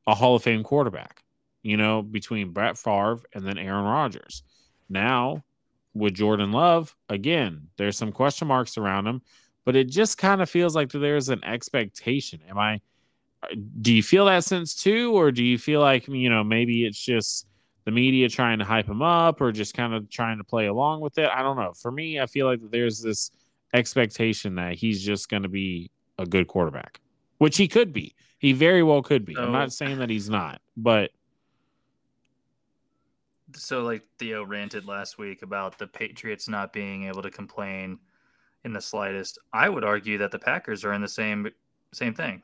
a 0.08 0.15
Hall 0.15 0.36
of 0.36 0.43
Fame 0.43 0.63
quarterback. 0.63 1.24
You 1.63 1.78
know, 1.78 2.02
between 2.02 2.52
Brett 2.52 2.78
Favre 2.78 3.22
and 3.34 3.46
then 3.46 3.58
Aaron 3.58 3.84
Rodgers. 3.84 4.43
Now 4.89 5.43
with 5.93 6.13
Jordan 6.13 6.52
Love, 6.52 6.96
again, 7.10 7.67
there's 7.78 7.98
some 7.98 8.12
question 8.12 8.48
marks 8.48 8.78
around 8.78 9.08
him, 9.08 9.22
but 9.65 9.76
it 9.76 9.89
just 9.89 10.17
kind 10.17 10.41
of 10.41 10.50
feels 10.50 10.76
like 10.76 10.91
there's 10.91 11.30
an 11.30 11.43
expectation. 11.43 12.39
Am 12.48 12.58
I? 12.58 12.80
Do 13.82 13.93
you 13.93 14.04
feel 14.04 14.26
that 14.26 14.43
sense 14.43 14.76
too, 14.76 15.13
or 15.13 15.32
do 15.32 15.43
you 15.43 15.58
feel 15.58 15.82
like 15.82 16.08
you 16.08 16.30
know 16.30 16.43
maybe 16.43 16.86
it's 16.86 17.00
just 17.00 17.47
the 17.88 17.91
media 17.91 18.28
trying 18.28 18.60
to 18.60 18.65
hype 18.65 18.86
him 18.86 19.02
up 19.02 19.39
or 19.39 19.50
just 19.54 19.73
kind 19.73 19.93
of 19.93 20.10
trying 20.10 20.38
to 20.39 20.43
play 20.43 20.65
along 20.65 21.00
with 21.00 21.17
it. 21.17 21.30
I 21.34 21.41
don't 21.41 21.56
know. 21.56 21.71
For 21.71 21.89
me, 21.89 22.19
I 22.19 22.26
feel 22.26 22.45
like 22.45 22.60
there's 22.69 23.02
this 23.02 23.32
expectation 23.73 24.56
that 24.56 24.73
he's 24.73 25.02
just 25.02 25.30
going 25.30 25.43
to 25.43 25.50
be 25.50 25.89
a 26.19 26.26
good 26.26 26.47
quarterback, 26.47 27.00
which 27.38 27.56
he 27.56 27.69
could 27.69 27.93
be. 27.93 28.13
He 28.39 28.52
very 28.52 28.84
well 28.84 29.02
could 29.02 29.23
be. 29.23 29.36
So, 29.36 29.41
I'm 29.41 29.54
not 29.54 29.71
saying 29.71 30.00
that 30.00 30.10
he's 30.10 30.30
not, 30.30 30.60
but 30.76 31.12
so 33.56 33.84
like 33.84 34.04
Theo 34.19 34.43
ranted 34.43 34.86
last 34.86 35.17
week 35.17 35.41
about 35.41 35.78
the 35.78 35.88
Patriots 35.88 36.50
not 36.50 36.73
being 36.73 37.06
able 37.06 37.21
to 37.21 37.32
complain 37.32 38.00
in 38.65 38.73
the 38.73 38.82
slightest. 38.82 39.39
I 39.54 39.69
would 39.69 39.86
argue 39.86 40.17
that 40.17 40.32
the 40.32 40.39
Packers 40.39 40.84
are 40.84 40.91
in 40.91 41.02
the 41.02 41.08
same 41.08 41.50
same 41.93 42.13
thing. 42.13 42.43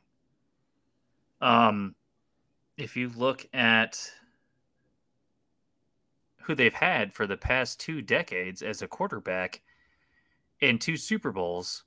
Um 1.43 1.95
if 2.77 2.97
you 2.97 3.09
look 3.09 3.45
at 3.53 3.99
who 6.43 6.55
they've 6.55 6.73
had 6.73 7.13
for 7.13 7.25
the 7.25 7.37
past 7.37 7.79
two 7.79 8.01
decades 8.01 8.61
as 8.61 8.81
a 8.81 8.87
quarterback 8.87 9.61
in 10.59 10.77
two 10.77 10.97
Super 10.97 11.31
Bowls. 11.31 11.83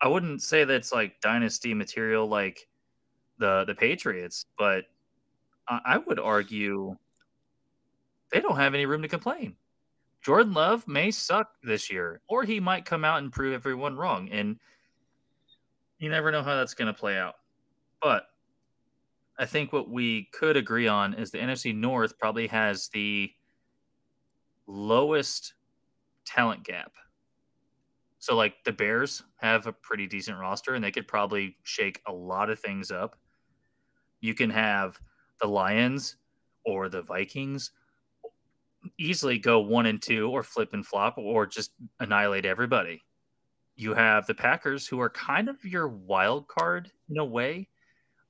I 0.00 0.08
wouldn't 0.08 0.42
say 0.42 0.64
that's 0.64 0.92
like 0.92 1.20
dynasty 1.20 1.74
material 1.74 2.26
like 2.28 2.68
the 3.38 3.64
the 3.64 3.74
Patriots, 3.74 4.46
but 4.56 4.84
I 5.68 5.98
would 5.98 6.18
argue 6.18 6.96
they 8.32 8.40
don't 8.40 8.56
have 8.56 8.74
any 8.74 8.86
room 8.86 9.02
to 9.02 9.08
complain. 9.08 9.54
Jordan 10.22 10.54
Love 10.54 10.86
may 10.88 11.10
suck 11.10 11.50
this 11.62 11.90
year, 11.90 12.20
or 12.28 12.44
he 12.44 12.58
might 12.58 12.84
come 12.84 13.04
out 13.04 13.18
and 13.18 13.32
prove 13.32 13.54
everyone 13.54 13.96
wrong. 13.96 14.28
And 14.30 14.58
you 15.98 16.08
never 16.08 16.32
know 16.32 16.42
how 16.42 16.54
that's 16.54 16.74
going 16.74 16.92
to 16.92 16.98
play 16.98 17.18
out. 17.18 17.34
But 18.00 18.27
I 19.38 19.46
think 19.46 19.72
what 19.72 19.88
we 19.88 20.28
could 20.32 20.56
agree 20.56 20.88
on 20.88 21.14
is 21.14 21.30
the 21.30 21.38
NFC 21.38 21.74
North 21.74 22.18
probably 22.18 22.48
has 22.48 22.88
the 22.88 23.30
lowest 24.66 25.54
talent 26.26 26.64
gap. 26.64 26.92
So, 28.18 28.34
like 28.34 28.54
the 28.64 28.72
Bears 28.72 29.22
have 29.36 29.66
a 29.66 29.72
pretty 29.72 30.08
decent 30.08 30.38
roster 30.38 30.74
and 30.74 30.82
they 30.82 30.90
could 30.90 31.06
probably 31.06 31.56
shake 31.62 32.02
a 32.06 32.12
lot 32.12 32.50
of 32.50 32.58
things 32.58 32.90
up. 32.90 33.16
You 34.20 34.34
can 34.34 34.50
have 34.50 34.98
the 35.40 35.46
Lions 35.46 36.16
or 36.64 36.88
the 36.88 37.02
Vikings 37.02 37.70
easily 38.98 39.38
go 39.38 39.60
one 39.60 39.86
and 39.86 40.02
two 40.02 40.30
or 40.30 40.42
flip 40.42 40.70
and 40.72 40.84
flop 40.84 41.16
or 41.16 41.46
just 41.46 41.72
annihilate 42.00 42.44
everybody. 42.44 43.02
You 43.76 43.94
have 43.94 44.26
the 44.26 44.34
Packers 44.34 44.88
who 44.88 45.00
are 45.00 45.10
kind 45.10 45.48
of 45.48 45.64
your 45.64 45.86
wild 45.86 46.48
card 46.48 46.90
in 47.08 47.18
a 47.18 47.24
way. 47.24 47.68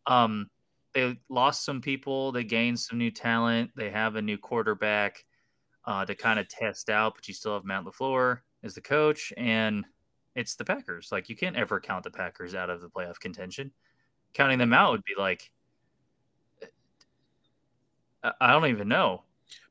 Um, 0.06 0.50
they 0.98 1.18
lost 1.28 1.64
some 1.64 1.80
people, 1.80 2.32
they 2.32 2.44
gained 2.44 2.78
some 2.78 2.98
new 2.98 3.10
talent, 3.10 3.70
they 3.76 3.90
have 3.90 4.16
a 4.16 4.22
new 4.22 4.36
quarterback 4.38 5.24
uh, 5.84 6.04
to 6.04 6.14
kind 6.14 6.38
of 6.38 6.48
test 6.48 6.90
out, 6.90 7.14
but 7.14 7.28
you 7.28 7.34
still 7.34 7.54
have 7.54 7.64
Matt 7.64 7.84
LaFleur 7.84 8.40
as 8.62 8.74
the 8.74 8.80
coach, 8.80 9.32
and 9.36 9.84
it's 10.34 10.56
the 10.56 10.64
Packers. 10.64 11.08
Like 11.10 11.28
you 11.28 11.36
can't 11.36 11.56
ever 11.56 11.80
count 11.80 12.04
the 12.04 12.10
Packers 12.10 12.54
out 12.54 12.70
of 12.70 12.80
the 12.80 12.88
playoff 12.88 13.18
contention. 13.18 13.72
Counting 14.34 14.58
them 14.58 14.72
out 14.72 14.92
would 14.92 15.04
be 15.04 15.14
like 15.16 15.50
I 18.40 18.52
don't 18.52 18.66
even 18.66 18.88
know. 18.88 19.22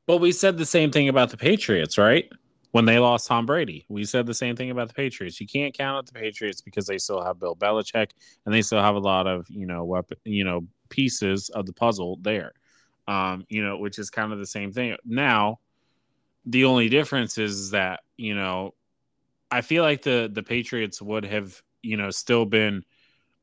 But 0.06 0.18
we 0.18 0.32
said 0.32 0.56
the 0.56 0.66
same 0.66 0.90
thing 0.90 1.08
about 1.08 1.30
the 1.30 1.36
Patriots, 1.36 1.98
right? 1.98 2.30
When 2.70 2.84
they 2.84 2.98
lost 2.98 3.26
Tom 3.26 3.46
Brady, 3.46 3.86
we 3.88 4.04
said 4.04 4.26
the 4.26 4.34
same 4.34 4.54
thing 4.54 4.70
about 4.70 4.88
the 4.88 4.94
Patriots. 4.94 5.40
You 5.40 5.46
can't 5.46 5.76
count 5.76 5.96
out 5.96 6.06
the 6.06 6.18
Patriots 6.18 6.60
because 6.60 6.86
they 6.86 6.98
still 6.98 7.22
have 7.22 7.40
Bill 7.40 7.56
Belichick 7.56 8.10
and 8.44 8.54
they 8.54 8.62
still 8.62 8.82
have 8.82 8.94
a 8.94 9.00
lot 9.00 9.26
of 9.26 9.48
you 9.48 9.66
know 9.66 9.84
weapon, 9.84 10.18
you 10.24 10.44
know 10.44 10.66
pieces 10.88 11.48
of 11.50 11.66
the 11.66 11.72
puzzle 11.72 12.18
there. 12.22 12.52
Um, 13.06 13.46
you 13.48 13.64
know, 13.64 13.78
which 13.78 13.98
is 13.98 14.10
kind 14.10 14.34
of 14.34 14.38
the 14.38 14.46
same 14.46 14.70
thing. 14.72 14.96
Now, 15.06 15.60
the 16.44 16.66
only 16.66 16.90
difference 16.90 17.38
is 17.38 17.70
that 17.70 18.00
you 18.16 18.34
know 18.34 18.74
I 19.50 19.62
feel 19.62 19.82
like 19.82 20.02
the 20.02 20.30
the 20.32 20.42
Patriots 20.42 21.00
would 21.00 21.24
have 21.24 21.62
you 21.82 21.96
know 21.96 22.10
still 22.10 22.44
been 22.44 22.84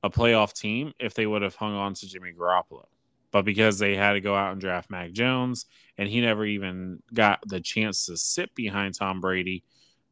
a 0.03 0.09
playoff 0.09 0.53
team 0.53 0.93
if 0.99 1.15
they 1.15 1.25
would 1.25 1.41
have 1.41 1.55
hung 1.55 1.73
on 1.73 1.95
to 1.95 2.07
Jimmy 2.07 2.31
Garoppolo. 2.31 2.85
But 3.35 3.43
because 3.43 3.79
they 3.79 3.97
had 3.97 4.13
to 4.13 4.21
go 4.21 4.33
out 4.33 4.53
and 4.53 4.61
draft 4.61 4.89
Mac 4.89 5.11
Jones 5.11 5.65
and 5.97 6.07
he 6.07 6.21
never 6.21 6.45
even 6.45 7.03
got 7.13 7.41
the 7.45 7.59
chance 7.59 8.05
to 8.05 8.15
sit 8.15 8.55
behind 8.55 8.95
Tom 8.95 9.19
Brady, 9.19 9.65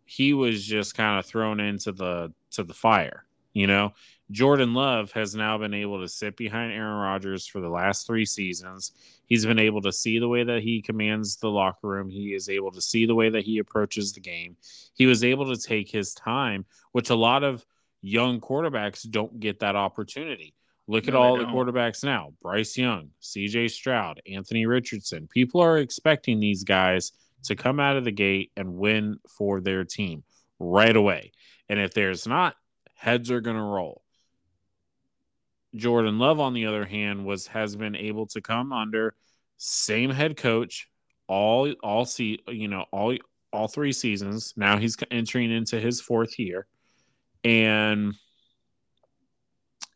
he 0.03 0.33
was 0.33 0.61
just 0.61 0.97
kind 0.97 1.17
of 1.17 1.25
thrown 1.25 1.61
into 1.61 1.93
the 1.93 2.33
to 2.51 2.65
the 2.65 2.73
fire, 2.73 3.25
you 3.53 3.65
know. 3.65 3.93
Jordan 4.29 4.73
Love 4.73 5.13
has 5.13 5.35
now 5.35 5.57
been 5.57 5.73
able 5.73 6.01
to 6.01 6.09
sit 6.09 6.35
behind 6.35 6.73
Aaron 6.73 6.99
Rodgers 6.99 7.47
for 7.47 7.61
the 7.61 7.69
last 7.69 8.05
three 8.05 8.25
seasons. 8.25 8.91
He's 9.25 9.45
been 9.45 9.57
able 9.57 9.83
to 9.83 9.93
see 9.93 10.19
the 10.19 10.27
way 10.27 10.43
that 10.43 10.61
he 10.61 10.81
commands 10.81 11.37
the 11.37 11.49
locker 11.49 11.87
room. 11.87 12.09
He 12.09 12.33
is 12.33 12.49
able 12.49 12.71
to 12.71 12.81
see 12.81 13.05
the 13.05 13.15
way 13.15 13.29
that 13.29 13.45
he 13.45 13.59
approaches 13.59 14.11
the 14.11 14.19
game. 14.19 14.57
He 14.95 15.05
was 15.05 15.23
able 15.23 15.45
to 15.45 15.61
take 15.61 15.89
his 15.89 16.13
time, 16.13 16.65
which 16.91 17.09
a 17.09 17.15
lot 17.15 17.45
of 17.45 17.65
young 18.01 18.41
quarterbacks 18.41 19.09
don't 19.09 19.39
get 19.39 19.61
that 19.61 19.77
opportunity. 19.77 20.55
Look 20.87 21.05
no, 21.05 21.09
at 21.09 21.15
all 21.15 21.37
the 21.37 21.45
quarterbacks 21.45 22.03
now 22.03 22.33
Bryce 22.41 22.77
Young, 22.77 23.09
CJ 23.21 23.71
Stroud, 23.71 24.21
Anthony 24.29 24.65
Richardson. 24.65 25.27
People 25.27 25.61
are 25.61 25.77
expecting 25.77 26.39
these 26.39 26.63
guys 26.63 27.13
to 27.43 27.55
come 27.55 27.79
out 27.79 27.97
of 27.97 28.03
the 28.03 28.11
gate 28.11 28.51
and 28.57 28.75
win 28.75 29.17
for 29.37 29.61
their 29.61 29.83
team 29.83 30.23
right 30.59 30.95
away. 30.95 31.31
And 31.69 31.79
if 31.79 31.93
there's 31.93 32.27
not, 32.27 32.55
heads 32.95 33.31
are 33.31 33.41
going 33.41 33.57
to 33.57 33.63
roll. 33.63 34.01
Jordan 35.75 36.19
Love, 36.19 36.39
on 36.39 36.53
the 36.53 36.67
other 36.67 36.85
hand, 36.85 37.25
was 37.25 37.47
has 37.47 37.75
been 37.75 37.95
able 37.95 38.27
to 38.27 38.41
come 38.41 38.71
under 38.71 39.15
same 39.57 40.09
head 40.09 40.35
coach 40.35 40.89
all 41.27 41.71
all 41.81 42.05
see 42.05 42.39
you 42.47 42.67
know 42.67 42.85
all 42.91 43.15
all 43.51 43.67
three 43.67 43.91
seasons. 43.91 44.53
Now 44.55 44.77
he's 44.77 44.97
entering 45.09 45.51
into 45.51 45.79
his 45.79 46.01
fourth 46.01 46.37
year, 46.37 46.67
and 47.43 48.13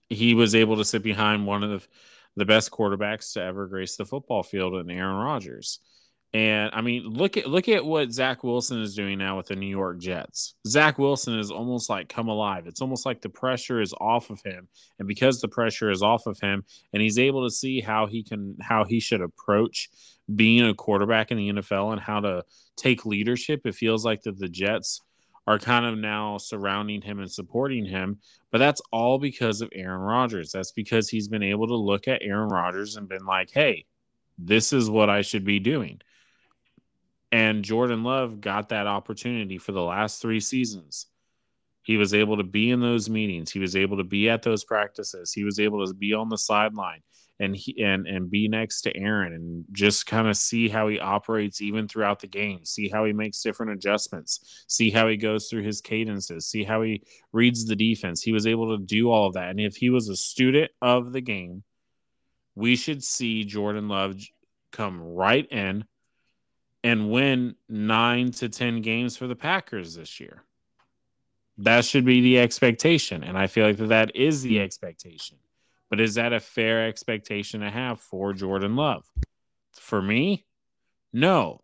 he 0.09 0.33
was 0.33 0.55
able 0.55 0.77
to 0.77 0.85
sit 0.85 1.03
behind 1.03 1.45
one 1.45 1.63
of 1.63 1.87
the, 2.35 2.45
best 2.45 2.71
quarterbacks 2.71 3.33
to 3.33 3.41
ever 3.41 3.67
grace 3.67 3.95
the 3.95 4.05
football 4.05 4.43
field 4.43 4.75
in 4.75 4.91
Aaron 4.91 5.17
Rodgers. 5.17 5.79
And 6.33 6.71
I 6.73 6.81
mean, 6.81 7.03
look 7.03 7.37
at 7.37 7.47
look 7.47 7.69
at 7.69 7.85
what 7.85 8.11
Zach 8.11 8.43
Wilson 8.43 8.81
is 8.81 8.95
doing 8.95 9.17
now 9.17 9.37
with 9.37 9.47
the 9.47 9.55
New 9.55 9.69
York 9.69 9.99
Jets. 9.99 10.55
Zach 10.67 10.99
Wilson 10.99 11.39
is 11.39 11.51
almost 11.51 11.89
like 11.89 12.09
come 12.09 12.27
alive. 12.27 12.67
It's 12.67 12.81
almost 12.81 13.05
like 13.05 13.21
the 13.21 13.29
pressure 13.29 13.79
is 13.79 13.93
off 13.99 14.29
of 14.29 14.41
him, 14.41 14.67
and 14.99 15.07
because 15.07 15.39
the 15.39 15.47
pressure 15.47 15.89
is 15.89 16.03
off 16.03 16.27
of 16.27 16.37
him, 16.39 16.65
and 16.91 17.01
he's 17.01 17.17
able 17.17 17.47
to 17.47 17.55
see 17.55 17.79
how 17.79 18.07
he 18.07 18.23
can 18.23 18.57
how 18.61 18.83
he 18.83 18.99
should 18.99 19.21
approach 19.21 19.89
being 20.35 20.67
a 20.67 20.73
quarterback 20.73 21.31
in 21.31 21.37
the 21.37 21.49
NFL 21.53 21.93
and 21.93 22.01
how 22.01 22.19
to 22.19 22.43
take 22.75 23.05
leadership. 23.05 23.61
It 23.65 23.75
feels 23.75 24.03
like 24.03 24.23
that 24.23 24.37
the 24.37 24.49
Jets 24.49 25.01
are 25.47 25.57
kind 25.57 25.85
of 25.85 25.97
now 25.97 26.37
surrounding 26.37 27.01
him 27.01 27.19
and 27.19 27.31
supporting 27.31 27.85
him, 27.85 28.19
but 28.51 28.57
that's 28.57 28.81
all 28.91 29.17
because 29.17 29.61
of 29.61 29.69
Aaron 29.73 30.01
Rodgers. 30.01 30.51
That's 30.51 30.73
because 30.73 31.09
he's 31.09 31.29
been 31.29 31.43
able 31.43 31.67
to 31.67 31.75
look 31.75 32.07
at 32.09 32.21
Aaron 32.21 32.49
Rodgers 32.49 32.97
and 32.97 33.07
been 33.07 33.25
like, 33.25 33.49
"Hey, 33.49 33.85
this 34.37 34.73
is 34.73 34.89
what 34.89 35.09
I 35.09 35.21
should 35.21 35.45
be 35.45 35.59
doing." 35.59 36.01
And 37.31 37.63
Jordan 37.63 38.03
Love 38.03 38.41
got 38.41 38.69
that 38.69 38.87
opportunity 38.87 39.57
for 39.57 39.71
the 39.71 39.81
last 39.81 40.21
three 40.21 40.39
seasons. 40.39 41.07
He 41.83 41.95
was 41.95 42.13
able 42.13 42.37
to 42.37 42.43
be 42.43 42.69
in 42.69 42.81
those 42.81 43.09
meetings. 43.09 43.49
He 43.49 43.59
was 43.59 43.75
able 43.75 43.97
to 43.97 44.03
be 44.03 44.29
at 44.29 44.43
those 44.43 44.65
practices. 44.65 45.31
He 45.31 45.45
was 45.45 45.59
able 45.59 45.85
to 45.85 45.93
be 45.93 46.13
on 46.13 46.27
the 46.27 46.37
sideline. 46.37 47.01
And 47.39 47.55
he 47.55 47.83
and 47.83 48.07
and 48.07 48.29
be 48.29 48.47
next 48.47 48.81
to 48.81 48.97
Aaron 48.97 49.33
and 49.33 49.65
just 49.71 50.05
kind 50.05 50.27
of 50.27 50.37
see 50.37 50.69
how 50.69 50.87
he 50.87 50.99
operates 50.99 51.61
even 51.61 51.87
throughout 51.87 52.19
the 52.19 52.27
game, 52.27 52.65
see 52.65 52.89
how 52.89 53.05
he 53.05 53.13
makes 53.13 53.41
different 53.41 53.73
adjustments, 53.73 54.63
see 54.67 54.89
how 54.89 55.07
he 55.07 55.17
goes 55.17 55.47
through 55.47 55.63
his 55.63 55.81
cadences, 55.81 56.47
see 56.47 56.63
how 56.63 56.81
he 56.81 57.03
reads 57.31 57.65
the 57.65 57.75
defense. 57.75 58.21
He 58.21 58.31
was 58.31 58.47
able 58.47 58.75
to 58.75 58.83
do 58.83 59.11
all 59.11 59.27
of 59.27 59.33
that. 59.33 59.49
And 59.49 59.59
if 59.59 59.75
he 59.75 59.89
was 59.89 60.09
a 60.09 60.15
student 60.15 60.71
of 60.81 61.13
the 61.13 61.21
game, 61.21 61.63
we 62.55 62.75
should 62.75 63.03
see 63.03 63.43
Jordan 63.43 63.87
Love 63.87 64.19
come 64.71 64.99
right 65.01 65.45
in 65.51 65.85
and 66.83 67.11
win 67.11 67.55
9 67.69 68.31
to 68.31 68.49
10 68.49 68.81
games 68.81 69.15
for 69.15 69.27
the 69.27 69.35
Packers 69.35 69.95
this 69.95 70.19
year. 70.19 70.43
That 71.59 71.85
should 71.85 72.05
be 72.05 72.21
the 72.21 72.39
expectation 72.39 73.23
and 73.23 73.37
I 73.37 73.47
feel 73.47 73.65
like 73.65 73.77
that, 73.77 73.89
that 73.89 74.15
is 74.15 74.41
the 74.41 74.59
expectation. 74.59 75.37
But 75.89 76.01
is 76.01 76.15
that 76.15 76.33
a 76.33 76.39
fair 76.39 76.87
expectation 76.87 77.61
to 77.61 77.69
have 77.69 77.99
for 77.99 78.33
Jordan 78.33 78.75
Love? 78.75 79.05
For 79.73 80.01
me, 80.01 80.45
no. 81.13 81.61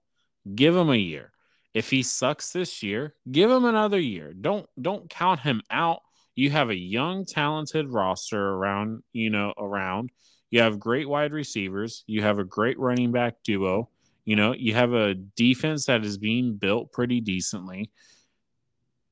Give 0.55 0.75
him 0.75 0.89
a 0.89 0.95
year. 0.95 1.31
If 1.73 1.89
he 1.89 2.03
sucks 2.03 2.51
this 2.51 2.83
year, 2.83 3.15
give 3.31 3.49
him 3.49 3.65
another 3.65 3.99
year. 3.99 4.33
Don't 4.33 4.67
don't 4.79 5.09
count 5.09 5.39
him 5.39 5.61
out. 5.71 6.01
You 6.35 6.49
have 6.51 6.69
a 6.69 6.75
young, 6.75 7.25
talented 7.25 7.89
roster 7.89 8.39
around, 8.39 9.03
you 9.11 9.29
know, 9.29 9.53
around. 9.57 10.11
You 10.51 10.61
have 10.61 10.79
great 10.79 11.09
wide 11.09 11.33
receivers. 11.33 12.03
You 12.05 12.21
have 12.21 12.39
a 12.39 12.43
great 12.43 12.77
running 12.79 13.11
back 13.11 13.35
duo. 13.43 13.89
You 14.25 14.35
know, 14.35 14.53
you 14.53 14.73
have 14.73 14.93
a 14.93 15.15
defense 15.15 15.87
that 15.87 16.05
is 16.05 16.17
being 16.17 16.55
built 16.55 16.91
pretty 16.91 17.21
decently. 17.21 17.91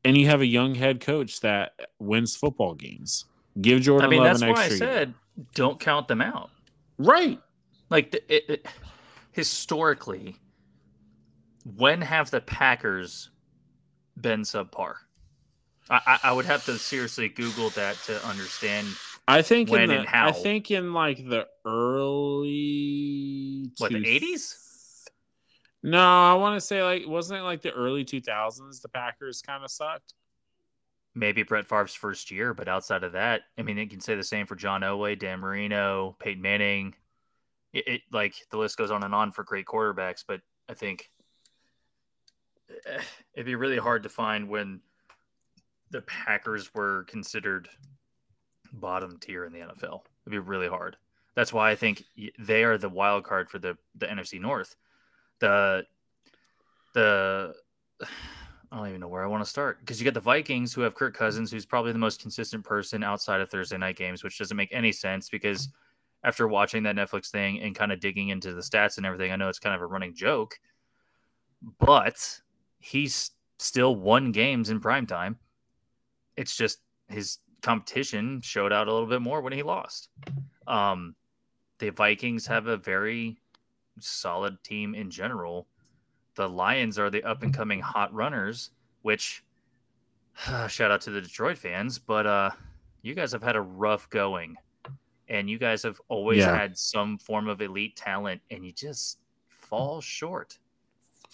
And 0.03 0.17
you 0.17 0.27
have 0.27 0.41
a 0.41 0.45
young 0.45 0.73
head 0.75 0.99
coach 0.99 1.41
that 1.41 1.73
wins 1.99 2.35
football 2.35 2.75
games. 2.75 3.25
Give 3.59 3.81
Jordan 3.81 4.07
I 4.07 4.09
mean, 4.09 4.23
Love 4.23 4.39
that's 4.39 4.57
why 4.57 4.63
I 4.63 4.69
said 4.69 5.09
year. 5.09 5.15
don't 5.55 5.79
count 5.79 6.07
them 6.07 6.21
out. 6.21 6.51
Right. 6.97 7.39
Like 7.89 8.11
the, 8.11 8.33
it, 8.33 8.49
it, 8.49 8.65
historically, 9.31 10.37
when 11.75 12.01
have 12.01 12.31
the 12.31 12.41
Packers 12.41 13.29
been 14.19 14.41
subpar? 14.41 14.93
I, 15.89 16.19
I, 16.23 16.31
would 16.31 16.45
have 16.45 16.63
to 16.65 16.77
seriously 16.77 17.27
Google 17.27 17.69
that 17.71 17.97
to 18.05 18.25
understand. 18.25 18.87
I 19.27 19.41
think 19.41 19.69
when 19.69 19.89
the, 19.89 19.99
and 19.99 20.07
how. 20.07 20.29
I 20.29 20.31
think 20.31 20.71
in 20.71 20.93
like 20.93 21.27
the 21.27 21.47
early 21.65 23.71
what 23.77 23.91
the 23.91 24.07
eighties. 24.07 24.57
No, 25.83 25.99
I 25.99 26.33
want 26.35 26.55
to 26.55 26.61
say 26.61 26.81
like 26.81 27.05
wasn't 27.07 27.41
it 27.41 27.43
like 27.43 27.61
the 27.61 27.73
early 27.73 28.05
two 28.05 28.21
thousands? 28.21 28.79
The 28.79 28.87
Packers 28.87 29.41
kind 29.41 29.65
of 29.65 29.71
sucked 29.71 30.13
maybe 31.13 31.43
Brett 31.43 31.67
Favre's 31.67 31.93
first 31.93 32.31
year, 32.31 32.53
but 32.53 32.67
outside 32.67 33.03
of 33.03 33.13
that, 33.13 33.41
I 33.57 33.63
mean, 33.63 33.77
it 33.77 33.89
can 33.89 33.99
say 33.99 34.15
the 34.15 34.23
same 34.23 34.45
for 34.45 34.55
John 34.55 34.81
Elway, 34.81 35.19
Dan 35.19 35.39
Marino, 35.39 36.15
Peyton 36.19 36.41
Manning. 36.41 36.95
It, 37.73 37.87
it 37.87 38.01
like 38.11 38.35
the 38.49 38.57
list 38.57 38.77
goes 38.77 38.91
on 38.91 39.03
and 39.03 39.13
on 39.13 39.31
for 39.31 39.43
great 39.43 39.65
quarterbacks, 39.65 40.23
but 40.27 40.41
I 40.69 40.73
think 40.73 41.09
it'd 43.33 43.45
be 43.45 43.55
really 43.55 43.77
hard 43.77 44.03
to 44.03 44.09
find 44.09 44.47
when 44.47 44.81
the 45.91 46.01
Packers 46.01 46.73
were 46.73 47.03
considered 47.03 47.67
bottom 48.71 49.17
tier 49.19 49.45
in 49.45 49.51
the 49.51 49.59
NFL. 49.59 50.01
It'd 50.25 50.31
be 50.31 50.39
really 50.39 50.69
hard. 50.69 50.95
That's 51.35 51.53
why 51.53 51.71
I 51.71 51.75
think 51.75 52.03
they 52.39 52.63
are 52.63 52.77
the 52.77 52.89
wild 52.89 53.23
card 53.23 53.49
for 53.49 53.59
the 53.59 53.77
the 53.95 54.05
NFC 54.05 54.39
North. 54.39 54.75
The 55.39 55.85
the 56.93 57.55
I 58.71 58.77
don't 58.77 58.87
even 58.87 59.01
know 59.01 59.09
where 59.09 59.23
I 59.23 59.27
want 59.27 59.43
to 59.43 59.49
start 59.49 59.79
because 59.81 59.99
you 59.99 60.05
got 60.05 60.13
the 60.13 60.21
Vikings 60.21 60.73
who 60.73 60.81
have 60.81 60.95
Kirk 60.95 61.13
Cousins, 61.13 61.51
who's 61.51 61.65
probably 61.65 61.91
the 61.91 61.99
most 61.99 62.21
consistent 62.21 62.63
person 62.63 63.03
outside 63.03 63.41
of 63.41 63.49
Thursday 63.49 63.77
night 63.77 63.97
games, 63.97 64.23
which 64.23 64.37
doesn't 64.37 64.55
make 64.55 64.71
any 64.71 64.93
sense 64.93 65.29
because 65.29 65.67
after 66.23 66.47
watching 66.47 66.83
that 66.83 66.95
Netflix 66.95 67.29
thing 67.29 67.59
and 67.61 67.75
kind 67.75 67.91
of 67.91 67.99
digging 67.99 68.29
into 68.29 68.53
the 68.53 68.61
stats 68.61 68.95
and 68.97 69.05
everything, 69.05 69.31
I 69.31 69.35
know 69.35 69.49
it's 69.49 69.59
kind 69.59 69.75
of 69.75 69.81
a 69.81 69.87
running 69.87 70.13
joke, 70.15 70.57
but 71.79 72.39
he's 72.79 73.31
still 73.59 73.95
won 73.95 74.31
games 74.31 74.69
in 74.69 74.79
prime 74.79 75.05
time. 75.05 75.37
It's 76.37 76.55
just 76.55 76.79
his 77.09 77.39
competition 77.61 78.39
showed 78.41 78.71
out 78.71 78.87
a 78.87 78.93
little 78.93 79.07
bit 79.07 79.21
more 79.21 79.41
when 79.41 79.53
he 79.53 79.63
lost. 79.63 80.07
Um, 80.65 81.15
the 81.79 81.89
Vikings 81.89 82.47
have 82.47 82.67
a 82.67 82.77
very 82.77 83.37
solid 83.99 84.63
team 84.63 84.95
in 84.95 85.11
general 85.11 85.67
the 86.35 86.47
Lions 86.47 86.97
are 86.97 87.09
the 87.09 87.23
up 87.23 87.43
and 87.43 87.53
coming 87.53 87.79
hot 87.79 88.13
runners, 88.13 88.71
which 89.01 89.43
shout 90.67 90.91
out 90.91 91.01
to 91.01 91.11
the 91.11 91.21
Detroit 91.21 91.57
fans, 91.57 91.99
but 91.99 92.25
uh, 92.25 92.51
you 93.01 93.13
guys 93.13 93.31
have 93.31 93.43
had 93.43 93.55
a 93.55 93.61
rough 93.61 94.09
going, 94.09 94.55
and 95.27 95.49
you 95.49 95.57
guys 95.57 95.83
have 95.83 95.99
always 96.07 96.39
yeah. 96.39 96.55
had 96.55 96.77
some 96.77 97.17
form 97.17 97.47
of 97.47 97.61
elite 97.61 97.95
talent, 97.95 98.41
and 98.49 98.65
you 98.65 98.71
just 98.71 99.19
fall 99.47 100.01
short. 100.01 100.57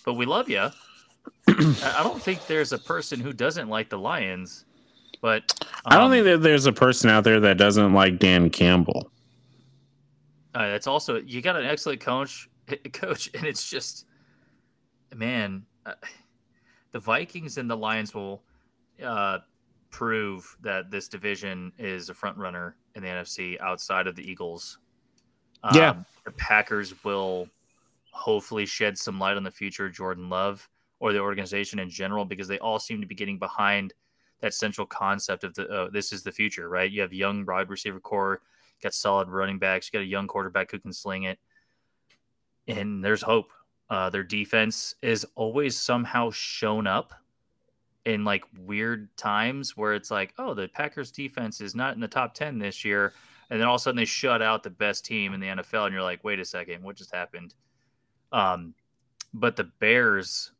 But 0.05 0.13
we 0.13 0.25
love 0.25 0.49
you. 0.49 0.69
I 1.47 2.01
don't 2.03 2.21
think 2.21 2.45
there's 2.47 2.73
a 2.73 2.77
person 2.77 3.19
who 3.19 3.33
doesn't 3.33 3.69
like 3.69 3.89
the 3.89 3.99
Lions, 3.99 4.65
but 5.21 5.53
um, 5.85 5.93
I 5.93 5.97
don't 5.97 6.11
think 6.11 6.25
um, 6.25 6.33
that 6.33 6.37
there's 6.41 6.65
a 6.65 6.73
person 6.73 7.09
out 7.09 7.23
there 7.23 7.39
that 7.41 7.57
doesn't 7.57 7.93
like 7.93 8.19
Dan 8.19 8.49
Campbell. 8.49 9.11
Uh, 10.55 10.71
it's 10.73 10.87
also 10.87 11.17
you 11.17 11.41
got 11.41 11.55
an 11.55 11.65
excellent 11.65 11.99
coach, 11.99 12.49
coach, 12.93 13.29
and 13.33 13.45
it's 13.45 13.69
just 13.69 14.05
man, 15.15 15.65
uh, 15.85 15.93
the 16.91 16.99
Vikings 16.99 17.57
and 17.57 17.69
the 17.69 17.77
Lions 17.77 18.13
will 18.13 18.43
uh, 19.03 19.39
prove 19.89 20.57
that 20.61 20.91
this 20.91 21.07
division 21.07 21.71
is 21.77 22.09
a 22.09 22.13
front 22.13 22.37
runner 22.37 22.75
in 22.95 23.03
the 23.03 23.09
NFC 23.09 23.59
outside 23.61 24.07
of 24.07 24.15
the 24.15 24.29
Eagles. 24.29 24.79
Um, 25.63 25.75
yeah, 25.75 25.95
the 26.25 26.31
Packers 26.31 26.93
will 27.03 27.47
hopefully 28.11 28.65
shed 28.65 28.97
some 28.97 29.19
light 29.19 29.37
on 29.37 29.43
the 29.43 29.51
future 29.51 29.85
of 29.85 29.93
Jordan 29.93 30.29
Love 30.29 30.67
or 30.99 31.13
the 31.13 31.19
organization 31.19 31.79
in 31.79 31.89
general 31.89 32.25
because 32.25 32.47
they 32.47 32.59
all 32.59 32.79
seem 32.79 32.99
to 33.01 33.07
be 33.07 33.15
getting 33.15 33.37
behind 33.37 33.93
that 34.41 34.53
central 34.53 34.85
concept 34.87 35.43
of 35.43 35.53
the 35.55 35.67
uh, 35.67 35.89
this 35.89 36.11
is 36.11 36.23
the 36.23 36.31
future, 36.31 36.69
right? 36.69 36.91
You 36.91 37.01
have 37.01 37.13
young 37.13 37.45
wide 37.45 37.69
receiver 37.69 37.99
core, 37.99 38.41
got 38.81 38.93
solid 38.93 39.29
running 39.29 39.59
backs, 39.59 39.89
you 39.91 39.99
got 39.99 40.03
a 40.03 40.07
young 40.07 40.27
quarterback 40.27 40.71
who 40.71 40.79
can 40.79 40.93
sling 40.93 41.23
it, 41.23 41.39
and 42.67 43.03
there's 43.03 43.21
hope. 43.21 43.51
Uh, 43.89 44.09
their 44.09 44.23
defense 44.23 44.95
is 45.01 45.25
always 45.35 45.77
somehow 45.77 46.29
shown 46.31 46.87
up 46.87 47.13
in 48.05 48.23
like 48.23 48.43
weird 48.57 49.15
times 49.17 49.75
where 49.75 49.93
it's 49.93 50.11
like, 50.11 50.33
oh, 50.37 50.53
the 50.53 50.67
Packers 50.69 51.11
defense 51.11 51.59
is 51.61 51.75
not 51.75 51.93
in 51.93 51.99
the 51.99 52.07
top 52.07 52.33
10 52.33 52.57
this 52.57 52.85
year. 52.85 53.13
And 53.49 53.59
then 53.59 53.67
all 53.67 53.75
of 53.75 53.81
a 53.81 53.83
sudden 53.83 53.97
they 53.97 54.05
shut 54.05 54.41
out 54.41 54.63
the 54.63 54.69
best 54.69 55.05
team 55.05 55.33
in 55.33 55.39
the 55.39 55.47
NFL. 55.47 55.85
And 55.85 55.93
you're 55.93 56.03
like, 56.03 56.23
wait 56.23 56.39
a 56.39 56.45
second, 56.45 56.83
what 56.83 56.95
just 56.95 57.13
happened? 57.13 57.53
Um, 58.31 58.73
but 59.33 59.55
the 59.55 59.65
Bears, 59.79 60.51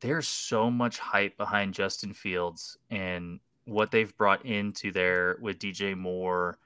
there's 0.00 0.28
so 0.28 0.70
much 0.70 0.98
hype 0.98 1.36
behind 1.36 1.74
Justin 1.74 2.12
Fields 2.12 2.78
and 2.90 3.40
what 3.66 3.90
they've 3.90 4.16
brought 4.16 4.44
into 4.44 4.92
there 4.92 5.36
with 5.40 5.58
DJ 5.58 5.96
Moore. 5.96 6.58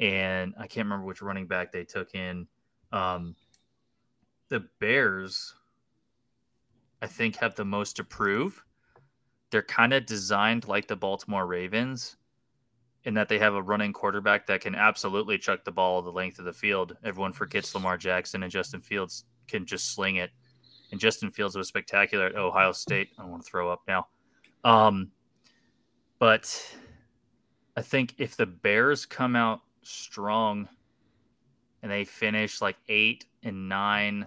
And 0.00 0.54
I 0.58 0.66
can't 0.66 0.86
remember 0.86 1.06
which 1.06 1.22
running 1.22 1.46
back 1.46 1.70
they 1.70 1.84
took 1.84 2.14
in. 2.14 2.46
Um, 2.92 3.36
the 4.48 4.64
Bears, 4.80 5.54
I 7.02 7.06
think, 7.06 7.36
have 7.36 7.54
the 7.54 7.64
most 7.64 7.96
to 7.96 8.04
prove. 8.04 8.64
They're 9.50 9.62
kind 9.62 9.92
of 9.92 10.06
designed 10.06 10.68
like 10.68 10.88
the 10.88 10.96
Baltimore 10.96 11.46
Ravens 11.46 12.16
in 13.04 13.14
that 13.14 13.28
they 13.28 13.38
have 13.38 13.54
a 13.54 13.62
running 13.62 13.92
quarterback 13.92 14.46
that 14.46 14.60
can 14.60 14.74
absolutely 14.74 15.38
chuck 15.38 15.64
the 15.64 15.72
ball 15.72 16.02
the 16.02 16.10
length 16.10 16.38
of 16.38 16.44
the 16.44 16.52
field. 16.52 16.96
Everyone 17.04 17.32
forgets 17.32 17.74
Lamar 17.74 17.96
Jackson 17.96 18.42
and 18.42 18.52
Justin 18.52 18.80
Fields 18.80 19.24
can 19.46 19.64
just 19.64 19.94
sling 19.94 20.16
it. 20.16 20.30
And 20.90 21.00
Justin 21.00 21.30
Fields 21.30 21.56
was 21.56 21.68
spectacular 21.68 22.26
at 22.26 22.36
Ohio 22.36 22.72
State. 22.72 23.10
I 23.18 23.24
want 23.24 23.42
to 23.42 23.50
throw 23.50 23.70
up 23.70 23.82
now. 23.86 24.08
Um, 24.64 25.10
but 26.18 26.76
I 27.76 27.82
think 27.82 28.14
if 28.18 28.36
the 28.36 28.46
Bears 28.46 29.06
come 29.06 29.36
out 29.36 29.60
strong 29.82 30.68
and 31.82 31.90
they 31.90 32.04
finish 32.04 32.60
like 32.60 32.76
eight 32.88 33.26
and 33.42 33.68
nine 33.68 34.26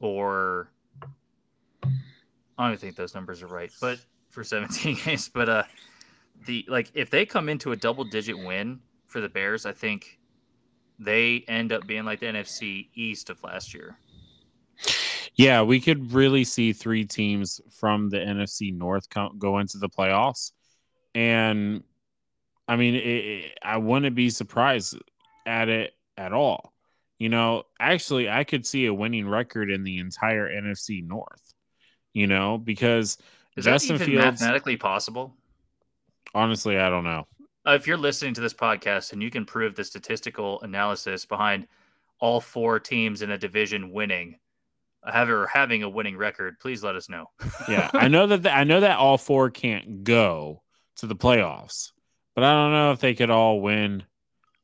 or 0.00 0.70
I 2.56 2.68
don't 2.68 2.78
think 2.78 2.96
those 2.96 3.14
numbers 3.14 3.42
are 3.42 3.46
right, 3.46 3.70
but 3.80 3.98
for 4.30 4.44
17 4.44 4.98
games, 5.04 5.28
but 5.28 5.48
uh 5.48 5.62
the 6.46 6.64
like 6.68 6.90
if 6.94 7.10
they 7.10 7.26
come 7.26 7.48
into 7.48 7.72
a 7.72 7.76
double 7.76 8.04
digit 8.04 8.38
win 8.38 8.80
for 9.06 9.20
the 9.20 9.28
Bears, 9.28 9.66
I 9.66 9.72
think 9.72 10.18
they 10.98 11.44
end 11.48 11.72
up 11.72 11.86
being 11.86 12.04
like 12.04 12.20
the 12.20 12.26
NFC 12.26 12.88
East 12.94 13.30
of 13.30 13.42
last 13.42 13.74
year. 13.74 13.96
Yeah, 15.34 15.62
we 15.62 15.80
could 15.80 16.12
really 16.12 16.42
see 16.42 16.72
three 16.72 17.04
teams 17.04 17.60
from 17.70 18.10
the 18.10 18.18
NFC 18.18 18.74
North 18.74 19.06
go 19.38 19.58
into 19.58 19.78
the 19.78 19.88
playoffs. 19.88 20.50
And 21.14 21.84
I 22.66 22.76
mean, 22.76 22.96
it, 22.96 22.98
it, 22.98 23.58
I 23.62 23.76
wouldn't 23.76 24.16
be 24.16 24.30
surprised 24.30 24.96
at 25.46 25.68
it 25.68 25.94
at 26.16 26.32
all. 26.32 26.72
You 27.18 27.28
know, 27.28 27.64
actually, 27.80 28.30
I 28.30 28.44
could 28.44 28.64
see 28.64 28.86
a 28.86 28.94
winning 28.94 29.28
record 29.28 29.70
in 29.70 29.82
the 29.82 29.98
entire 29.98 30.48
NFC 30.48 31.04
North. 31.04 31.42
You 32.12 32.26
know, 32.26 32.58
because 32.58 33.18
is 33.56 33.64
Justin 33.64 33.98
that 33.98 34.04
even 34.04 34.14
Fields, 34.20 34.40
mathematically 34.40 34.76
possible? 34.76 35.34
Honestly, 36.34 36.78
I 36.78 36.88
don't 36.90 37.04
know. 37.04 37.26
uh, 37.66 37.72
if 37.72 37.86
you're 37.86 37.96
listening 37.96 38.34
to 38.34 38.40
this 38.40 38.54
podcast 38.54 39.12
and 39.12 39.22
you 39.22 39.30
can 39.30 39.44
prove 39.44 39.74
the 39.74 39.84
statistical 39.84 40.60
analysis 40.62 41.26
behind 41.26 41.66
all 42.20 42.40
four 42.40 42.80
teams 42.80 43.22
in 43.22 43.30
a 43.30 43.38
division 43.38 43.92
winning, 43.92 44.38
have 45.04 45.28
or 45.30 45.46
having 45.46 45.82
a 45.82 45.88
winning 45.88 46.16
record, 46.16 46.58
please 46.60 46.82
let 46.82 46.96
us 46.96 47.08
know. 47.08 47.26
yeah, 47.68 47.90
I 47.92 48.08
know 48.08 48.26
that 48.26 48.42
the, 48.42 48.54
I 48.54 48.64
know 48.64 48.80
that 48.80 48.98
all 48.98 49.18
four 49.18 49.50
can't 49.50 50.04
go 50.04 50.62
to 50.96 51.06
the 51.06 51.16
playoffs, 51.16 51.92
but 52.34 52.44
I 52.44 52.52
don't 52.52 52.72
know 52.72 52.92
if 52.92 53.00
they 53.00 53.14
could 53.14 53.30
all 53.30 53.60
win. 53.60 54.02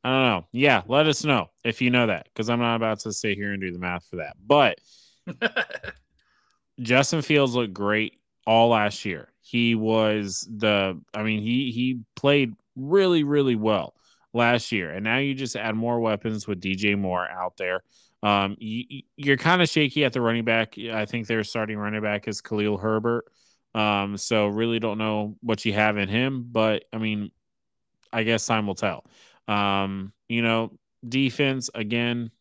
I 0.05 0.09
don't 0.09 0.23
know. 0.23 0.47
Yeah, 0.51 0.83
let 0.87 1.07
us 1.07 1.23
know 1.23 1.49
if 1.63 1.81
you 1.81 1.89
know 1.89 2.05
that 2.05 2.25
because 2.25 2.47
I'm 2.47 2.59
not 2.59 2.75
about 2.75 2.99
to 2.99 3.11
sit 3.11 3.35
here 3.35 3.53
and 3.53 3.59
do 3.61 3.71
the 3.71 3.79
math 3.79 4.05
for 4.05 4.17
that. 4.17 4.35
But 4.45 4.77
Justin 6.79 7.23
Fields 7.23 7.55
looked 7.55 7.73
great 7.73 8.19
all 8.45 8.69
last 8.69 9.03
year. 9.03 9.29
He 9.41 9.73
was 9.73 10.47
the 10.55 11.01
I 11.15 11.23
mean, 11.23 11.41
he 11.41 11.71
he 11.71 12.01
played 12.15 12.53
really, 12.75 13.23
really 13.23 13.55
well 13.55 13.95
last 14.31 14.71
year. 14.71 14.91
And 14.91 15.03
now 15.03 15.17
you 15.17 15.33
just 15.33 15.55
add 15.55 15.75
more 15.75 15.99
weapons 15.99 16.47
with 16.47 16.61
DJ 16.61 16.95
Moore 16.95 17.27
out 17.27 17.57
there. 17.57 17.81
Um, 18.21 18.57
you, 18.59 19.01
you're 19.17 19.37
kind 19.37 19.63
of 19.63 19.69
shaky 19.69 20.05
at 20.05 20.13
the 20.13 20.21
running 20.21 20.45
back. 20.45 20.77
I 20.77 21.05
think 21.05 21.25
their 21.25 21.43
starting 21.43 21.79
running 21.79 22.03
back 22.03 22.27
is 22.27 22.41
Khalil 22.41 22.77
Herbert. 22.77 23.25
Um, 23.73 24.17
so 24.17 24.45
really 24.49 24.77
don't 24.77 24.99
know 24.99 25.35
what 25.41 25.65
you 25.65 25.73
have 25.73 25.97
in 25.97 26.09
him, 26.09 26.47
but 26.51 26.83
I 26.93 26.99
mean, 26.99 27.31
I 28.13 28.23
guess 28.23 28.45
time 28.45 28.67
will 28.67 28.75
tell. 28.75 29.03
Um, 29.47 30.13
you 30.27 30.41
know, 30.41 30.77
defense 31.07 31.69
again, 31.73 32.31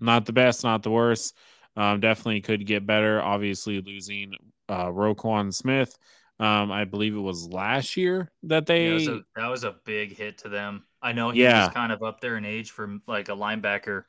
not 0.00 0.26
the 0.26 0.32
best, 0.32 0.64
not 0.64 0.82
the 0.82 0.90
worst. 0.90 1.36
Um, 1.76 2.00
definitely 2.00 2.40
could 2.40 2.66
get 2.66 2.86
better. 2.86 3.22
Obviously, 3.22 3.80
losing 3.80 4.32
uh, 4.68 4.86
Roquan 4.86 5.52
Smith. 5.52 5.96
Um, 6.38 6.70
I 6.70 6.84
believe 6.84 7.14
it 7.14 7.20
was 7.20 7.48
last 7.48 7.96
year 7.96 8.30
that 8.44 8.66
they. 8.66 8.88
Yeah, 8.88 8.94
was 8.94 9.08
a, 9.08 9.20
that 9.36 9.48
was 9.48 9.64
a 9.64 9.76
big 9.84 10.16
hit 10.16 10.38
to 10.38 10.48
them. 10.48 10.84
I 11.02 11.12
know 11.12 11.30
he's 11.30 11.40
yeah. 11.40 11.70
kind 11.70 11.92
of 11.92 12.02
up 12.02 12.20
there 12.20 12.36
in 12.36 12.44
age 12.44 12.70
for 12.70 12.98
like 13.06 13.28
a 13.28 13.32
linebacker, 13.32 14.04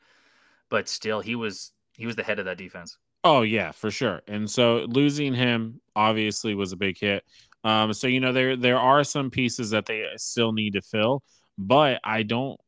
but 0.69 0.89
still, 0.89 1.21
he 1.21 1.35
was 1.35 1.71
he 1.93 2.05
was 2.05 2.15
the 2.15 2.23
head 2.23 2.39
of 2.39 2.45
that 2.45 2.57
defense. 2.57 2.97
Oh 3.23 3.41
yeah, 3.41 3.71
for 3.71 3.91
sure. 3.91 4.21
And 4.27 4.49
so 4.49 4.85
losing 4.87 5.33
him 5.33 5.81
obviously 5.95 6.55
was 6.55 6.71
a 6.71 6.77
big 6.77 6.97
hit. 6.97 7.23
Um, 7.63 7.93
so 7.93 8.07
you 8.07 8.19
know 8.19 8.31
there 8.31 8.55
there 8.55 8.77
are 8.77 9.03
some 9.03 9.29
pieces 9.29 9.71
that 9.71 9.85
they 9.85 10.05
still 10.17 10.53
need 10.53 10.73
to 10.73 10.81
fill, 10.81 11.23
but 11.57 11.99
I 12.03 12.23
don't 12.23 12.59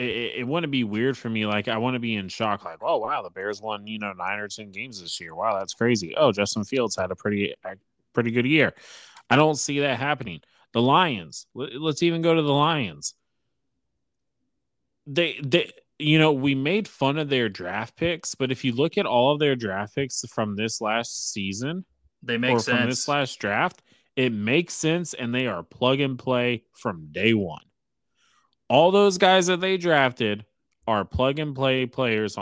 it, 0.00 0.32
it 0.38 0.48
wouldn't 0.48 0.70
be 0.70 0.84
weird 0.84 1.16
for 1.16 1.28
me. 1.28 1.46
Like 1.46 1.68
I 1.68 1.76
want 1.76 1.94
to 1.94 2.00
be 2.00 2.16
in 2.16 2.28
shock, 2.28 2.64
like, 2.64 2.78
oh 2.80 2.98
wow, 2.98 3.22
the 3.22 3.30
Bears 3.30 3.60
won, 3.60 3.86
you 3.86 3.98
know, 3.98 4.12
nine 4.12 4.38
or 4.38 4.48
ten 4.48 4.70
games 4.70 5.00
this 5.00 5.20
year. 5.20 5.34
Wow, 5.34 5.58
that's 5.58 5.74
crazy. 5.74 6.14
Oh, 6.16 6.32
Justin 6.32 6.64
Fields 6.64 6.96
had 6.96 7.10
a 7.10 7.16
pretty 7.16 7.54
pretty 8.14 8.30
good 8.30 8.46
year. 8.46 8.74
I 9.28 9.36
don't 9.36 9.56
see 9.56 9.80
that 9.80 9.98
happening. 9.98 10.40
The 10.72 10.82
Lions, 10.82 11.46
let's 11.54 12.02
even 12.02 12.22
go 12.22 12.34
to 12.34 12.42
the 12.42 12.52
Lions. 12.52 13.14
They 15.06 15.38
they 15.42 15.70
you 15.98 16.18
know, 16.18 16.32
we 16.32 16.54
made 16.54 16.88
fun 16.88 17.18
of 17.18 17.28
their 17.28 17.50
draft 17.50 17.94
picks, 17.94 18.34
but 18.34 18.50
if 18.50 18.64
you 18.64 18.72
look 18.72 18.96
at 18.96 19.04
all 19.04 19.32
of 19.32 19.38
their 19.38 19.54
draft 19.54 19.94
picks 19.94 20.24
from 20.32 20.56
this 20.56 20.80
last 20.80 21.30
season, 21.30 21.84
they 22.22 22.38
make 22.38 22.58
sense. 22.58 22.64
from 22.64 22.88
this 22.88 23.06
last 23.06 23.38
draft, 23.38 23.82
it 24.16 24.32
makes 24.32 24.72
sense 24.72 25.12
and 25.12 25.34
they 25.34 25.46
are 25.46 25.62
plug 25.62 26.00
and 26.00 26.18
play 26.18 26.64
from 26.72 27.08
day 27.12 27.34
one 27.34 27.60
all 28.70 28.92
those 28.92 29.18
guys 29.18 29.48
that 29.48 29.60
they 29.60 29.76
drafted 29.76 30.46
are 30.86 31.04
plug 31.04 31.40
and 31.40 31.54
play 31.54 31.86
players 31.86 32.38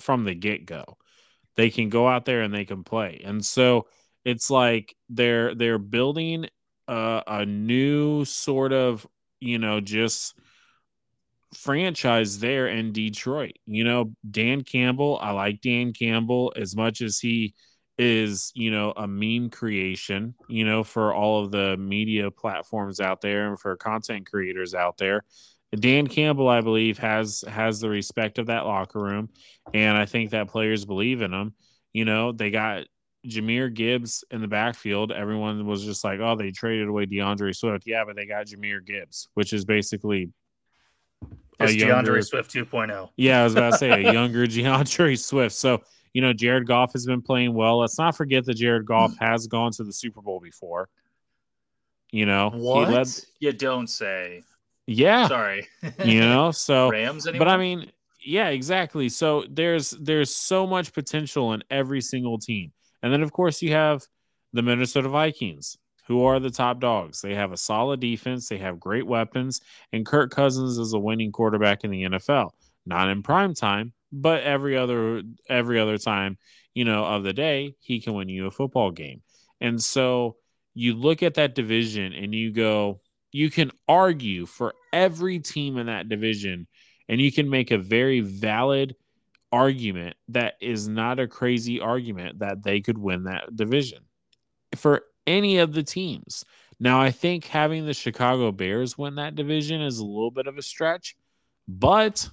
from 0.00 0.24
the 0.24 0.34
get 0.34 0.66
go. 0.66 0.98
They 1.54 1.70
can 1.70 1.88
go 1.88 2.06
out 2.06 2.24
there 2.26 2.42
and 2.42 2.52
they 2.52 2.64
can 2.64 2.82
play. 2.84 3.22
And 3.24 3.42
so 3.42 3.86
it's 4.24 4.50
like 4.50 4.94
they're 5.08 5.54
they're 5.54 5.78
building 5.78 6.48
a, 6.88 7.22
a 7.26 7.46
new 7.46 8.24
sort 8.24 8.72
of, 8.72 9.06
you 9.40 9.58
know, 9.58 9.80
just 9.80 10.36
franchise 11.54 12.40
there 12.40 12.66
in 12.66 12.92
Detroit. 12.92 13.56
You 13.66 13.84
know, 13.84 14.12
Dan 14.28 14.64
Campbell, 14.64 15.18
I 15.22 15.30
like 15.30 15.60
Dan 15.60 15.92
Campbell 15.92 16.52
as 16.56 16.74
much 16.74 17.00
as 17.00 17.20
he 17.20 17.54
is 17.98 18.52
you 18.54 18.70
know 18.70 18.92
a 18.96 19.06
meme 19.06 19.48
creation 19.48 20.34
you 20.48 20.64
know 20.64 20.84
for 20.84 21.14
all 21.14 21.42
of 21.42 21.50
the 21.50 21.76
media 21.78 22.30
platforms 22.30 23.00
out 23.00 23.20
there 23.20 23.48
and 23.48 23.58
for 23.58 23.74
content 23.76 24.28
creators 24.30 24.74
out 24.74 24.98
there 24.98 25.24
dan 25.74 26.06
campbell 26.06 26.48
i 26.48 26.60
believe 26.60 26.98
has 26.98 27.42
has 27.48 27.80
the 27.80 27.88
respect 27.88 28.38
of 28.38 28.46
that 28.46 28.66
locker 28.66 29.00
room 29.00 29.28
and 29.72 29.96
i 29.96 30.04
think 30.04 30.30
that 30.30 30.48
players 30.48 30.84
believe 30.84 31.22
in 31.22 31.32
him 31.32 31.54
you 31.92 32.04
know 32.04 32.32
they 32.32 32.50
got 32.50 32.84
Jahmyr 33.26 33.74
Gibbs 33.74 34.22
in 34.30 34.40
the 34.40 34.46
backfield. 34.46 35.10
Everyone 35.10 35.66
was 35.66 35.84
just 35.84 36.04
like, 36.04 36.20
"Oh, 36.20 36.36
they 36.36 36.52
traded 36.52 36.86
away 36.86 37.06
D'Andre 37.06 37.50
Swift." 37.50 37.84
Yeah, 37.84 38.04
but 38.04 38.14
they 38.14 38.24
got 38.24 38.46
Jahmyr 38.46 38.84
Gibbs, 38.86 39.28
which 39.34 39.52
is 39.52 39.64
basically 39.64 40.30
it's 41.58 41.74
younger, 41.74 41.94
D'Andre 41.94 42.20
Swift 42.20 42.52
2.0. 42.52 43.08
Yeah, 43.16 43.40
I 43.40 43.44
was 43.44 43.54
about 43.54 43.72
to 43.72 43.78
say 43.78 43.90
a 43.90 44.12
younger 44.12 44.46
D'Andre 44.46 45.16
Swift. 45.16 45.54
So 45.54 45.82
you 46.16 46.22
know, 46.22 46.32
Jared 46.32 46.66
Goff 46.66 46.94
has 46.94 47.04
been 47.04 47.20
playing 47.20 47.52
well. 47.52 47.80
Let's 47.80 47.98
not 47.98 48.16
forget 48.16 48.46
that 48.46 48.54
Jared 48.54 48.86
Goff 48.86 49.10
hmm. 49.18 49.22
has 49.22 49.46
gone 49.46 49.70
to 49.72 49.84
the 49.84 49.92
Super 49.92 50.22
Bowl 50.22 50.40
before. 50.40 50.88
You 52.10 52.24
know, 52.24 52.48
what 52.54 52.88
led... 52.88 53.08
you 53.38 53.52
don't 53.52 53.86
say. 53.86 54.42
Yeah, 54.86 55.28
sorry. 55.28 55.68
you 56.02 56.20
know, 56.20 56.50
so 56.52 56.88
Rams. 56.88 57.28
But 57.36 57.48
I 57.48 57.58
mean, 57.58 57.92
yeah, 58.24 58.48
exactly. 58.48 59.10
So 59.10 59.44
there's 59.50 59.90
there's 59.90 60.34
so 60.34 60.66
much 60.66 60.94
potential 60.94 61.52
in 61.52 61.62
every 61.70 62.00
single 62.00 62.38
team, 62.38 62.72
and 63.02 63.12
then 63.12 63.22
of 63.22 63.30
course 63.30 63.60
you 63.60 63.72
have 63.72 64.02
the 64.54 64.62
Minnesota 64.62 65.10
Vikings, 65.10 65.76
who 66.06 66.24
are 66.24 66.40
the 66.40 66.48
top 66.48 66.80
dogs. 66.80 67.20
They 67.20 67.34
have 67.34 67.52
a 67.52 67.58
solid 67.58 68.00
defense, 68.00 68.48
they 68.48 68.56
have 68.56 68.80
great 68.80 69.06
weapons, 69.06 69.60
and 69.92 70.06
Kirk 70.06 70.30
Cousins 70.30 70.78
is 70.78 70.94
a 70.94 70.98
winning 70.98 71.30
quarterback 71.30 71.84
in 71.84 71.90
the 71.90 72.04
NFL. 72.04 72.52
Not 72.86 73.10
in 73.10 73.22
prime 73.22 73.52
time, 73.52 73.92
but 74.16 74.42
every 74.42 74.76
other 74.76 75.22
every 75.48 75.78
other 75.78 75.98
time 75.98 76.38
you 76.74 76.84
know 76.84 77.04
of 77.04 77.22
the 77.22 77.34
day 77.34 77.74
he 77.80 78.00
can 78.00 78.14
win 78.14 78.28
you 78.28 78.46
a 78.46 78.50
football 78.50 78.90
game. 78.90 79.22
And 79.60 79.82
so 79.82 80.36
you 80.74 80.94
look 80.94 81.22
at 81.22 81.34
that 81.34 81.54
division 81.54 82.12
and 82.12 82.34
you 82.34 82.52
go 82.52 83.00
you 83.32 83.50
can 83.50 83.70
argue 83.86 84.46
for 84.46 84.74
every 84.92 85.38
team 85.38 85.76
in 85.76 85.86
that 85.86 86.08
division 86.08 86.66
and 87.08 87.20
you 87.20 87.30
can 87.30 87.50
make 87.50 87.70
a 87.70 87.78
very 87.78 88.20
valid 88.20 88.96
argument 89.52 90.16
that 90.28 90.54
is 90.60 90.88
not 90.88 91.20
a 91.20 91.28
crazy 91.28 91.80
argument 91.80 92.38
that 92.40 92.62
they 92.62 92.80
could 92.80 92.98
win 92.98 93.24
that 93.24 93.54
division 93.54 94.00
for 94.74 95.02
any 95.26 95.58
of 95.58 95.72
the 95.72 95.82
teams. 95.82 96.44
Now 96.78 97.00
i 97.00 97.10
think 97.10 97.44
having 97.44 97.86
the 97.86 97.94
chicago 97.94 98.52
bears 98.52 98.98
win 98.98 99.14
that 99.14 99.34
division 99.34 99.80
is 99.80 99.98
a 99.98 100.04
little 100.04 100.30
bit 100.30 100.46
of 100.46 100.58
a 100.58 100.62
stretch 100.62 101.16
but 101.68 102.28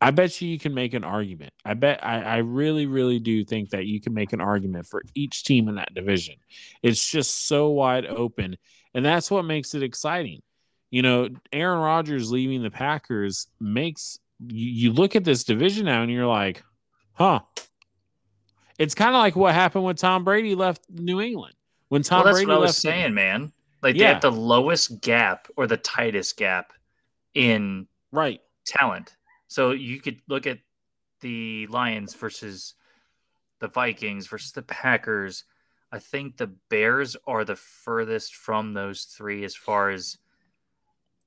I 0.00 0.12
bet 0.12 0.40
you 0.40 0.48
you 0.48 0.58
can 0.58 0.74
make 0.74 0.94
an 0.94 1.02
argument. 1.02 1.52
I 1.64 1.74
bet 1.74 2.04
I, 2.04 2.22
I 2.22 2.36
really, 2.38 2.86
really 2.86 3.18
do 3.18 3.44
think 3.44 3.70
that 3.70 3.86
you 3.86 4.00
can 4.00 4.14
make 4.14 4.32
an 4.32 4.40
argument 4.40 4.86
for 4.86 5.02
each 5.14 5.42
team 5.44 5.68
in 5.68 5.74
that 5.74 5.92
division. 5.92 6.36
It's 6.82 7.04
just 7.04 7.46
so 7.48 7.70
wide 7.70 8.06
open. 8.06 8.56
And 8.94 9.04
that's 9.04 9.30
what 9.30 9.44
makes 9.44 9.74
it 9.74 9.82
exciting. 9.82 10.42
You 10.90 11.02
know, 11.02 11.28
Aaron 11.52 11.80
Rodgers 11.80 12.30
leaving 12.30 12.62
the 12.62 12.70
Packers 12.70 13.48
makes 13.60 14.18
you, 14.46 14.70
you 14.70 14.92
look 14.92 15.16
at 15.16 15.24
this 15.24 15.44
division 15.44 15.86
now 15.86 16.02
and 16.02 16.12
you're 16.12 16.26
like, 16.26 16.62
huh. 17.14 17.40
It's 18.78 18.94
kind 18.94 19.10
of 19.10 19.18
like 19.18 19.34
what 19.34 19.54
happened 19.54 19.82
when 19.82 19.96
Tom 19.96 20.22
Brady 20.22 20.54
left 20.54 20.82
New 20.88 21.20
England. 21.20 21.54
When 21.88 22.02
Tom 22.02 22.18
well, 22.18 22.26
that's 22.26 22.36
Brady 22.36 22.46
what 22.46 22.58
I 22.58 22.60
was 22.60 22.76
saying, 22.76 23.14
man. 23.14 23.52
Like 23.82 23.96
yeah. 23.96 24.06
they 24.06 24.12
have 24.14 24.22
the 24.22 24.30
lowest 24.30 25.00
gap 25.00 25.48
or 25.56 25.66
the 25.66 25.76
tightest 25.76 26.36
gap 26.36 26.72
in 27.34 27.88
right 28.12 28.40
talent. 28.64 29.16
So 29.48 29.72
you 29.72 30.00
could 30.00 30.20
look 30.28 30.46
at 30.46 30.58
the 31.20 31.66
Lions 31.68 32.14
versus 32.14 32.74
the 33.60 33.68
Vikings 33.68 34.26
versus 34.26 34.52
the 34.52 34.62
Packers. 34.62 35.44
I 35.90 35.98
think 35.98 36.36
the 36.36 36.52
Bears 36.68 37.16
are 37.26 37.44
the 37.44 37.56
furthest 37.56 38.36
from 38.36 38.74
those 38.74 39.04
three 39.04 39.44
as 39.44 39.54
far 39.54 39.90
as 39.90 40.18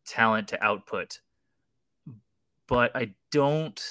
talent 0.06 0.48
to 0.50 0.64
output. 0.64 1.20
But 2.68 2.95
I 2.95 3.14
don't 3.32 3.82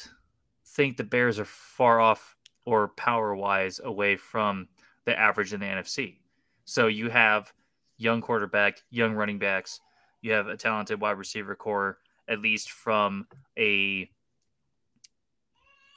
think 0.65 0.97
the 0.97 1.05
Bears 1.05 1.39
are 1.39 1.45
far 1.45 2.01
off 2.01 2.37
or 2.65 2.89
power 2.89 3.35
wise 3.35 3.81
away 3.83 4.17
from 4.17 4.69
the 5.05 5.19
average 5.19 5.53
in 5.53 5.61
the 5.61 5.67
NFC. 5.67 6.19
So 6.65 6.87
you 6.87 7.11
have 7.11 7.53
young 7.97 8.21
quarterback, 8.21 8.83
young 8.91 9.15
running 9.15 9.39
backs, 9.39 9.81
you 10.23 10.33
have 10.33 10.47
a 10.47 10.57
talented 10.57 11.01
wide 11.01 11.19
receiver 11.19 11.55
core, 11.55 11.99
at 12.29 12.41
least 12.41 12.71
from 12.71 13.27
a 13.59 14.09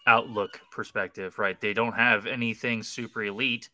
outlook 0.06 0.60
perspective, 0.72 1.40
right? 1.40 1.60
They 1.60 1.74
don't 1.74 1.96
have 1.96 2.26
anything 2.26 2.84
super 2.84 3.24
elite. 3.24 3.70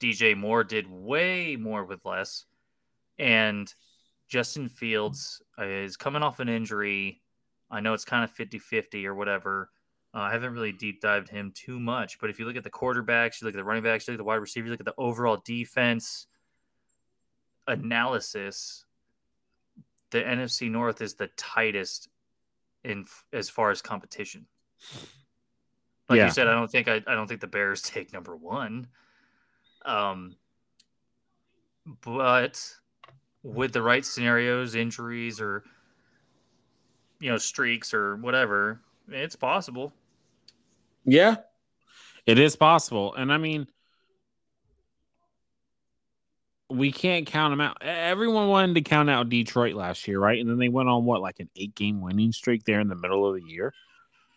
DJ 0.00 0.36
Moore 0.36 0.64
did 0.64 0.90
way 0.90 1.56
more 1.56 1.84
with 1.84 2.04
less. 2.04 2.46
And 3.18 3.72
Justin 4.28 4.68
Fields 4.68 5.42
is 5.58 5.96
coming 5.96 6.22
off 6.22 6.40
an 6.40 6.48
injury. 6.48 7.20
I 7.70 7.80
know 7.80 7.94
it's 7.94 8.04
kind 8.04 8.24
of 8.24 8.30
50 8.30 8.58
50 8.58 9.06
or 9.06 9.14
whatever. 9.14 9.70
Uh, 10.14 10.20
I 10.20 10.32
haven't 10.32 10.52
really 10.52 10.72
deep 10.72 11.00
dived 11.00 11.28
him 11.28 11.52
too 11.54 11.80
much, 11.80 12.18
but 12.18 12.28
if 12.28 12.38
you 12.38 12.44
look 12.44 12.56
at 12.56 12.64
the 12.64 12.70
quarterbacks, 12.70 13.40
you 13.40 13.46
look 13.46 13.54
at 13.54 13.58
the 13.58 13.64
running 13.64 13.82
backs, 13.82 14.06
you 14.06 14.12
look 14.12 14.18
at 14.18 14.22
the 14.22 14.24
wide 14.24 14.36
receivers, 14.36 14.66
you 14.66 14.70
look 14.72 14.80
at 14.80 14.86
the 14.86 14.94
overall 14.98 15.40
defense 15.42 16.26
analysis, 17.66 18.84
the 20.10 20.20
NFC 20.20 20.70
North 20.70 21.00
is 21.00 21.14
the 21.14 21.28
tightest 21.36 22.08
in 22.84 23.06
as 23.32 23.48
far 23.48 23.70
as 23.70 23.80
competition. 23.80 24.46
Like 26.08 26.18
Yeah. 26.18 26.26
you 26.26 26.30
said, 26.32 26.48
I 26.48 26.52
don't 26.52 26.70
think 26.70 26.88
I, 26.88 26.96
I 27.06 27.14
don't 27.14 27.26
think 27.26 27.40
the 27.40 27.46
Bears 27.46 27.82
take 27.82 28.12
number 28.12 28.36
one. 28.36 28.86
Um, 29.84 30.36
but 32.02 32.62
with 33.42 33.72
the 33.72 33.82
right 33.82 34.04
scenarios, 34.04 34.74
injuries, 34.74 35.40
or 35.40 35.64
you 37.20 37.30
know 37.30 37.38
streaks 37.38 37.92
or 37.94 38.16
whatever, 38.16 38.80
it's 39.08 39.36
possible. 39.36 39.92
Yeah, 41.04 41.36
it 42.26 42.38
is 42.38 42.54
possible. 42.54 43.14
And 43.14 43.32
I 43.32 43.38
mean, 43.38 43.66
we 46.70 46.92
can't 46.92 47.26
count 47.26 47.52
them 47.52 47.60
out. 47.60 47.78
Everyone 47.82 48.48
wanted 48.48 48.74
to 48.74 48.82
count 48.82 49.10
out 49.10 49.28
Detroit 49.28 49.74
last 49.74 50.06
year, 50.06 50.20
right? 50.20 50.40
And 50.40 50.48
then 50.48 50.58
they 50.58 50.68
went 50.68 50.88
on 50.88 51.04
what, 51.04 51.20
like 51.20 51.40
an 51.40 51.50
eight 51.56 51.74
game 51.74 52.00
winning 52.00 52.32
streak 52.32 52.64
there 52.64 52.80
in 52.80 52.88
the 52.88 52.94
middle 52.94 53.26
of 53.28 53.34
the 53.34 53.46
year, 53.46 53.74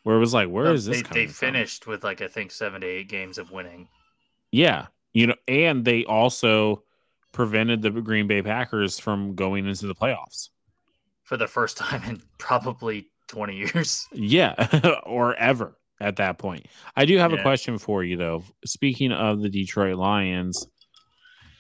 where 0.06 0.16
it 0.16 0.20
was 0.20 0.36
like, 0.36 0.49
where 0.49 0.72
is 0.72 0.86
this 0.86 1.01
they, 1.01 1.22
they 1.22 1.26
from? 1.26 1.34
finished 1.34 1.88
with 1.88 2.03
like 2.03 2.22
I 2.22 2.28
think 2.28 2.51
seven 2.51 2.82
to 2.82 2.88
eight 2.88 3.10
games 3.10 3.39
of 3.39 3.49
winning. 3.49 3.88
Yeah, 4.51 4.86
you 5.14 5.26
know, 5.26 5.36
and 5.47 5.84
they 5.84 6.06
also 6.06 6.84
prevented 7.32 7.82
the 7.82 7.89
Green 7.89 8.28
Bay 8.28 8.43
Packers 8.43 8.99
from 8.99 9.34
going 9.34 9.66
into 9.66 9.88
the 9.88 9.95
playoffs. 9.95 10.49
for 11.24 11.38
the 11.38 11.47
first 11.47 11.78
time 11.78 12.03
in 12.03 12.22
probably 12.38 13.08
20 13.30 13.56
years. 13.56 14.08
Yeah, 14.14 14.99
or 15.08 15.34
ever 15.38 15.76
at 15.99 16.18
that 16.18 16.38
point. 16.38 16.68
I 16.95 17.06
do 17.06 17.18
have 17.18 17.34
a 17.34 17.41
question 17.41 17.80
for 17.80 18.03
you 18.03 18.16
though. 18.16 18.43
Speaking 18.64 19.12
of 19.12 19.41
the 19.41 19.49
Detroit 19.49 19.95
Lions, 19.95 20.68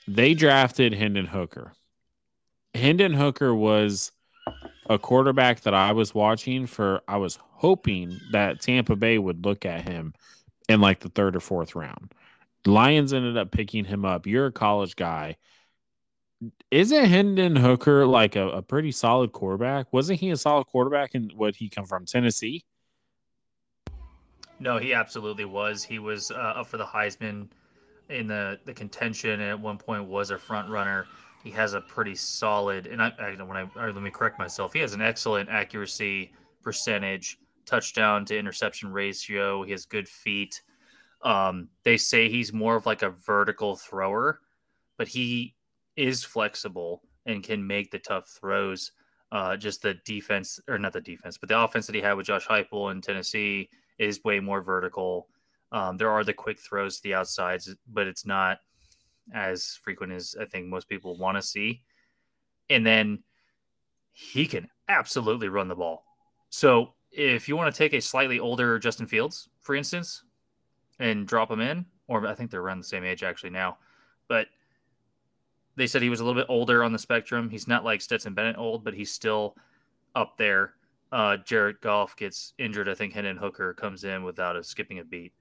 they 0.07 0.35
drafted 0.35 0.93
Hendon 0.93 1.25
Hooker. 1.25 1.73
Hendon 2.75 3.13
Hooker 3.13 3.55
was 3.55 4.11
a 4.89 4.99
quarterback 4.99 5.61
that 5.61 5.73
I 5.73 5.91
was 5.91 6.13
watching 6.13 6.67
for 6.67 7.01
I 7.07 7.17
was 7.17 7.39
hoping 7.41 8.19
that 8.31 8.61
Tampa 8.61 8.95
Bay 8.95 9.17
would 9.17 9.45
look 9.45 9.65
at 9.65 9.87
him 9.87 10.13
in 10.69 10.81
like 10.81 10.99
the 10.99 11.09
third 11.09 11.35
or 11.35 11.39
fourth 11.39 11.75
round. 11.75 12.13
Lions 12.65 13.13
ended 13.13 13.37
up 13.37 13.51
picking 13.51 13.85
him 13.85 14.05
up. 14.05 14.25
You're 14.25 14.47
a 14.47 14.51
college 14.51 14.95
guy. 14.95 15.37
Isn't 16.71 17.05
Hendon 17.05 17.55
Hooker 17.55 18.05
like 18.05 18.35
a, 18.35 18.49
a 18.49 18.61
pretty 18.61 18.91
solid 18.91 19.31
quarterback? 19.31 19.91
Wasn't 19.93 20.19
he 20.19 20.31
a 20.31 20.37
solid 20.37 20.65
quarterback 20.65 21.15
and 21.15 21.31
what 21.33 21.55
he 21.55 21.69
come 21.69 21.85
from 21.85 22.05
Tennessee? 22.05 22.65
No, 24.59 24.77
he 24.77 24.93
absolutely 24.93 25.45
was. 25.45 25.83
He 25.83 25.99
was 25.99 26.31
uh, 26.31 26.35
up 26.35 26.67
for 26.67 26.77
the 26.77 26.85
Heisman 26.85 27.47
in 28.09 28.27
the, 28.27 28.59
the 28.65 28.73
contention 28.73 29.31
and 29.31 29.43
at 29.43 29.59
one 29.59 29.77
point 29.77 30.05
was 30.05 30.31
a 30.31 30.37
front 30.37 30.69
runner. 30.69 31.07
He 31.45 31.51
has 31.51 31.75
a 31.75 31.81
pretty 31.81 32.15
solid, 32.15 32.87
and 32.87 32.99
I, 32.99 33.13
I 33.19 33.43
when 33.43 33.55
I 33.55 33.67
let 33.75 34.01
me 34.01 34.09
correct 34.09 34.39
myself. 34.39 34.73
He 34.73 34.79
has 34.79 34.95
an 34.95 35.01
excellent 35.01 35.47
accuracy 35.47 36.33
percentage, 36.63 37.37
touchdown 37.67 38.25
to 38.25 38.37
interception 38.37 38.91
ratio. 38.91 39.61
He 39.61 39.71
has 39.71 39.85
good 39.85 40.09
feet. 40.09 40.63
Um, 41.21 41.69
they 41.83 41.97
say 41.97 42.29
he's 42.29 42.51
more 42.51 42.75
of 42.75 42.87
like 42.87 43.03
a 43.03 43.11
vertical 43.11 43.75
thrower, 43.75 44.41
but 44.97 45.07
he 45.07 45.53
is 45.95 46.23
flexible 46.23 47.03
and 47.27 47.43
can 47.43 47.65
make 47.65 47.91
the 47.91 47.99
tough 47.99 48.27
throws. 48.27 48.91
Uh, 49.31 49.55
just 49.55 49.83
the 49.83 49.93
defense, 50.03 50.59
or 50.67 50.79
not 50.79 50.93
the 50.93 51.01
defense, 51.01 51.37
but 51.37 51.47
the 51.47 51.59
offense 51.59 51.85
that 51.85 51.95
he 51.95 52.01
had 52.01 52.13
with 52.13 52.25
Josh 52.25 52.47
Heupel 52.47 52.91
in 52.91 53.01
Tennessee 53.01 53.69
is 53.99 54.23
way 54.23 54.39
more 54.39 54.63
vertical. 54.63 55.27
Um, 55.71 55.97
there 55.97 56.09
are 56.09 56.23
the 56.23 56.33
quick 56.33 56.59
throws 56.59 56.97
to 56.97 57.03
the 57.03 57.13
outsides, 57.13 57.75
but 57.93 58.07
it's 58.07 58.25
not 58.25 58.57
as 59.33 59.79
frequent 59.83 60.13
as 60.13 60.35
I 60.39 60.45
think 60.45 60.67
most 60.67 60.87
people 60.87 61.17
want 61.17 61.37
to 61.37 61.41
see. 61.41 61.81
And 62.69 62.85
then 62.85 63.23
he 64.11 64.45
can 64.45 64.69
absolutely 64.87 65.49
run 65.49 65.67
the 65.67 65.75
ball. 65.75 66.03
So 66.49 66.93
if 67.11 67.47
you 67.47 67.55
want 67.55 67.73
to 67.73 67.77
take 67.77 67.93
a 67.93 68.01
slightly 68.01 68.39
older 68.39 68.79
Justin 68.79 69.07
Fields, 69.07 69.49
for 69.61 69.75
instance, 69.75 70.23
and 70.99 71.27
drop 71.27 71.51
him 71.51 71.61
in, 71.61 71.85
or 72.07 72.25
I 72.27 72.35
think 72.35 72.51
they're 72.51 72.61
around 72.61 72.79
the 72.79 72.85
same 72.85 73.03
age 73.03 73.23
actually 73.23 73.49
now, 73.49 73.77
but 74.27 74.47
they 75.75 75.87
said 75.87 76.01
he 76.01 76.09
was 76.09 76.21
a 76.21 76.25
little 76.25 76.39
bit 76.39 76.49
older 76.49 76.83
on 76.83 76.93
the 76.93 76.99
spectrum. 76.99 77.49
He's 77.49 77.67
not 77.67 77.83
like 77.83 78.01
Stetson 78.01 78.33
Bennett 78.33 78.57
old, 78.57 78.83
but 78.83 78.93
he's 78.93 79.11
still 79.11 79.55
up 80.15 80.37
there. 80.37 80.73
Uh, 81.11 81.37
Jared 81.37 81.81
Goff 81.81 82.15
gets 82.15 82.53
injured. 82.57 82.89
I 82.89 82.95
think 82.95 83.13
Hendon 83.13 83.37
Hooker 83.37 83.73
comes 83.73 84.03
in 84.03 84.23
without 84.23 84.55
a 84.55 84.63
skipping 84.63 84.99
a 84.99 85.03
beat. 85.03 85.33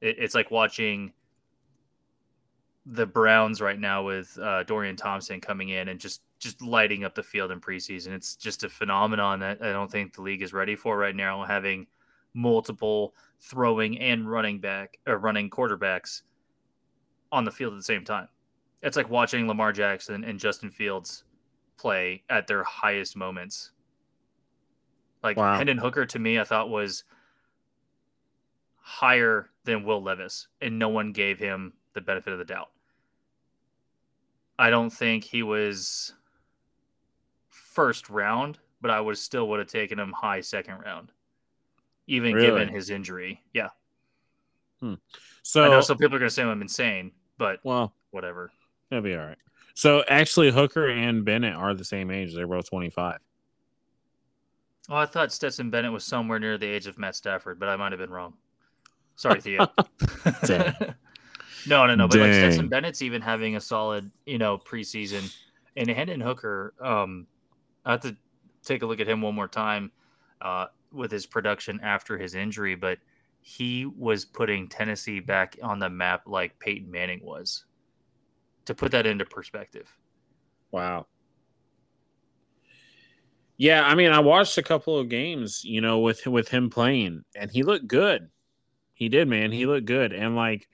It, 0.00 0.16
it's 0.18 0.34
like 0.34 0.50
watching 0.50 1.12
the 2.90 3.06
Browns 3.06 3.60
right 3.60 3.78
now 3.78 4.02
with 4.02 4.38
uh, 4.38 4.62
Dorian 4.62 4.96
Thompson 4.96 5.40
coming 5.40 5.68
in 5.68 5.88
and 5.88 6.00
just 6.00 6.22
just 6.38 6.62
lighting 6.62 7.04
up 7.04 7.14
the 7.14 7.22
field 7.22 7.50
in 7.50 7.60
preseason. 7.60 8.08
It's 8.08 8.34
just 8.34 8.64
a 8.64 8.68
phenomenon 8.68 9.40
that 9.40 9.60
I 9.60 9.72
don't 9.72 9.90
think 9.90 10.14
the 10.14 10.22
league 10.22 10.42
is 10.42 10.52
ready 10.52 10.74
for 10.74 10.96
right 10.96 11.14
now. 11.14 11.44
Having 11.44 11.86
multiple 12.32 13.14
throwing 13.40 13.98
and 13.98 14.30
running 14.30 14.58
back 14.58 14.98
or 15.06 15.18
running 15.18 15.50
quarterbacks 15.50 16.22
on 17.30 17.44
the 17.44 17.50
field 17.50 17.74
at 17.74 17.76
the 17.76 17.82
same 17.84 18.04
time. 18.04 18.28
It's 18.82 18.96
like 18.96 19.10
watching 19.10 19.46
Lamar 19.46 19.72
Jackson 19.72 20.24
and 20.24 20.38
Justin 20.38 20.70
Fields 20.70 21.24
play 21.76 22.22
at 22.30 22.46
their 22.46 22.64
highest 22.64 23.16
moments. 23.16 23.72
Like 25.22 25.36
Wow. 25.36 25.58
Hendon 25.58 25.78
Hooker 25.78 26.06
to 26.06 26.18
me, 26.18 26.38
I 26.38 26.44
thought 26.44 26.70
was 26.70 27.04
higher 28.76 29.50
than 29.64 29.84
Will 29.84 30.02
Levis, 30.02 30.48
and 30.60 30.78
no 30.78 30.88
one 30.88 31.12
gave 31.12 31.38
him 31.38 31.74
the 31.92 32.00
benefit 32.00 32.32
of 32.32 32.38
the 32.38 32.44
doubt. 32.44 32.70
I 34.58 34.70
don't 34.70 34.90
think 34.90 35.24
he 35.24 35.42
was 35.42 36.14
first 37.48 38.10
round, 38.10 38.58
but 38.80 38.90
I 38.90 39.00
would 39.00 39.16
still 39.18 39.48
would 39.48 39.58
have 39.60 39.68
taken 39.68 39.98
him 39.98 40.12
high 40.12 40.40
second 40.40 40.78
round, 40.80 41.12
even 42.06 42.32
Really? 42.34 42.46
given 42.48 42.68
his 42.68 42.90
injury. 42.90 43.42
Yeah, 43.54 43.68
So 45.42 45.64
I 45.64 45.68
know 45.68 45.80
some 45.80 45.96
people 45.98 46.16
are 46.16 46.18
going 46.18 46.28
to 46.28 46.34
say 46.34 46.42
I'm 46.42 46.60
insane, 46.62 47.12
but 47.38 47.60
well, 47.64 47.92
whatever. 48.10 48.50
it'll 48.90 49.02
be 49.02 49.14
all 49.14 49.26
right. 49.26 49.38
So 49.74 50.02
actually 50.08 50.50
Hooker 50.50 50.88
and 50.88 51.24
Bennett 51.24 51.54
are 51.54 51.72
the 51.74 51.84
same 51.84 52.10
age. 52.10 52.34
They're 52.34 52.48
both 52.48 52.68
25. 52.68 53.18
Oh, 54.90 54.96
I 54.96 55.06
thought 55.06 55.30
Stetson 55.32 55.70
Bennett 55.70 55.92
was 55.92 56.02
somewhere 56.04 56.38
near 56.40 56.58
the 56.58 56.66
age 56.66 56.86
of 56.86 56.98
Matt 56.98 57.14
Stafford, 57.14 57.60
but 57.60 57.68
I 57.68 57.76
might 57.76 57.92
have 57.92 57.98
been 58.00 58.10
wrong. 58.10 58.34
Sorry, 59.16 59.40
Theo. 59.40 59.68
No, 61.66 61.86
no, 61.86 61.94
no. 61.94 62.08
But 62.08 62.20
like 62.20 62.30
Dang. 62.30 62.50
Stetson 62.50 62.68
Bennett's 62.68 63.02
even 63.02 63.22
having 63.22 63.56
a 63.56 63.60
solid, 63.60 64.10
you 64.26 64.38
know, 64.38 64.58
preseason. 64.58 65.34
And 65.76 65.88
Hendon 65.88 66.20
Hooker, 66.20 66.74
um, 66.80 67.26
I 67.84 67.92
have 67.92 68.00
to 68.02 68.16
take 68.64 68.82
a 68.82 68.86
look 68.86 69.00
at 69.00 69.08
him 69.08 69.22
one 69.22 69.34
more 69.34 69.48
time 69.48 69.90
uh, 70.40 70.66
with 70.92 71.10
his 71.10 71.26
production 71.26 71.80
after 71.82 72.18
his 72.18 72.34
injury, 72.34 72.74
but 72.74 72.98
he 73.40 73.86
was 73.86 74.24
putting 74.24 74.68
Tennessee 74.68 75.20
back 75.20 75.56
on 75.62 75.78
the 75.78 75.88
map 75.88 76.22
like 76.26 76.58
Peyton 76.58 76.90
Manning 76.90 77.20
was. 77.22 77.64
To 78.66 78.74
put 78.74 78.92
that 78.92 79.06
into 79.06 79.24
perspective. 79.24 79.88
Wow. 80.70 81.06
Yeah, 83.56 83.82
I 83.82 83.94
mean, 83.94 84.12
I 84.12 84.20
watched 84.20 84.58
a 84.58 84.62
couple 84.62 84.98
of 84.98 85.08
games, 85.08 85.64
you 85.64 85.80
know, 85.80 85.98
with 85.98 86.26
with 86.26 86.48
him 86.48 86.70
playing, 86.70 87.24
and 87.34 87.50
he 87.50 87.62
looked 87.62 87.88
good. 87.88 88.28
He 88.94 89.08
did, 89.08 89.26
man. 89.26 89.50
He 89.50 89.66
looked 89.66 89.86
good, 89.86 90.12
and 90.12 90.36
like 90.36 90.68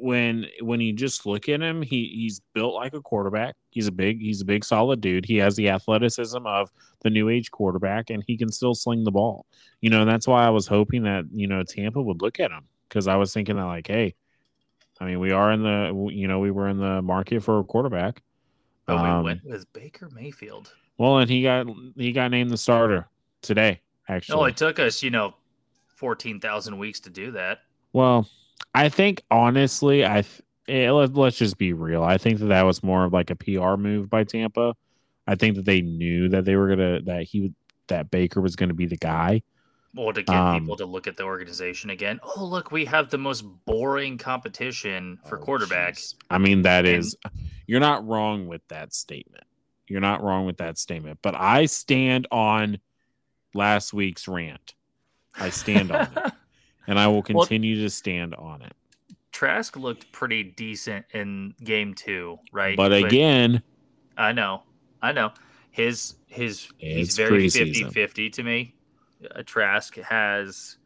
when 0.00 0.46
when 0.60 0.80
you 0.80 0.92
just 0.92 1.26
look 1.26 1.48
at 1.48 1.60
him, 1.60 1.82
he 1.82 2.08
he's 2.14 2.40
built 2.54 2.74
like 2.74 2.94
a 2.94 3.00
quarterback. 3.00 3.56
He's 3.70 3.86
a 3.86 3.92
big, 3.92 4.20
he's 4.20 4.40
a 4.40 4.44
big, 4.44 4.64
solid 4.64 5.00
dude. 5.00 5.26
He 5.26 5.36
has 5.36 5.56
the 5.56 5.68
athleticism 5.68 6.46
of 6.46 6.70
the 7.02 7.10
new 7.10 7.28
age 7.28 7.50
quarterback, 7.50 8.10
and 8.10 8.24
he 8.26 8.36
can 8.36 8.50
still 8.50 8.74
sling 8.74 9.04
the 9.04 9.10
ball. 9.10 9.46
You 9.80 9.90
know, 9.90 10.00
and 10.02 10.10
that's 10.10 10.26
why 10.26 10.44
I 10.44 10.50
was 10.50 10.66
hoping 10.66 11.04
that 11.04 11.24
you 11.32 11.46
know 11.46 11.62
Tampa 11.62 12.02
would 12.02 12.22
look 12.22 12.40
at 12.40 12.50
him 12.50 12.64
because 12.88 13.06
I 13.06 13.16
was 13.16 13.32
thinking 13.32 13.56
that 13.56 13.64
like, 13.64 13.86
hey, 13.86 14.14
I 15.00 15.06
mean, 15.06 15.20
we 15.20 15.32
are 15.32 15.50
in 15.52 15.62
the, 15.62 16.10
you 16.12 16.28
know, 16.28 16.40
we 16.40 16.50
were 16.50 16.68
in 16.68 16.78
the 16.78 17.00
market 17.00 17.42
for 17.42 17.58
a 17.60 17.64
quarterback. 17.64 18.22
But 18.86 18.96
Um, 18.96 19.18
we 19.18 19.24
went 19.24 19.44
with 19.44 19.72
Baker 19.72 20.10
Mayfield. 20.10 20.74
Well, 20.98 21.18
and 21.18 21.30
he 21.30 21.42
got 21.42 21.66
he 21.96 22.12
got 22.12 22.30
named 22.30 22.50
the 22.50 22.58
starter 22.58 23.08
today. 23.40 23.80
Actually, 24.08 24.36
No, 24.36 24.44
it 24.44 24.56
took 24.56 24.78
us, 24.78 25.02
you 25.02 25.10
know, 25.10 25.34
14,000 25.96 26.76
weeks 26.78 27.00
to 27.00 27.10
do 27.10 27.30
that. 27.32 27.60
well, 27.92 28.28
I 28.74 28.88
think 28.88 29.22
honestly, 29.30 30.04
I 30.04 30.22
th- 30.22 30.42
eh, 30.68 30.90
let, 30.90 31.14
let's 31.14 31.38
just 31.38 31.58
be 31.58 31.72
real. 31.72 32.02
I 32.02 32.18
think 32.18 32.38
that 32.40 32.46
that 32.46 32.62
was 32.62 32.82
more 32.82 33.04
of 33.04 33.12
like 33.12 33.30
a 33.30 33.36
PR 33.36 33.76
move 33.76 34.08
by 34.10 34.24
Tampa. 34.24 34.74
I 35.26 35.34
think 35.34 35.56
that 35.56 35.64
they 35.64 35.80
knew 35.80 36.28
that 36.30 36.44
they 36.44 36.56
were 36.56 36.68
gonna 36.68 37.00
that 37.02 37.24
he 37.24 37.40
would 37.42 37.54
that 37.88 38.10
Baker 38.10 38.40
was 38.40 38.56
gonna 38.56 38.74
be 38.74 38.86
the 38.86 38.96
guy. 38.96 39.42
Or 39.96 40.12
to 40.12 40.22
get 40.22 40.34
Um, 40.36 40.60
people 40.60 40.76
to 40.76 40.86
look 40.86 41.08
at 41.08 41.16
the 41.16 41.24
organization 41.24 41.90
again. 41.90 42.20
Oh, 42.36 42.44
look, 42.44 42.70
we 42.70 42.84
have 42.84 43.10
the 43.10 43.18
most 43.18 43.42
boring 43.64 44.18
competition 44.18 45.18
for 45.26 45.38
Oh, 45.40 45.42
quarterback. 45.42 45.98
I 46.30 46.38
mean, 46.38 46.62
that 46.62 46.86
And- 46.86 46.98
is 46.98 47.16
you're 47.66 47.80
not 47.80 48.06
wrong 48.06 48.46
with 48.46 48.62
that 48.68 48.94
statement. 48.94 49.44
You're 49.88 50.00
not 50.00 50.22
wrong 50.22 50.46
with 50.46 50.58
that 50.58 50.78
statement. 50.78 51.18
But 51.22 51.34
I 51.34 51.66
stand 51.66 52.28
on 52.30 52.78
last 53.52 53.92
week's 53.92 54.28
rant. 54.28 54.74
I 55.34 55.50
stand 55.50 55.90
on 55.90 56.02
it, 56.16 56.32
and 56.86 56.98
I 56.98 57.06
will 57.06 57.14
Well- 57.14 57.22
continue 57.22 57.76
to 57.82 57.90
stand 57.90 58.34
on 58.34 58.62
it. 58.62 58.74
Trask 59.32 59.76
looked 59.76 60.10
pretty 60.12 60.42
decent 60.42 61.06
in 61.14 61.54
game 61.62 61.94
two, 61.94 62.38
right? 62.52 62.76
But 62.76 62.92
again, 62.92 63.62
I 64.16 64.32
know, 64.32 64.64
I 65.00 65.12
know. 65.12 65.32
his 65.70 66.16
his 66.26 66.68
he's 66.78 67.16
very 67.16 67.46
preseason. 67.46 67.92
50-50 67.92 68.32
to 68.32 68.42
me. 68.42 68.74
Uh, 69.34 69.42
Trask 69.44 69.94
has 69.96 70.78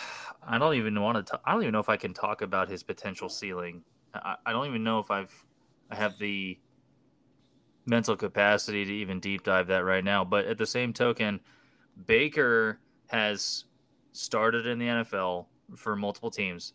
I 0.47 0.59
don't 0.59 0.75
even 0.75 1.01
want 1.01 1.27
to 1.29 1.41
I 1.45 1.53
don't 1.53 1.63
even 1.63 1.73
know 1.73 1.79
if 1.79 1.89
I 1.89 1.97
can 1.97 2.13
talk 2.13 2.43
about 2.43 2.69
his 2.69 2.83
potential 2.83 3.29
ceiling. 3.29 3.83
I, 4.15 4.37
I 4.47 4.53
don't 4.53 4.67
even 4.67 4.83
know 4.85 4.99
if 4.99 5.11
I've 5.11 5.33
I 5.91 5.97
have 5.97 6.19
the 6.19 6.59
mental 7.87 8.17
capacity 8.17 8.85
to 8.85 8.93
even 8.93 9.21
deep 9.21 9.45
dive 9.45 9.69
that 9.69 9.85
right 9.85 10.05
now, 10.05 10.25
but 10.25 10.47
at 10.47 10.59
the 10.59 10.67
same 10.67 10.93
token, 10.93 11.41
Baker 12.07 12.81
has 13.09 13.65
started 14.15 14.65
in 14.67 14.79
the 14.79 14.87
NFL 14.87 15.47
for 15.77 15.97
multiple 15.97 16.31
teams. 16.31 16.73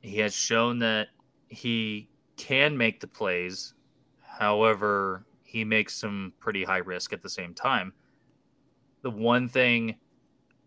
He 0.00 0.18
has 0.20 0.32
shown 0.32 0.78
that 0.78 1.08
he 1.48 2.08
can 2.36 2.76
make 2.76 3.00
the 3.00 3.08
plays. 3.08 3.74
However, 4.22 5.26
he 5.42 5.64
makes 5.64 5.96
some 5.96 6.32
pretty 6.38 6.64
high 6.64 6.78
risk 6.78 7.12
at 7.12 7.22
the 7.22 7.28
same 7.28 7.54
time. 7.54 7.92
The 9.02 9.10
one 9.10 9.48
thing 9.48 9.96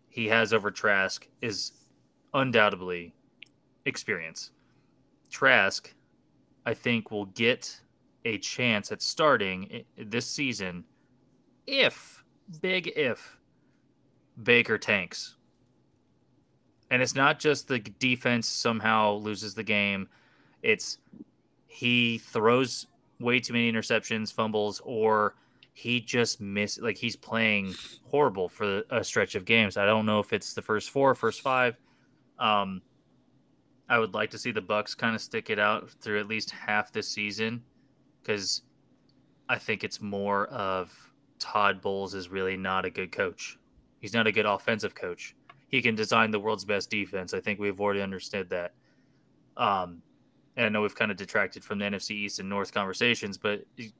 he 0.08 0.28
has 0.28 0.52
over 0.52 0.70
Trask 0.70 1.26
is 1.40 1.72
undoubtedly 2.34 3.14
experience. 3.86 4.50
Trask, 5.30 5.94
I 6.66 6.74
think, 6.74 7.10
will 7.10 7.26
get 7.26 7.80
a 8.24 8.36
chance 8.38 8.92
at 8.92 9.00
starting 9.00 9.84
this 9.96 10.26
season 10.26 10.84
if, 11.66 12.24
big 12.60 12.92
if, 12.94 13.38
Baker 14.42 14.76
tanks. 14.76 15.36
And 16.90 17.00
it's 17.00 17.14
not 17.14 17.38
just 17.38 17.68
the 17.68 17.78
defense 17.78 18.48
somehow 18.48 19.14
loses 19.14 19.54
the 19.54 19.62
game. 19.62 20.08
It's 20.62 20.98
he 21.66 22.18
throws 22.18 22.86
way 23.20 23.38
too 23.38 23.52
many 23.52 23.70
interceptions, 23.70 24.32
fumbles, 24.32 24.80
or 24.84 25.36
he 25.72 26.00
just 26.00 26.40
miss 26.40 26.78
like 26.78 26.96
he's 26.96 27.16
playing 27.16 27.74
horrible 28.04 28.48
for 28.48 28.82
a 28.90 29.04
stretch 29.04 29.34
of 29.34 29.44
games. 29.44 29.76
I 29.76 29.86
don't 29.86 30.04
know 30.04 30.18
if 30.18 30.32
it's 30.32 30.52
the 30.52 30.62
first 30.62 30.90
four, 30.90 31.14
first 31.14 31.42
five. 31.42 31.76
Um, 32.38 32.82
I 33.88 33.98
would 33.98 34.14
like 34.14 34.30
to 34.30 34.38
see 34.38 34.50
the 34.50 34.62
Bucs 34.62 34.96
kind 34.96 35.14
of 35.14 35.20
stick 35.20 35.50
it 35.50 35.58
out 35.58 35.90
through 36.00 36.20
at 36.20 36.28
least 36.28 36.50
half 36.50 36.92
this 36.92 37.08
season 37.08 37.62
because 38.22 38.62
I 39.48 39.58
think 39.58 39.82
it's 39.82 40.00
more 40.00 40.46
of 40.46 40.92
Todd 41.38 41.80
Bowles 41.80 42.14
is 42.14 42.28
really 42.28 42.56
not 42.56 42.84
a 42.84 42.90
good 42.90 43.10
coach. 43.10 43.58
He's 44.00 44.14
not 44.14 44.26
a 44.26 44.32
good 44.32 44.46
offensive 44.46 44.94
coach. 44.94 45.34
He 45.70 45.80
can 45.80 45.94
design 45.94 46.30
the 46.30 46.40
world's 46.40 46.64
best 46.64 46.90
defense. 46.90 47.32
I 47.32 47.40
think 47.40 47.60
we've 47.60 47.80
already 47.80 48.02
understood 48.02 48.50
that. 48.50 48.74
Um, 49.56 50.02
and 50.56 50.66
I 50.66 50.68
know 50.68 50.82
we've 50.82 50.94
kind 50.94 51.10
of 51.10 51.16
detracted 51.16 51.64
from 51.64 51.78
the 51.78 51.84
NFC 51.84 52.10
East 52.10 52.40
and 52.40 52.48
North 52.48 52.72
conversations, 52.74 53.38
but 53.38 53.64
you 53.76 53.90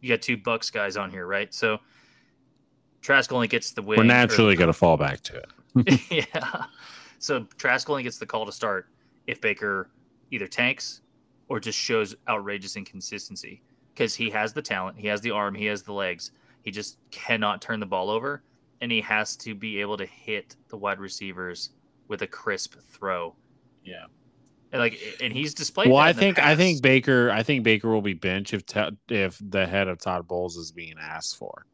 you 0.00 0.08
got 0.08 0.22
two 0.22 0.36
Bucs 0.36 0.72
guys 0.72 0.96
on 0.96 1.10
here, 1.10 1.26
right? 1.26 1.52
So 1.52 1.78
Trask 3.00 3.32
only 3.32 3.48
gets 3.48 3.72
the 3.72 3.82
win. 3.82 3.98
We're 3.98 4.04
naturally 4.04 4.54
going 4.54 4.68
to 4.68 4.72
fall 4.72 4.96
back 4.96 5.20
to 5.22 5.36
it. 5.36 6.00
yeah. 6.34 6.64
So 7.18 7.46
Trask 7.56 7.88
only 7.90 8.04
gets 8.04 8.18
the 8.18 8.26
call 8.26 8.46
to 8.46 8.52
start 8.52 8.88
if 9.26 9.40
Baker 9.40 9.90
either 10.30 10.46
tanks 10.46 11.02
or 11.48 11.58
just 11.58 11.78
shows 11.78 12.14
outrageous 12.28 12.76
inconsistency 12.76 13.62
because 13.94 14.14
he 14.14 14.30
has 14.30 14.52
the 14.52 14.62
talent, 14.62 14.98
he 14.98 15.08
has 15.08 15.20
the 15.20 15.30
arm, 15.30 15.54
he 15.54 15.66
has 15.66 15.82
the 15.82 15.92
legs. 15.92 16.30
He 16.62 16.70
just 16.70 16.98
cannot 17.10 17.62
turn 17.62 17.80
the 17.80 17.86
ball 17.86 18.10
over, 18.10 18.42
and 18.80 18.90
he 18.90 19.00
has 19.00 19.36
to 19.36 19.54
be 19.54 19.80
able 19.80 19.96
to 19.96 20.06
hit 20.06 20.56
the 20.68 20.76
wide 20.76 21.00
receivers 21.00 21.70
with 22.08 22.22
a 22.22 22.26
crisp 22.26 22.74
throw. 22.90 23.34
Yeah. 23.84 24.04
And 24.72 24.80
like, 24.80 24.98
and 25.22 25.32
he's 25.32 25.54
displayed. 25.54 25.88
Well, 25.88 25.98
that 25.98 26.04
I 26.04 26.10
in 26.10 26.16
the 26.16 26.20
think 26.20 26.38
I 26.38 26.56
think. 26.56 26.82
Baker 26.82 27.30
I 27.30 27.42
think 27.42 27.64
Baker 27.64 27.88
will 27.88 28.02
be 28.02 28.14
bench 28.14 28.52
if 28.52 28.66
Todd 28.66 28.98
if 29.08 29.40
the 29.40 29.66
head 29.66 29.88
of 29.88 29.98
Todd 29.98 30.28
Bowles 30.28 30.56
is 30.56 30.72
being 30.72 30.94
asked 31.00 31.36
for. 31.36 31.64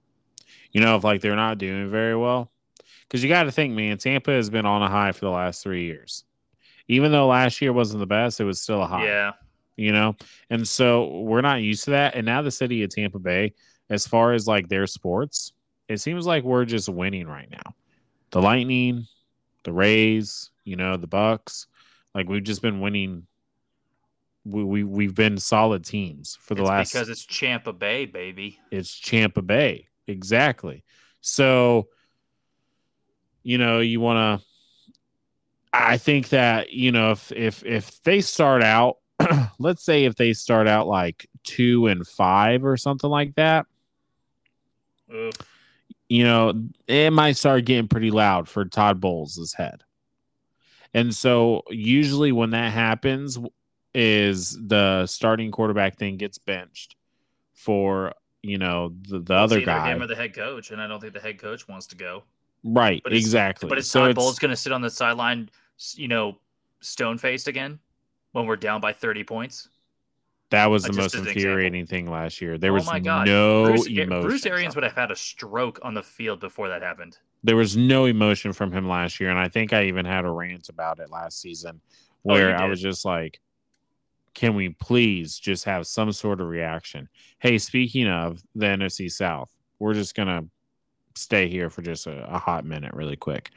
You 0.71 0.81
know, 0.81 0.97
if 0.97 1.05
like 1.05 1.21
they're 1.21 1.35
not 1.35 1.59
doing 1.59 1.91
very 1.91 2.17
well, 2.17 2.53
because 3.09 3.23
you 3.23 3.29
got 3.29 3.45
to 3.45 3.53
think, 3.53 3.75
man, 3.75 3.99
Tampa 3.99 4.31
has 4.31 4.49
been 4.49 4.67
on 4.67 4.83
a 4.83 4.89
high 4.89 5.13
for 5.13 5.25
the 5.25 5.31
last 5.31 5.63
three 5.63 5.85
years. 5.85 6.25
Even 6.87 7.11
though 7.11 7.29
last 7.29 7.61
year 7.61 7.73
wasn't 7.73 8.01
the 8.01 8.07
best, 8.07 8.41
it 8.41 8.45
was 8.45 8.61
still 8.61 8.83
a 8.83 8.87
high. 8.87 9.07
Yeah, 9.07 9.33
you 9.77 9.93
know 9.93 10.15
and 10.51 10.67
so 10.67 11.21
we're 11.21 11.41
not 11.41 11.63
used 11.63 11.85
to 11.85 11.91
that 11.91 12.15
and 12.15 12.27
now 12.27 12.43
the 12.43 12.51
city 12.51 12.83
of 12.83 12.91
tampa 12.91 13.19
bay 13.19 13.53
as 13.91 14.07
far 14.07 14.33
as 14.33 14.47
like 14.47 14.69
their 14.69 14.87
sports 14.87 15.53
it 15.89 15.99
seems 15.99 16.27
like 16.27 16.45
we're 16.45 16.65
just 16.65 16.89
winning 16.89 17.27
right 17.27 17.51
now 17.51 17.75
the 18.31 18.41
lightning 18.41 19.07
the 19.65 19.73
rays 19.73 20.51
you 20.65 20.77
know 20.77 20.97
the 20.97 21.09
bucs 21.09 21.67
like 22.15 22.29
we've 22.29 22.45
just 22.45 22.63
been 22.63 22.81
winning 22.81 23.27
we, 24.45 24.63
we 24.63 24.85
we've 24.85 25.15
been 25.15 25.39
solid 25.39 25.85
teams 25.85 26.39
for 26.41 26.55
the 26.55 26.63
it's 26.63 26.69
last 26.69 26.93
because 26.93 27.09
it's 27.09 27.25
Champa 27.25 27.73
Bay, 27.73 28.07
baby. 28.07 28.61
it's 28.71 28.95
Champa 28.95 29.43
Bay. 29.43 29.89
Exactly. 30.07 30.85
So, 31.21 31.89
you 33.43 33.59
know, 33.59 33.81
you 33.81 34.01
want 34.01 34.41
to. 34.41 34.47
I 35.73 35.97
think 35.97 36.29
that 36.29 36.73
you 36.73 36.93
know 36.93 37.13
if 37.13 37.33
if 37.33 37.65
if 37.65 38.03
they 38.03 38.21
start 38.21 38.63
out, 38.63 38.99
let's 39.59 39.83
say 39.83 40.05
if 40.05 40.15
they 40.15 40.35
start 40.35 40.69
out 40.69 40.87
like 40.87 41.27
two 41.43 41.87
and 41.87 42.07
five 42.07 42.65
or 42.65 42.77
something 42.77 43.11
like 43.11 43.35
that, 43.37 43.67
Oof. 45.13 45.33
You 46.09 46.25
know, 46.25 46.53
it 46.87 47.11
might 47.11 47.37
start 47.37 47.65
getting 47.65 47.89
pretty 47.89 48.11
loud 48.11 48.49
for 48.49 48.65
Todd 48.65 49.01
Bowles' 49.01 49.55
head. 49.57 49.83
And 50.93 51.15
so 51.15 51.63
usually 51.71 52.31
when 52.31 52.51
that 52.51 52.73
happens 52.73 53.39
is 53.95 54.57
the 54.61 55.07
starting 55.07 55.51
quarterback 55.51 55.97
thing 55.97 56.17
gets 56.17 56.39
benched 56.39 56.97
for, 57.53 58.13
you 58.43 58.59
know, 58.59 58.95
the, 59.09 59.19
the 59.19 59.35
other 59.35 59.61
guy. 59.61 59.93
him 59.93 60.03
or 60.03 60.07
the 60.07 60.15
head 60.15 60.35
coach, 60.35 60.71
and 60.71 60.81
I 60.81 60.87
don't 60.87 61.01
think 61.01 61.15
the 61.15 61.21
head 61.21 61.39
coach 61.41 61.67
wants 61.67 61.87
to 61.89 61.97
go. 61.97 62.23
right, 62.63 63.01
But 63.03 63.13
exactly. 63.13 63.69
But 63.69 63.79
is 63.79 63.91
so 63.91 64.01
Todd 64.01 64.11
it's, 64.11 64.17
Bowles 64.17 64.39
going 64.39 64.51
to 64.51 64.57
sit 64.57 64.73
on 64.73 64.83
the 64.83 64.91
sideline, 64.91 65.49
you 65.95 66.09
know, 66.09 66.39
stone 66.81 67.19
faced 67.19 67.49
again 67.49 67.79
when 68.33 68.47
we're 68.47 68.57
down 68.57 68.81
by 68.81 68.93
30 68.93 69.25
points? 69.25 69.69
That 70.51 70.67
was 70.67 70.85
the 70.85 70.93
most 70.93 71.15
infuriating 71.15 71.87
thing 71.87 72.11
last 72.11 72.41
year. 72.41 72.59
There 72.59 72.71
Oh 72.71 72.75
was 72.75 72.87
no 73.03 73.65
Bruce, 73.67 73.87
emotion. 73.87 74.29
Bruce 74.29 74.47
Arians 74.47 74.75
would 74.75 74.85
have 74.85 74.95
had 74.95 75.11
a 75.11 75.17
stroke 75.17 75.81
on 75.83 75.95
the 75.95 76.03
field 76.03 76.41
before 76.41 76.69
that 76.69 76.83
happened. 76.83 77.19
there 77.43 77.57
was 77.57 77.77
no 77.77 78.05
emotion 78.05 78.53
from 78.53 78.71
him 78.73 78.89
last 78.89 79.21
year 79.21 79.29
and 79.31 79.39
i 79.39 79.49
think 79.49 79.73
i 79.75 79.85
even 79.85 80.07
had 80.07 80.25
a 80.25 80.31
rant 80.31 80.69
about 80.71 80.99
it 80.99 81.11
last 81.11 81.41
season 81.41 81.81
Oh, 82.27 82.33
where 82.33 82.57
i 82.57 82.67
was 82.67 82.81
just 82.81 83.05
like 83.05 83.39
can 84.33 84.55
we 84.55 84.71
please 84.71 85.39
just 85.39 85.65
have 85.67 85.87
some 85.87 86.11
sort 86.13 86.41
of 86.41 86.49
reaction 86.49 87.09
hey 87.41 87.59
speaking 87.59 88.09
of 88.09 88.43
the 88.55 88.67
nfc 88.67 89.11
south 89.13 89.51
we're 89.79 89.93
just 89.93 90.15
gonna 90.15 90.45
stay 91.15 91.49
here 91.49 91.69
for 91.69 91.83
just 91.83 92.07
a, 92.07 92.25
a 92.35 92.39
hot 92.39 92.65
minute 92.65 92.95
really 92.95 93.17
quick 93.17 93.51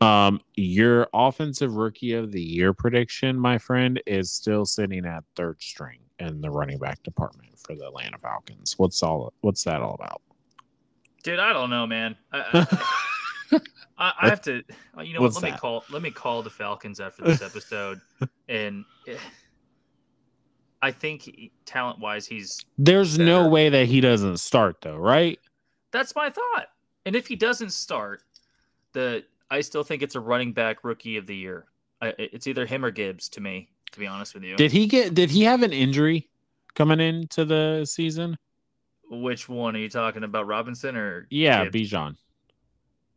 um 0.00 0.40
your 0.54 1.08
offensive 1.12 1.74
rookie 1.74 2.12
of 2.12 2.30
the 2.30 2.40
year 2.42 2.72
prediction 2.72 3.36
my 3.38 3.58
friend 3.58 4.00
is 4.06 4.30
still 4.30 4.64
sitting 4.64 5.04
at 5.04 5.24
third 5.34 5.60
string 5.60 5.98
in 6.20 6.40
the 6.40 6.50
running 6.50 6.78
back 6.78 7.02
department 7.02 7.48
for 7.58 7.74
the 7.74 7.86
atlanta 7.86 8.18
falcons 8.18 8.78
what's 8.78 9.02
all 9.02 9.32
what's 9.40 9.64
that 9.64 9.80
all 9.80 9.94
about 9.94 10.20
Dude, 11.24 11.40
I 11.40 11.54
don't 11.54 11.70
know, 11.70 11.86
man. 11.86 12.16
I, 12.32 12.66
I, 13.50 13.58
I, 13.98 14.12
I 14.22 14.28
have 14.28 14.42
to. 14.42 14.62
You 15.02 15.14
know? 15.14 15.22
What's 15.22 15.42
Let 15.42 15.52
me 15.52 15.58
call. 15.58 15.84
Let 15.90 16.02
me 16.02 16.10
call 16.10 16.42
the 16.42 16.50
Falcons 16.50 17.00
after 17.00 17.24
this 17.24 17.42
episode, 17.42 18.00
and 18.48 18.84
eh, 19.08 19.16
I 20.82 20.92
think 20.92 21.50
talent 21.64 21.98
wise, 21.98 22.26
he's 22.26 22.64
There's 22.76 23.18
no 23.18 23.48
way 23.48 23.70
that 23.70 23.86
he 23.86 24.02
doesn't 24.02 24.36
start 24.36 24.82
though, 24.82 24.98
right? 24.98 25.40
That's 25.92 26.14
my 26.14 26.28
thought. 26.28 26.66
And 27.06 27.16
if 27.16 27.26
he 27.26 27.36
doesn't 27.36 27.72
start, 27.72 28.22
the 28.92 29.24
I 29.50 29.62
still 29.62 29.82
think 29.82 30.02
it's 30.02 30.16
a 30.16 30.20
running 30.20 30.52
back 30.52 30.84
rookie 30.84 31.16
of 31.16 31.26
the 31.26 31.36
year. 31.36 31.64
I, 32.02 32.12
it's 32.18 32.46
either 32.46 32.66
him 32.66 32.84
or 32.84 32.90
Gibbs 32.90 33.30
to 33.30 33.40
me, 33.40 33.70
to 33.92 33.98
be 33.98 34.06
honest 34.06 34.34
with 34.34 34.44
you. 34.44 34.56
Did 34.56 34.72
he 34.72 34.86
get 34.86 35.14
did 35.14 35.30
he 35.30 35.42
have 35.44 35.62
an 35.62 35.72
injury 35.72 36.28
coming 36.74 37.00
into 37.00 37.44
the 37.44 37.84
season? 37.84 38.36
Which 39.10 39.48
one 39.48 39.76
are 39.76 39.78
you 39.78 39.88
talking 39.88 40.24
about, 40.24 40.46
Robinson 40.46 40.96
or? 40.96 41.26
Yeah, 41.30 41.64
Gibbs? 41.64 41.92
Bijan. 41.92 42.16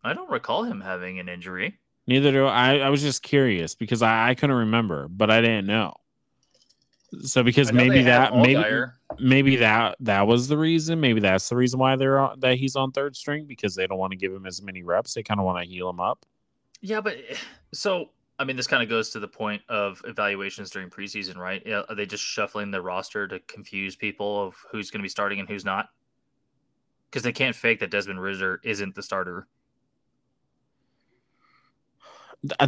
I 0.03 0.13
don't 0.13 0.29
recall 0.29 0.63
him 0.63 0.81
having 0.81 1.19
an 1.19 1.29
injury. 1.29 1.77
Neither 2.05 2.31
do 2.31 2.45
I. 2.45 2.77
I 2.77 2.89
was 2.89 3.01
just 3.01 3.23
curious 3.23 3.75
because 3.75 4.01
I, 4.01 4.29
I 4.29 4.35
couldn't 4.35 4.55
remember, 4.55 5.07
but 5.07 5.29
I 5.29 5.41
didn't 5.41 5.67
know. 5.67 5.95
So 7.21 7.41
because 7.41 7.71
maybe 7.71 8.03
that 8.03 8.35
maybe 8.35 8.63
maybe 9.17 9.55
that 9.57 9.95
that 10.01 10.27
was 10.27 10.47
the 10.47 10.57
reason. 10.57 10.99
Maybe 10.99 11.19
that's 11.19 11.49
the 11.49 11.55
reason 11.55 11.79
why 11.79 11.95
they're 11.95 12.19
on, 12.19 12.39
that 12.41 12.57
he's 12.57 12.75
on 12.75 12.91
third 12.91 13.15
string 13.15 13.45
because 13.45 13.75
they 13.75 13.87
don't 13.87 13.97
want 13.97 14.11
to 14.11 14.17
give 14.17 14.33
him 14.33 14.45
as 14.45 14.61
many 14.61 14.83
reps. 14.83 15.13
They 15.13 15.23
kind 15.23 15.39
of 15.39 15.45
want 15.45 15.63
to 15.63 15.69
heal 15.69 15.89
him 15.89 15.99
up. 15.99 16.25
Yeah, 16.81 17.01
but 17.01 17.17
so 17.73 18.09
I 18.39 18.43
mean, 18.43 18.55
this 18.55 18.67
kind 18.67 18.83
of 18.83 18.89
goes 18.89 19.09
to 19.11 19.19
the 19.19 19.27
point 19.27 19.63
of 19.67 20.01
evaluations 20.05 20.69
during 20.69 20.89
preseason, 20.89 21.37
right? 21.37 21.65
Are 21.67 21.95
they 21.95 22.05
just 22.05 22.23
shuffling 22.23 22.69
the 22.69 22.81
roster 22.81 23.27
to 23.27 23.39
confuse 23.41 23.95
people 23.95 24.43
of 24.45 24.55
who's 24.71 24.91
going 24.91 24.99
to 24.99 25.03
be 25.03 25.09
starting 25.09 25.39
and 25.39 25.49
who's 25.49 25.65
not? 25.65 25.89
Because 27.09 27.23
they 27.23 27.31
can't 27.31 27.55
fake 27.55 27.79
that 27.79 27.89
Desmond 27.89 28.21
Ridder 28.21 28.61
isn't 28.63 28.93
the 28.93 29.01
starter. 29.01 29.47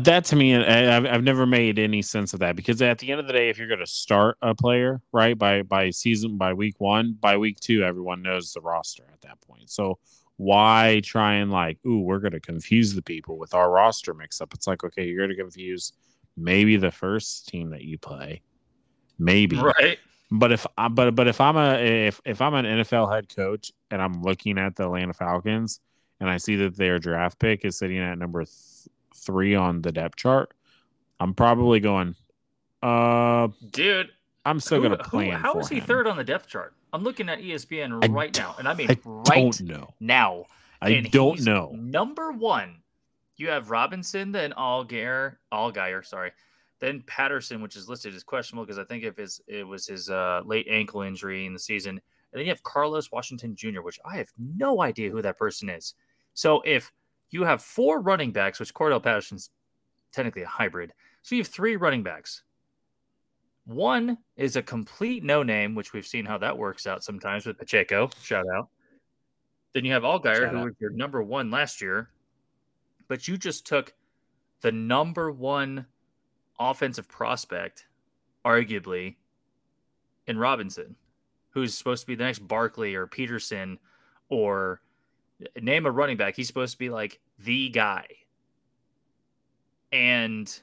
that 0.02 0.26
to 0.26 0.36
me, 0.36 0.56
I've, 0.56 1.06
I've 1.06 1.24
never 1.24 1.46
made 1.46 1.78
any 1.78 2.02
sense 2.02 2.34
of 2.34 2.40
that 2.40 2.56
because 2.56 2.82
at 2.82 2.98
the 2.98 3.12
end 3.12 3.20
of 3.20 3.28
the 3.28 3.34
day, 3.34 3.50
if 3.50 3.58
you're 3.60 3.68
going 3.68 3.80
to 3.80 3.86
start 3.86 4.38
a 4.42 4.56
player 4.56 5.02
right 5.12 5.38
by 5.38 5.62
by 5.62 5.92
season 5.92 6.38
by 6.38 6.54
week 6.54 6.80
one, 6.80 7.16
by 7.20 7.38
week 7.38 7.60
two, 7.60 7.84
everyone 7.84 8.22
knows 8.24 8.54
the 8.54 8.62
roster 8.62 9.04
at 9.14 9.22
that 9.22 9.40
point. 9.42 9.70
So 9.70 10.00
why 10.40 11.02
try 11.04 11.34
and 11.34 11.52
like, 11.52 11.78
ooh, 11.86 12.00
we're 12.00 12.20
going 12.20 12.32
to 12.32 12.40
confuse 12.40 12.94
the 12.94 13.02
people 13.02 13.38
with 13.38 13.54
our 13.54 13.70
roster 13.70 14.14
mix 14.14 14.40
up? 14.40 14.54
It's 14.54 14.68
like, 14.68 14.86
okay, 14.86 15.06
you're 15.06 15.18
going 15.18 15.36
to 15.36 15.36
confuse 15.36 15.92
maybe 16.38 16.78
the 16.78 16.92
first 16.92 17.50
team 17.50 17.72
that 17.72 17.84
you 17.84 17.98
play, 17.98 18.42
maybe 19.18 19.58
right. 19.58 20.00
But 20.32 20.54
if 20.54 20.66
I 20.78 20.88
but 20.88 21.14
but 21.14 21.28
if 21.28 21.42
I'm 21.42 21.58
a 21.58 21.74
if 22.08 22.22
if 22.24 22.42
I'm 22.42 22.54
an 22.54 22.64
NFL 22.64 23.14
head 23.14 23.36
coach 23.36 23.74
and 23.92 24.02
I'm 24.02 24.22
looking 24.22 24.58
at 24.58 24.78
the 24.78 24.86
Atlanta 24.86 25.14
Falcons 25.14 25.82
and 26.22 26.30
I 26.30 26.38
see 26.38 26.56
that 26.56 26.78
their 26.78 27.00
draft 27.00 27.38
pick 27.38 27.66
is 27.66 27.78
sitting 27.78 28.00
at 28.00 28.18
number 28.18 28.46
th- 28.46 28.54
three 29.14 29.56
on 29.56 29.82
the 29.82 29.92
depth 29.92 30.16
chart, 30.16 30.54
I'm 31.20 31.34
probably 31.34 31.82
going, 31.82 32.16
uh, 32.82 33.50
dude. 33.72 34.12
I'm 34.46 34.62
still 34.62 34.80
going 34.80 34.98
to 34.98 35.04
plan. 35.04 35.34
Who, 35.34 35.38
how 35.38 35.60
is 35.60 35.68
he 35.68 35.80
him. 35.80 35.86
third 35.86 36.08
on 36.08 36.16
the 36.16 36.24
depth 36.24 36.48
chart? 36.48 36.74
I'm 36.94 37.04
looking 37.04 37.30
at 37.30 37.40
ESPN 37.40 38.04
I 38.04 38.08
right 38.08 38.36
now, 38.38 38.56
and 38.58 38.68
I 38.68 38.74
mean 38.74 38.90
I 38.90 38.98
right 39.06 39.26
don't 39.28 39.62
know. 39.62 39.94
now. 40.00 40.46
I 40.82 40.92
And 40.92 41.12
don't 41.12 41.42
know. 41.42 41.72
Number 41.76 42.32
one, 42.32 42.78
you 43.38 43.50
have 43.50 43.70
Robinson, 43.70 44.32
then 44.32 44.54
Allgeier, 44.54 45.36
Allgeier, 45.52 46.06
sorry, 46.06 46.32
then 46.80 47.04
Patterson, 47.06 47.62
which 47.62 47.76
is 47.76 47.90
listed 47.90 48.16
as 48.16 48.24
questionable 48.24 48.66
because 48.66 48.80
I 48.80 48.86
think 48.86 49.04
if 49.04 49.18
his 49.18 49.42
it 49.48 49.68
was 49.68 49.86
his 49.88 50.10
uh, 50.10 50.42
late 50.46 50.68
ankle 50.70 51.02
injury 51.02 51.46
in 51.46 51.54
the 51.54 51.60
season, 51.60 51.92
and 51.92 52.02
then 52.40 52.44
you 52.44 52.50
have 52.50 52.64
Carlos 52.64 53.12
Washington 53.12 53.56
Jr., 53.56 53.82
which 53.82 54.00
I 54.06 54.18
have 54.18 54.30
no 54.38 54.82
idea 54.82 55.10
who 55.10 55.22
that 55.22 55.38
person 55.38 55.70
is. 55.70 55.96
So 56.34 56.62
if 56.66 56.92
you 57.32 57.44
have 57.44 57.62
four 57.62 58.00
running 58.02 58.32
backs, 58.32 58.60
which 58.60 58.74
Cordell 58.74 59.04
Patterson's 59.04 59.50
technically 60.14 60.44
a 60.44 60.48
hybrid, 60.48 60.94
so 61.22 61.36
you 61.36 61.42
have 61.42 61.48
three 61.48 61.76
running 61.76 62.04
backs. 62.04 62.44
One 63.66 64.18
is 64.36 64.56
a 64.56 64.62
complete 64.64 65.24
no 65.24 65.44
name, 65.44 65.76
which 65.76 65.94
we've 65.94 66.08
seen 66.08 66.26
how 66.26 66.38
that 66.40 66.58
works 66.58 66.88
out 66.88 67.04
sometimes 67.04 67.46
with 67.46 67.58
Pacheco. 67.58 68.10
Shout 68.22 68.46
out. 68.56 68.70
Then 69.74 69.86
you 69.86 69.94
have 69.94 70.04
Allgeier, 70.04 70.38
Shout 70.38 70.52
who 70.52 70.58
out. 70.58 70.66
was 70.66 70.74
your 70.80 70.92
number 70.92 71.22
one 71.22 71.52
last 71.52 71.82
year, 71.82 72.10
but 73.08 73.28
you 73.28 73.38
just 73.38 73.68
took 73.68 73.94
the 74.62 74.72
number 74.72 75.32
one 75.32 75.86
offensive 76.60 77.08
prospect, 77.08 77.86
arguably, 78.44 79.16
in 80.28 80.38
Robinson, 80.38 80.96
who's 81.52 81.78
supposed 81.78 82.02
to 82.02 82.08
be 82.08 82.16
the 82.16 82.24
next 82.24 82.40
Barkley 82.40 82.96
or 82.96 83.08
Peterson 83.08 83.78
or 84.30 84.82
name 85.62 85.86
a 85.86 85.92
running 85.92 86.18
back. 86.18 86.36
He's 86.36 86.48
supposed 86.48 86.74
to 86.74 86.80
be 86.80 86.90
like 86.90 87.20
the 87.38 87.70
guy. 87.70 88.06
And 89.92 90.60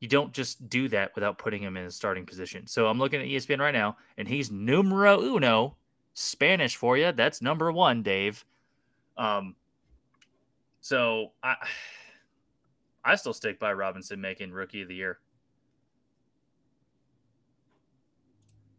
you 0.00 0.08
don't 0.08 0.32
just 0.32 0.68
do 0.68 0.88
that 0.88 1.14
without 1.14 1.38
putting 1.38 1.62
him 1.62 1.76
in 1.76 1.86
a 1.86 1.90
starting 1.90 2.24
position. 2.24 2.66
So 2.66 2.86
I'm 2.86 2.98
looking 2.98 3.20
at 3.20 3.26
ESPN 3.26 3.58
right 3.58 3.74
now, 3.74 3.96
and 4.16 4.28
he's 4.28 4.50
numero 4.50 5.20
uno, 5.20 5.76
Spanish 6.14 6.76
for 6.76 6.96
you. 6.96 7.12
That's 7.12 7.42
number 7.42 7.72
one, 7.72 8.02
Dave. 8.02 8.44
Um, 9.16 9.56
so 10.80 11.32
I, 11.42 11.56
I 13.04 13.16
still 13.16 13.32
stick 13.32 13.58
by 13.58 13.72
Robinson 13.72 14.20
making 14.20 14.52
Rookie 14.52 14.82
of 14.82 14.88
the 14.88 14.94
Year. 14.94 15.18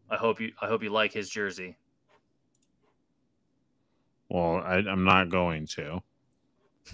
I 0.10 0.16
hope 0.16 0.40
you, 0.40 0.54
I 0.62 0.68
hope 0.68 0.82
you 0.82 0.90
like 0.90 1.14
his 1.14 1.30
jersey. 1.30 1.78
Well, 4.30 4.62
I, 4.64 4.76
I'm 4.78 5.04
not 5.04 5.30
going 5.30 5.68
to 5.68 6.02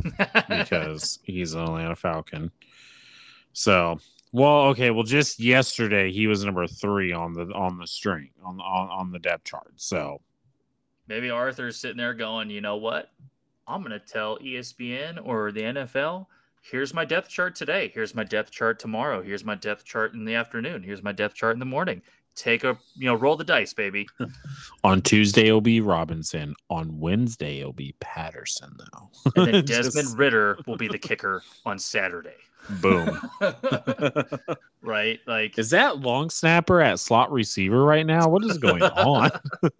because 0.49 1.19
he's 1.23 1.53
an 1.53 1.61
Atlanta 1.61 1.95
Falcon. 1.95 2.51
So, 3.53 3.99
well, 4.31 4.67
okay. 4.67 4.91
Well, 4.91 5.03
just 5.03 5.39
yesterday 5.39 6.11
he 6.11 6.27
was 6.27 6.43
number 6.43 6.67
three 6.67 7.13
on 7.13 7.33
the 7.33 7.45
on 7.53 7.77
the 7.77 7.87
string 7.87 8.29
on 8.43 8.59
on, 8.59 8.89
on 8.89 9.11
the 9.11 9.19
depth 9.19 9.45
chart. 9.45 9.73
So 9.75 10.21
maybe 11.07 11.29
Arthur's 11.29 11.77
sitting 11.77 11.97
there 11.97 12.13
going, 12.13 12.49
you 12.49 12.61
know 12.61 12.77
what? 12.77 13.11
I'm 13.67 13.81
going 13.81 13.91
to 13.91 13.99
tell 13.99 14.37
ESPN 14.39 15.19
or 15.25 15.51
the 15.51 15.61
NFL, 15.61 16.27
here's 16.61 16.93
my 16.93 17.05
depth 17.05 17.29
chart 17.29 17.55
today. 17.55 17.91
Here's 17.93 18.13
my 18.13 18.23
depth 18.23 18.51
chart 18.51 18.79
tomorrow. 18.79 19.23
Here's 19.23 19.43
my 19.43 19.55
depth 19.55 19.85
chart 19.85 20.13
in 20.13 20.25
the 20.25 20.35
afternoon. 20.35 20.83
Here's 20.83 21.03
my 21.03 21.11
depth 21.11 21.35
chart 21.35 21.55
in 21.55 21.59
the 21.59 21.65
morning. 21.65 22.01
Take 22.35 22.65
a, 22.65 22.77
you 22.97 23.05
know, 23.05 23.15
roll 23.15 23.37
the 23.37 23.45
dice, 23.45 23.73
baby. 23.73 24.07
on 24.83 25.01
Tuesday 25.01 25.47
it'll 25.47 25.61
be 25.61 25.79
Robinson. 25.81 26.53
On 26.69 26.99
Wednesday 26.99 27.59
it'll 27.59 27.73
be 27.73 27.95
Patterson. 28.01 28.75
Though. 28.77 29.09
And 29.35 29.53
then 29.53 29.65
Desmond 29.65 30.17
Ridder 30.17 30.59
will 30.67 30.77
be 30.77 30.89
the 30.89 30.99
kicker 30.99 31.43
on 31.65 31.79
Saturday. 31.79 32.35
Boom. 32.81 33.19
right? 34.81 35.19
Like, 35.27 35.57
Is 35.57 35.69
that 35.71 35.99
long 35.99 36.29
snapper 36.29 36.81
at 36.81 36.99
slot 36.99 37.31
receiver 37.31 37.83
right 37.83 38.05
now? 38.05 38.27
What 38.27 38.43
is 38.43 38.57
going 38.57 38.83
on? 38.83 39.31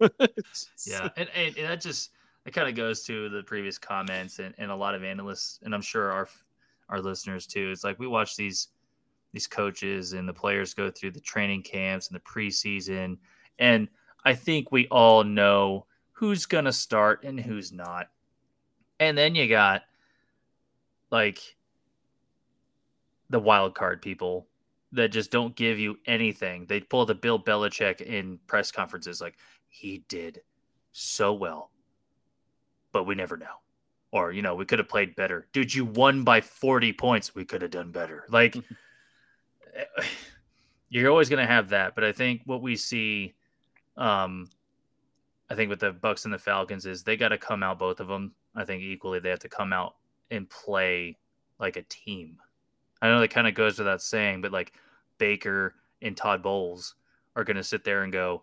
yeah. 0.86 1.08
And, 1.16 1.28
and, 1.34 1.56
and 1.56 1.68
that 1.68 1.80
just, 1.80 2.10
it 2.44 2.52
kind 2.52 2.68
of 2.68 2.74
goes 2.74 3.02
to 3.04 3.28
the 3.28 3.42
previous 3.42 3.78
comments 3.78 4.38
and, 4.38 4.54
and 4.58 4.70
a 4.70 4.76
lot 4.76 4.94
of 4.94 5.02
analysts, 5.02 5.58
and 5.64 5.74
I'm 5.74 5.82
sure 5.82 6.12
our, 6.12 6.28
our 6.88 7.00
listeners 7.00 7.46
too. 7.46 7.70
It's 7.70 7.84
like 7.84 7.98
we 7.98 8.06
watch 8.06 8.36
these, 8.36 8.68
these 9.32 9.46
coaches 9.46 10.12
and 10.12 10.28
the 10.28 10.34
players 10.34 10.74
go 10.74 10.90
through 10.90 11.12
the 11.12 11.20
training 11.20 11.62
camps 11.62 12.08
and 12.08 12.16
the 12.16 12.20
preseason. 12.20 13.18
And 13.58 13.88
I 14.24 14.34
think 14.34 14.70
we 14.72 14.86
all 14.88 15.24
know 15.24 15.86
who's 16.12 16.46
going 16.46 16.64
to 16.64 16.72
start 16.72 17.24
and 17.24 17.38
who's 17.38 17.72
not. 17.72 18.08
And 18.98 19.16
then 19.18 19.34
you 19.34 19.48
got 19.48 19.82
like 21.10 21.55
the 23.30 23.40
wild 23.40 23.74
card 23.74 24.02
people 24.02 24.46
that 24.92 25.08
just 25.08 25.30
don't 25.30 25.54
give 25.56 25.78
you 25.78 25.98
anything. 26.06 26.66
They 26.66 26.80
pull 26.80 27.06
the 27.06 27.14
Bill 27.14 27.38
Belichick 27.38 28.00
in 28.00 28.38
press 28.46 28.70
conferences 28.70 29.20
like 29.20 29.36
he 29.68 30.04
did 30.08 30.40
so 30.92 31.32
well, 31.32 31.70
but 32.92 33.04
we 33.04 33.14
never 33.14 33.36
know. 33.36 33.46
Or, 34.12 34.32
you 34.32 34.40
know, 34.40 34.54
we 34.54 34.64
could 34.64 34.78
have 34.78 34.88
played 34.88 35.16
better. 35.16 35.48
Dude, 35.52 35.74
you 35.74 35.84
won 35.84 36.24
by 36.24 36.40
40 36.40 36.92
points. 36.94 37.34
We 37.34 37.44
could 37.44 37.60
have 37.60 37.70
done 37.70 37.90
better. 37.90 38.24
Like, 38.30 38.56
you're 40.88 41.10
always 41.10 41.28
going 41.28 41.44
to 41.44 41.52
have 41.52 41.68
that. 41.70 41.94
But 41.94 42.04
I 42.04 42.12
think 42.12 42.42
what 42.44 42.62
we 42.62 42.76
see, 42.76 43.34
um, 43.96 44.48
I 45.50 45.54
think 45.54 45.68
with 45.68 45.80
the 45.80 45.92
Bucs 45.92 46.24
and 46.24 46.32
the 46.32 46.38
Falcons 46.38 46.86
is 46.86 47.02
they 47.02 47.16
got 47.16 47.28
to 47.28 47.38
come 47.38 47.62
out, 47.62 47.78
both 47.78 48.00
of 48.00 48.08
them. 48.08 48.32
I 48.54 48.64
think 48.64 48.82
equally, 48.82 49.18
they 49.18 49.30
have 49.30 49.40
to 49.40 49.48
come 49.48 49.72
out 49.72 49.96
and 50.30 50.48
play 50.48 51.18
like 51.58 51.76
a 51.76 51.82
team. 51.82 52.38
I 53.02 53.08
know 53.08 53.20
that 53.20 53.28
kind 53.28 53.46
of 53.46 53.54
goes 53.54 53.78
without 53.78 54.02
saying, 54.02 54.40
but 54.40 54.52
like 54.52 54.72
Baker 55.18 55.74
and 56.02 56.16
Todd 56.16 56.42
Bowles 56.42 56.94
are 57.34 57.44
going 57.44 57.56
to 57.56 57.64
sit 57.64 57.84
there 57.84 58.02
and 58.02 58.12
go, 58.12 58.42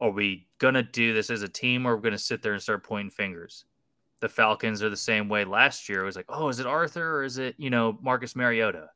Are 0.00 0.10
we 0.10 0.46
going 0.58 0.74
to 0.74 0.82
do 0.82 1.14
this 1.14 1.30
as 1.30 1.42
a 1.42 1.48
team 1.48 1.86
or 1.86 1.92
are 1.92 1.96
we 1.96 2.02
going 2.02 2.12
to 2.12 2.18
sit 2.18 2.42
there 2.42 2.52
and 2.52 2.62
start 2.62 2.84
pointing 2.84 3.10
fingers? 3.10 3.64
The 4.20 4.28
Falcons 4.28 4.82
are 4.82 4.90
the 4.90 4.96
same 4.96 5.28
way 5.28 5.44
last 5.44 5.88
year. 5.88 6.02
It 6.02 6.06
was 6.06 6.16
like, 6.16 6.26
Oh, 6.28 6.48
is 6.48 6.60
it 6.60 6.66
Arthur 6.66 7.18
or 7.18 7.24
is 7.24 7.38
it, 7.38 7.54
you 7.58 7.70
know, 7.70 7.98
Marcus 8.02 8.36
Mariota? 8.36 8.90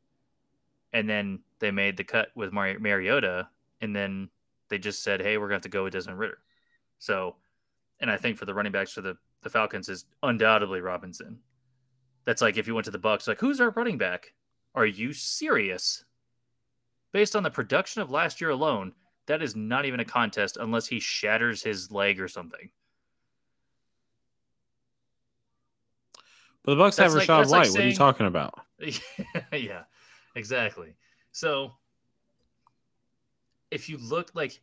And 0.93 1.09
then 1.09 1.41
they 1.61 1.71
made 1.71 1.97
the 1.97 2.05
cut 2.05 2.29
with 2.35 2.53
Mar- 2.53 2.79
Mariota 2.79 3.49
and 3.81 3.95
then 3.95 4.29
they 4.69 4.79
just 4.79 5.03
said, 5.03 5.21
Hey, 5.21 5.39
we're 5.39 5.49
going 5.49 5.61
to 5.61 5.63
have 5.63 5.63
to 5.63 5.69
go 5.69 5.85
with 5.85 5.93
Desmond 5.93 6.19
Ridder. 6.19 6.39
So, 6.99 7.37
and 8.01 8.11
I 8.11 8.17
think 8.17 8.37
for 8.37 8.45
the 8.45 8.55
running 8.55 8.73
backs 8.73 8.93
for 8.93 9.01
the, 9.01 9.17
the 9.43 9.51
Falcons 9.51 9.89
is 9.89 10.05
undoubtedly 10.23 10.81
Robinson. 10.81 11.39
That's 12.25 12.43
like 12.43 12.59
if 12.59 12.67
you 12.67 12.75
went 12.75 12.85
to 12.87 12.91
the 12.91 12.99
Bucs, 12.99 13.27
like 13.27 13.41
who's 13.41 13.61
our 13.61 13.71
running 13.71 13.99
back? 13.99 14.33
Are 14.75 14.87
you 14.87 15.13
serious? 15.13 16.05
Based 17.13 17.35
on 17.35 17.43
the 17.43 17.51
production 17.51 18.03
of 18.03 18.11
last 18.11 18.41
year 18.41 18.51
alone, 18.51 18.93
that 19.27 19.43
is 19.43 19.57
not 19.57 19.85
even 19.85 20.01
a 20.01 20.05
contest 20.05 20.57
unless 20.61 20.87
he 20.87 21.01
shatters 21.01 21.63
his 21.63 21.91
leg 21.91 22.21
or 22.21 22.29
something. 22.29 22.71
But 26.65 26.75
the 26.75 26.83
Bucs 26.83 26.97
That's 26.97 27.13
have 27.13 27.15
like- 27.15 27.29
Rashad 27.29 27.51
like 27.51 27.65
White. 27.67 27.71
what 27.73 27.81
are 27.81 27.89
you 27.89 27.95
talking 27.95 28.27
about? 28.27 28.55
yeah, 29.53 29.83
exactly. 30.37 30.95
So 31.33 31.73
if 33.71 33.89
you 33.89 33.99
look 33.99 34.31
like 34.35 34.61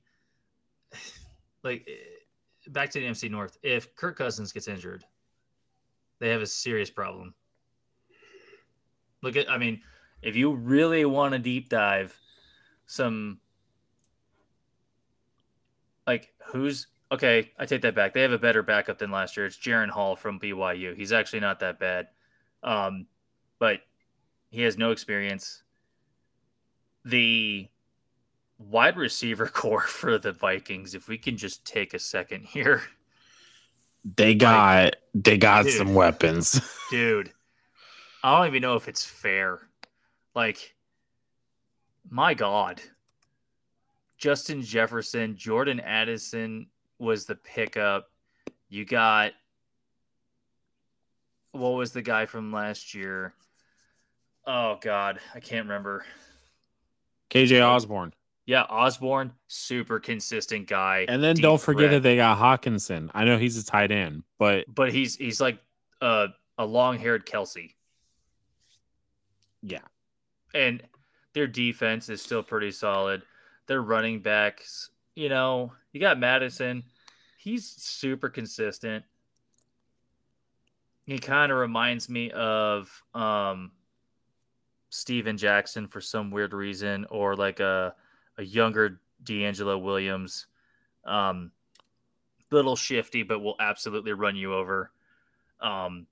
like 1.63 1.85
eh, 1.87 2.69
back 2.69 2.89
to 2.91 2.99
the 2.99 3.05
MC 3.07 3.29
North, 3.29 3.57
if 3.63 3.95
Kirk 3.95 4.17
Cousins 4.17 4.51
gets 4.51 4.67
injured, 4.67 5.05
they 6.19 6.29
have 6.29 6.41
a 6.41 6.47
serious 6.47 6.89
problem. 6.89 7.33
Look 9.23 9.35
at 9.35 9.49
I 9.49 9.57
mean, 9.57 9.81
if 10.21 10.35
you 10.35 10.53
really 10.53 11.05
want 11.05 11.33
to 11.33 11.39
deep 11.39 11.69
dive 11.69 12.17
some 12.85 13.39
like 16.05 16.31
who's 16.47 16.87
okay, 17.11 17.51
I 17.57 17.65
take 17.65 17.81
that 17.81 17.95
back. 17.95 18.13
They 18.13 18.21
have 18.21 18.31
a 18.31 18.37
better 18.39 18.63
backup 18.63 18.97
than 18.97 19.11
last 19.11 19.37
year. 19.37 19.45
It's 19.45 19.57
Jaren 19.57 19.89
Hall 19.89 20.15
from 20.15 20.39
BYU. 20.39 20.95
He's 20.95 21.11
actually 21.11 21.39
not 21.41 21.59
that 21.59 21.79
bad. 21.79 22.07
Um, 22.63 23.07
but 23.59 23.81
he 24.49 24.61
has 24.63 24.77
no 24.77 24.91
experience. 24.91 25.63
The 27.05 27.67
wide 28.57 28.97
receiver 28.97 29.47
core 29.53 29.81
for 29.81 30.17
the 30.17 30.31
Vikings, 30.31 30.95
if 30.95 31.07
we 31.07 31.17
can 31.17 31.37
just 31.37 31.65
take 31.65 31.93
a 31.93 31.99
second 31.99 32.45
here, 32.45 32.83
They 34.15 34.35
got 34.35 34.95
they 35.13 35.37
got 35.37 35.63
Dude. 35.65 35.73
some 35.73 35.93
weapons. 35.93 36.61
dude. 36.89 37.31
I 38.23 38.37
don't 38.37 38.47
even 38.47 38.61
know 38.61 38.75
if 38.75 38.87
it's 38.87 39.05
fair. 39.05 39.66
Like, 40.37 40.75
my 42.11 42.35
God. 42.35 42.79
Justin 44.19 44.61
Jefferson, 44.61 45.35
Jordan 45.35 45.79
Addison 45.79 46.67
was 46.99 47.25
the 47.25 47.33
pickup. 47.33 48.11
You 48.69 48.85
got 48.85 49.31
what 51.53 51.69
was 51.69 51.91
the 51.91 52.03
guy 52.03 52.27
from 52.27 52.51
last 52.51 52.93
year? 52.93 53.33
Oh 54.45 54.77
God, 54.79 55.19
I 55.33 55.39
can't 55.39 55.65
remember. 55.65 56.05
KJ 57.31 57.67
Osborne. 57.67 58.13
Yeah, 58.45 58.61
Osborne, 58.69 59.33
super 59.47 59.99
consistent 59.99 60.67
guy. 60.67 61.07
And 61.09 61.23
then 61.23 61.35
don't 61.37 61.59
forget 61.59 61.89
threat. 61.89 61.91
that 61.93 62.03
they 62.03 62.15
got 62.15 62.37
Hockenson. 62.37 63.09
I 63.15 63.25
know 63.25 63.39
he's 63.39 63.57
a 63.57 63.65
tight 63.65 63.91
end, 63.91 64.21
but 64.37 64.65
but 64.67 64.93
he's 64.93 65.15
he's 65.15 65.41
like 65.41 65.57
uh, 65.99 66.27
a 66.59 66.63
a 66.63 66.65
long 66.67 66.99
haired 66.99 67.25
Kelce. 67.25 67.73
Yeah. 69.63 69.79
And 70.57 70.81
their 71.33 71.45
defense 71.45 72.09
is 72.09 72.19
still 72.19 72.41
pretty 72.41 72.71
solid. 72.71 73.21
Their 73.67 73.83
running 73.83 74.21
backs, 74.21 74.89
you 75.15 75.29
know, 75.29 75.71
you 75.93 76.01
got 76.01 76.19
Mattison. 76.19 76.83
He's 77.37 77.67
super 77.67 78.27
consistent. 78.27 79.05
He 81.05 81.19
kind 81.19 81.51
of 81.51 81.59
reminds 81.59 82.09
me 82.09 82.31
of 82.31 82.89
um 83.13 83.71
Steven 84.89 85.37
Jackson 85.37 85.87
for 85.87 86.01
some 86.01 86.31
weird 86.31 86.53
reason, 86.53 87.05
or 87.11 87.35
like 87.35 87.59
a 87.59 87.93
a 88.37 88.43
younger 88.43 88.99
DeAngelo 89.23 89.79
Williams. 89.79 90.47
Um, 91.05 91.51
little 92.51 92.75
shifty, 92.75 93.21
but 93.21 93.39
will 93.39 93.55
absolutely 93.59 94.13
run 94.13 94.35
you 94.35 94.55
over. 94.55 94.91
Um, 95.59 96.07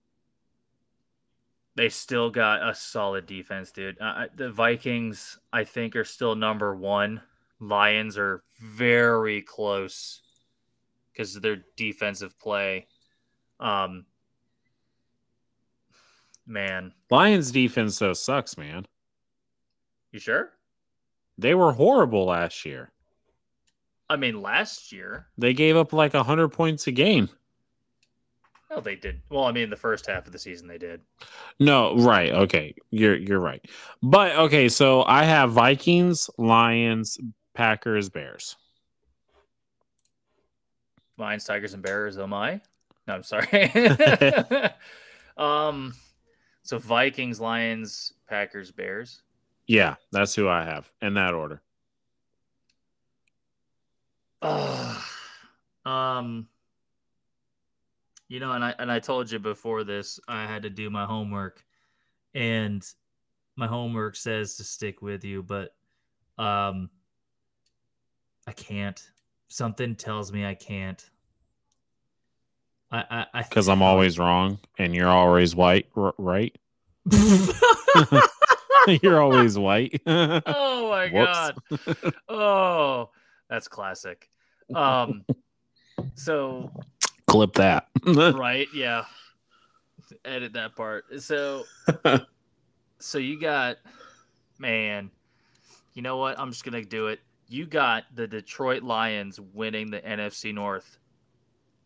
they 1.75 1.89
still 1.89 2.29
got 2.29 2.67
a 2.67 2.73
solid 2.73 3.25
defense, 3.25 3.71
dude. 3.71 3.97
Uh, 3.99 4.25
the 4.35 4.49
Vikings, 4.49 5.37
I 5.51 5.65
think, 5.65 5.95
are 5.95 6.05
still 6.05 6.35
number 6.35 6.75
one. 6.75 7.21
Lions 7.59 8.17
are 8.17 8.43
very 8.59 9.41
close 9.41 10.21
because 11.11 11.35
of 11.35 11.41
their 11.41 11.63
defensive 11.75 12.37
play. 12.39 12.87
Um, 13.59 14.05
man, 16.45 16.93
Lions 17.09 17.51
defense 17.51 17.99
though 17.99 18.13
sucks, 18.13 18.57
man. 18.57 18.85
You 20.11 20.19
sure? 20.19 20.51
They 21.37 21.55
were 21.55 21.73
horrible 21.73 22.25
last 22.25 22.65
year. 22.65 22.91
I 24.09 24.15
mean, 24.15 24.41
last 24.41 24.91
year 24.91 25.27
they 25.37 25.53
gave 25.53 25.75
up 25.75 25.91
like 25.91 26.13
hundred 26.13 26.49
points 26.49 26.87
a 26.87 26.91
game. 26.91 27.29
No, 28.75 28.81
they 28.81 28.95
did. 28.95 29.21
Well, 29.29 29.45
I 29.45 29.53
mean, 29.53 29.69
the 29.69 29.77
first 29.77 30.05
half 30.05 30.25
of 30.25 30.33
the 30.33 30.39
season 30.39 30.67
they 30.67 30.77
did. 30.77 30.99
No, 31.59 31.95
right. 31.95 32.31
Okay, 32.33 32.75
you're 32.91 33.15
you're 33.15 33.39
right. 33.39 33.65
But 34.03 34.35
okay, 34.35 34.67
so 34.67 35.03
I 35.03 35.23
have 35.23 35.53
Vikings, 35.53 36.29
Lions, 36.37 37.17
Packers, 37.53 38.09
Bears. 38.09 38.57
Lions, 41.17 41.45
Tigers, 41.45 41.73
and 41.73 41.81
Bears. 41.81 42.17
Oh 42.17 42.27
my! 42.27 42.59
No, 43.07 43.13
I'm 43.13 43.23
sorry. 43.23 43.71
um, 45.37 45.93
so 46.63 46.77
Vikings, 46.77 47.39
Lions, 47.39 48.11
Packers, 48.27 48.71
Bears. 48.71 49.21
Yeah, 49.67 49.95
that's 50.11 50.35
who 50.35 50.49
I 50.49 50.65
have 50.65 50.91
in 51.01 51.13
that 51.13 51.33
order. 51.33 51.61
Uh, 54.41 55.01
um, 55.85 56.49
you 58.27 58.39
know, 58.39 58.53
and 58.53 58.63
I 58.63 58.73
and 58.79 58.91
I 58.91 58.99
told 58.99 59.31
you 59.31 59.39
before 59.39 59.83
this, 59.83 60.19
I 60.27 60.45
had 60.45 60.63
to 60.63 60.69
do 60.69 60.89
my 60.89 61.05
homework, 61.05 61.63
and 62.33 62.85
my 63.55 63.67
homework 63.67 64.15
says 64.15 64.55
to 64.57 64.63
stick 64.63 65.01
with 65.01 65.23
you, 65.23 65.43
but 65.43 65.75
um, 66.37 66.89
I 68.47 68.51
can't. 68.51 69.01
Something 69.47 69.95
tells 69.95 70.31
me 70.31 70.45
I 70.45 70.55
can't. 70.55 71.03
I 72.91 73.25
I 73.33 73.43
because 73.43 73.67
I'm 73.67 73.81
always 73.81 74.17
wrong 74.19 74.59
and 74.77 74.93
you're 74.95 75.09
always 75.09 75.55
white, 75.55 75.87
r- 75.95 76.13
right? 76.17 76.55
you're 79.01 79.21
always 79.21 79.57
white. 79.57 80.01
oh 80.05 80.89
my 80.89 81.09
god! 81.09 81.57
Oh, 82.29 83.09
that's 83.49 83.67
classic. 83.67 84.29
Um, 84.73 85.25
so 86.15 86.71
clip 87.27 87.53
that. 87.53 87.87
right? 88.05 88.67
Yeah. 88.73 89.05
Edit 90.23 90.53
that 90.53 90.75
part. 90.75 91.05
So, 91.21 91.63
so 92.99 93.17
you 93.17 93.39
got, 93.39 93.77
man. 94.59 95.11
You 95.93 96.01
know 96.01 96.17
what? 96.17 96.39
I'm 96.39 96.51
just 96.51 96.63
gonna 96.63 96.83
do 96.83 97.07
it. 97.07 97.19
You 97.47 97.65
got 97.65 98.03
the 98.13 98.27
Detroit 98.27 98.83
Lions 98.83 99.39
winning 99.39 99.89
the 99.89 100.01
NFC 100.01 100.53
North. 100.53 100.97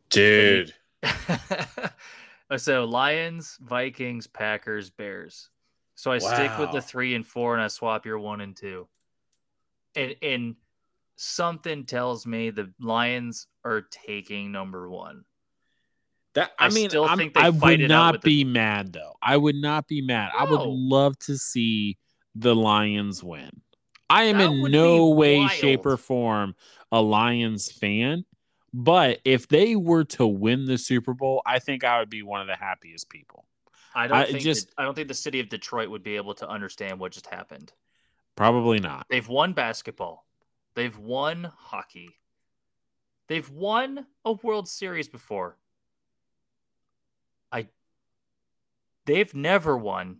Dude. 0.10 0.74
so 2.58 2.86
Lions, 2.86 3.58
Vikings, 3.62 4.26
Packers, 4.28 4.90
Bears. 4.90 5.50
So 5.96 6.12
I 6.12 6.18
wow. 6.18 6.34
stick 6.34 6.58
with 6.58 6.72
the 6.72 6.82
three 6.82 7.14
and 7.14 7.26
four, 7.26 7.54
and 7.54 7.62
I 7.62 7.68
swap 7.68 8.06
your 8.06 8.20
one 8.20 8.42
and 8.42 8.56
two. 8.56 8.88
And 9.96 10.16
and 10.22 10.56
something 11.18 11.86
tells 11.86 12.26
me 12.26 12.50
the 12.50 12.72
Lions 12.80 13.48
are 13.66 13.82
taking 13.82 14.52
number 14.52 14.90
one. 14.90 15.26
That 16.36 16.52
I, 16.60 16.68
I 16.68 16.70
mean, 16.70 16.90
still 16.90 17.08
think 17.16 17.36
I 17.36 17.50
would 17.50 17.82
not 17.82 18.22
be 18.22 18.44
mad 18.44 18.94
though. 18.94 19.16
I 19.22 19.36
would 19.36 19.56
not 19.56 19.88
be 19.88 20.02
mad. 20.02 20.32
No. 20.34 20.46
I 20.46 20.50
would 20.50 20.62
love 20.62 21.18
to 21.20 21.38
see 21.38 21.98
the 22.36 22.56
Lions 22.56 23.24
win. 23.24 23.50
I 24.10 24.24
am 24.24 24.38
that 24.38 24.50
in 24.52 24.72
no 24.72 25.10
way, 25.10 25.40
wild. 25.40 25.52
shape, 25.52 25.86
or 25.86 25.98
form 25.98 26.56
a 26.92 27.02
Lions 27.02 27.72
fan, 27.72 28.26
but 28.74 29.20
if 29.26 29.48
they 29.48 29.76
were 29.76 30.04
to 30.06 30.26
win 30.26 30.66
the 30.66 30.78
Super 30.78 31.14
Bowl, 31.14 31.42
I 31.46 31.60
think 31.60 31.84
I 31.84 32.00
would 32.00 32.10
be 32.10 32.24
one 32.24 32.42
of 32.42 32.48
the 32.48 32.56
happiest 32.56 33.10
people. 33.10 33.46
I 33.94 34.08
don't 34.08 34.18
I 34.18 34.26
think 34.26 34.40
just 34.40 34.68
that, 34.68 34.74
I 34.82 34.84
don't 34.84 34.96
think 34.96 35.08
the 35.08 35.14
city 35.14 35.40
of 35.40 35.50
Detroit 35.50 35.90
would 35.90 36.04
be 36.04 36.16
able 36.16 36.36
to 36.36 36.48
understand 36.48 37.00
what 37.00 37.12
just 37.12 37.28
happened. 37.28 37.72
Probably 38.36 38.80
not. 38.80 39.06
They've 39.10 39.28
won 39.28 39.54
basketball. 39.54 40.26
They've 40.76 40.98
won 40.98 41.52
hockey. 41.58 42.16
They've 43.28 43.50
won 43.50 44.06
a 44.26 44.34
World 44.34 44.68
Series 44.68 45.08
before. 45.08 45.58
I 47.52 47.68
they've 49.10 49.34
never 49.34 49.76
won 49.76 50.18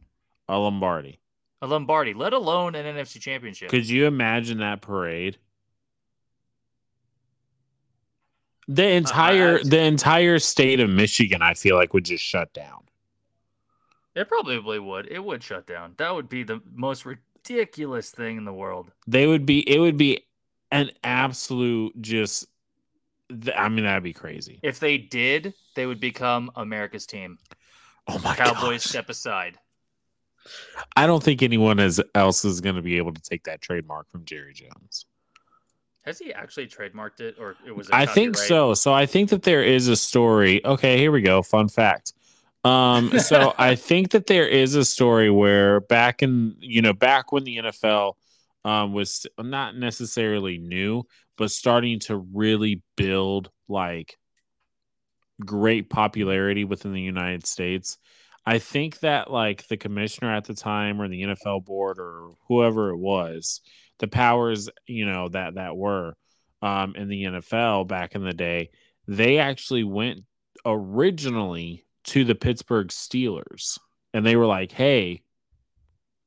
a 0.48 0.58
Lombardi. 0.58 1.20
A 1.62 1.68
Lombardi, 1.68 2.14
let 2.14 2.34
alone 2.34 2.76
an 2.76 2.86
NFC 2.86 3.20
championship. 3.20 3.70
Could 3.70 3.88
you 3.88 4.06
imagine 4.06 4.60
that 4.60 4.82
parade? 4.82 5.38
The 8.68 8.88
entire 8.88 9.56
uh, 9.56 9.64
the 9.64 9.82
entire 9.82 10.40
state 10.40 10.80
of 10.80 10.90
Michigan, 10.90 11.42
I 11.42 11.56
feel 11.56 11.76
like, 11.76 11.94
would 11.94 12.06
just 12.06 12.24
shut 12.24 12.54
down. 12.54 12.84
It 14.16 14.28
probably 14.28 14.80
would. 14.80 15.08
It 15.08 15.24
would 15.24 15.44
shut 15.44 15.66
down. 15.66 15.96
That 15.98 16.14
would 16.14 16.30
be 16.30 16.44
the 16.44 16.62
most 16.74 17.06
ridiculous 17.06 18.12
thing 18.12 18.38
in 18.38 18.46
the 18.46 18.54
world. 18.54 18.92
They 19.08 19.26
would 19.28 19.46
be. 19.46 19.68
It 19.68 19.80
would 19.80 19.98
be 19.98 20.26
an 20.72 20.92
absolute 21.04 22.00
just. 22.02 22.46
I 23.56 23.70
mean, 23.70 23.86
that'd 23.86 24.04
be 24.04 24.14
crazy. 24.14 24.60
If 24.64 24.80
they 24.80 24.98
did, 24.98 25.54
they 25.76 25.86
would 25.86 26.00
become 26.00 26.52
America's 26.56 27.06
team. 27.06 27.38
Oh 28.10 28.20
my 28.24 28.36
Cowboys 28.36 28.84
gosh. 28.84 28.90
step 28.90 29.10
aside. 29.10 29.58
I 30.96 31.06
don't 31.06 31.24
think 31.24 31.44
anyone 31.44 31.80
else 32.16 32.46
is 32.46 32.62
going 32.62 32.76
to 32.76 32.82
be 32.82 32.98
able 32.98 33.14
to 33.14 33.22
take 33.22 33.44
that 33.44 33.62
trademark 33.62 34.10
from 34.10 34.26
Jerry 34.26 34.54
Jones. 34.54 35.06
Has 36.06 36.18
he 36.18 36.34
actually 36.34 36.68
trademarked 36.68 37.20
it, 37.20 37.36
or 37.40 37.56
it 37.68 37.76
was? 37.76 37.90
I 37.92 38.06
think 38.06 38.38
so. 38.38 38.74
So 38.74 38.94
I 38.94 39.06
think 39.06 39.30
that 39.30 39.44
there 39.44 39.64
is 39.64 39.88
a 39.88 39.96
story. 39.96 40.66
Okay, 40.66 40.98
here 40.98 41.12
we 41.12 41.22
go. 41.22 41.44
Fun 41.44 41.68
fact. 41.68 42.14
Um, 42.64 43.20
so 43.20 43.54
I 43.60 43.76
think 43.76 44.12
that 44.12 44.26
there 44.26 44.48
is 44.48 44.76
a 44.76 44.86
story 44.86 45.30
where 45.30 45.82
back 45.82 46.24
in 46.24 46.56
you 46.60 46.82
know 46.82 46.94
back 46.94 47.32
when 47.32 47.44
the 47.44 47.58
NFL 47.58 48.14
um, 48.66 48.94
was 48.94 49.28
not 49.38 49.76
necessarily 49.76 50.58
new, 50.58 51.04
but 51.38 51.52
starting 51.52 52.00
to 52.02 52.18
really 52.18 52.82
build 52.96 53.52
like 53.68 54.18
great 55.46 55.90
popularity 55.90 56.64
within 56.66 56.94
the 56.94 57.02
United 57.02 57.46
States. 57.46 57.98
I 58.46 58.60
think 58.60 59.00
that 59.00 59.30
like 59.30 59.68
the 59.68 59.78
commissioner 59.78 60.34
at 60.34 60.46
the 60.46 60.54
time 60.54 61.02
or 61.02 61.08
the 61.08 61.22
NFL 61.22 61.66
board 61.66 62.00
or 62.00 62.32
whoever 62.48 62.90
it 62.90 62.98
was, 62.98 63.62
the 64.00 64.08
powers, 64.08 64.70
you 64.88 65.06
know, 65.06 65.30
that 65.30 65.56
that 65.56 65.76
were 65.76 66.16
um 66.62 66.96
in 66.96 67.08
the 67.08 67.24
NFL 67.24 67.88
back 67.88 68.16
in 68.16 68.24
the 68.24 68.34
day, 68.34 68.70
they 69.08 69.38
actually 69.38 69.84
went 69.84 70.24
originally 70.66 71.86
to 72.06 72.24
the 72.24 72.36
Pittsburgh 72.36 72.88
Steelers 72.88 73.78
and 74.14 74.26
they 74.26 74.36
were 74.36 74.48
like, 74.48 74.72
"Hey, 74.72 75.22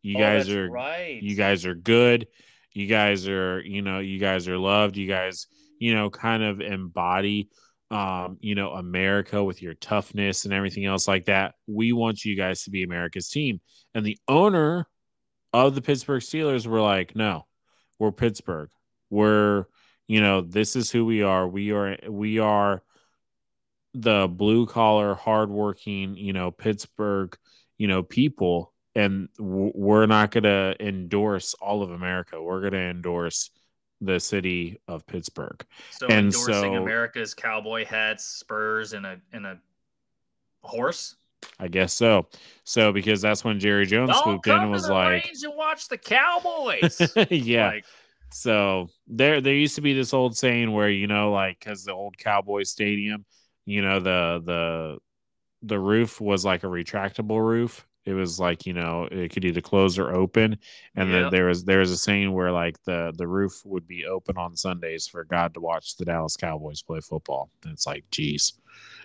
you 0.02 0.16
oh, 0.16 0.20
guys 0.20 0.50
are 0.50 0.70
right. 0.70 1.22
you 1.22 1.36
guys 1.36 1.64
are 1.64 1.74
good. 1.74 2.26
You 2.72 2.86
guys 2.86 3.28
are, 3.28 3.60
you 3.60 3.82
know, 3.82 4.00
you 4.00 4.18
guys 4.18 4.48
are 4.48 4.58
loved. 4.58 4.96
You 4.96 5.06
guys, 5.06 5.46
you 5.78 5.94
know, 5.94 6.10
kind 6.10 6.42
of 6.42 6.60
embody 6.60 7.48
um, 7.92 8.38
you 8.40 8.54
know, 8.54 8.70
America 8.70 9.44
with 9.44 9.60
your 9.60 9.74
toughness 9.74 10.46
and 10.46 10.54
everything 10.54 10.86
else 10.86 11.06
like 11.06 11.26
that. 11.26 11.54
We 11.66 11.92
want 11.92 12.24
you 12.24 12.34
guys 12.36 12.64
to 12.64 12.70
be 12.70 12.82
America's 12.82 13.28
team. 13.28 13.60
And 13.94 14.04
the 14.04 14.18
owner 14.26 14.88
of 15.52 15.74
the 15.74 15.82
Pittsburgh 15.82 16.22
Steelers 16.22 16.66
were 16.66 16.80
like, 16.80 17.14
no, 17.14 17.46
we're 17.98 18.10
Pittsburgh. 18.10 18.70
We're, 19.10 19.66
you 20.08 20.22
know, 20.22 20.40
this 20.40 20.74
is 20.74 20.90
who 20.90 21.04
we 21.04 21.22
are. 21.22 21.46
We 21.46 21.72
are, 21.72 21.98
we 22.08 22.38
are 22.38 22.82
the 23.92 24.26
blue 24.26 24.64
collar, 24.64 25.14
hardworking, 25.14 26.16
you 26.16 26.32
know, 26.32 26.50
Pittsburgh, 26.50 27.36
you 27.76 27.88
know, 27.88 28.02
people. 28.02 28.72
And 28.94 29.28
we're 29.38 30.06
not 30.06 30.30
going 30.30 30.44
to 30.44 30.76
endorse 30.80 31.52
all 31.54 31.82
of 31.82 31.90
America. 31.90 32.42
We're 32.42 32.60
going 32.60 32.72
to 32.72 32.78
endorse 32.78 33.50
the 34.02 34.18
city 34.18 34.78
of 34.88 35.06
Pittsburgh. 35.06 35.64
So 35.90 36.06
and 36.06 36.26
endorsing 36.26 36.74
so, 36.74 36.74
America's 36.74 37.34
cowboy 37.34 37.84
hats, 37.84 38.24
spurs, 38.24 38.92
and 38.92 39.06
a 39.06 39.20
and 39.32 39.46
a 39.46 39.58
horse. 40.62 41.16
I 41.58 41.68
guess 41.68 41.92
so. 41.92 42.28
So 42.64 42.92
because 42.92 43.20
that's 43.20 43.44
when 43.44 43.58
Jerry 43.58 43.86
Jones 43.86 44.10
Don't 44.10 44.22
swooped 44.22 44.46
in 44.46 44.58
and 44.58 44.70
was 44.70 44.88
like, 44.88 45.26
and 45.26 45.56
"Watch 45.56 45.88
the 45.88 45.98
Cowboys." 45.98 47.00
yeah. 47.30 47.68
Like, 47.68 47.84
so 48.32 48.88
there, 49.06 49.40
there 49.40 49.54
used 49.54 49.74
to 49.74 49.80
be 49.80 49.92
this 49.92 50.14
old 50.14 50.36
saying 50.36 50.72
where 50.72 50.88
you 50.88 51.06
know, 51.06 51.32
like, 51.32 51.58
because 51.58 51.84
the 51.84 51.92
old 51.92 52.16
Cowboy 52.18 52.62
Stadium, 52.62 53.24
you 53.66 53.82
know, 53.82 54.00
the 54.00 54.42
the 54.44 54.98
the 55.62 55.78
roof 55.78 56.20
was 56.20 56.44
like 56.44 56.64
a 56.64 56.68
retractable 56.68 57.44
roof, 57.44 57.86
it 58.04 58.14
was 58.14 58.40
like 58.40 58.66
you 58.66 58.72
know 58.72 59.08
it 59.10 59.32
could 59.32 59.44
either 59.44 59.60
close 59.60 59.98
or 59.98 60.12
open. 60.12 60.58
And 60.96 61.10
yep. 61.10 61.22
then 61.22 61.30
there 61.30 61.46
was 61.46 61.64
there 61.64 61.78
was 61.78 61.90
a 61.90 61.96
saying 61.96 62.32
where 62.32 62.52
like 62.52 62.82
the 62.84 63.12
the 63.16 63.26
roof 63.26 63.62
would 63.64 63.86
be 63.86 64.06
open 64.06 64.36
on 64.36 64.56
sundays 64.56 65.06
for 65.06 65.24
god 65.24 65.54
to 65.54 65.60
watch 65.60 65.96
the 65.96 66.04
dallas 66.04 66.36
cowboys 66.36 66.82
play 66.82 67.00
football. 67.00 67.50
And 67.62 67.72
it's 67.72 67.86
like 67.86 68.04
geez 68.10 68.54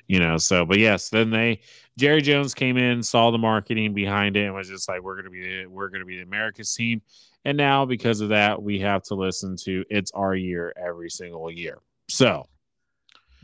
you 0.07 0.19
know 0.19 0.37
so 0.37 0.65
but 0.65 0.79
yes 0.79 1.09
then 1.09 1.29
they 1.29 1.59
jerry 1.97 2.21
jones 2.21 2.53
came 2.53 2.77
in 2.77 3.03
saw 3.03 3.29
the 3.29 3.37
marketing 3.37 3.93
behind 3.93 4.37
it 4.37 4.45
and 4.45 4.55
was 4.55 4.69
just 4.69 4.87
like 4.87 5.01
we're 5.01 5.17
gonna 5.17 5.29
be 5.29 5.65
we're 5.65 5.89
gonna 5.89 6.05
be 6.05 6.17
the 6.17 6.23
america's 6.23 6.73
team. 6.73 7.01
And 7.45 7.57
now 7.57 7.85
because 7.85 8.19
of 8.21 8.29
that 8.29 8.61
we 8.61 8.79
have 8.79 9.03
to 9.03 9.15
listen 9.15 9.55
to 9.63 9.85
it's 9.89 10.11
our 10.11 10.35
year 10.35 10.73
every 10.75 11.09
single 11.09 11.51
year. 11.51 11.79
So 12.09 12.47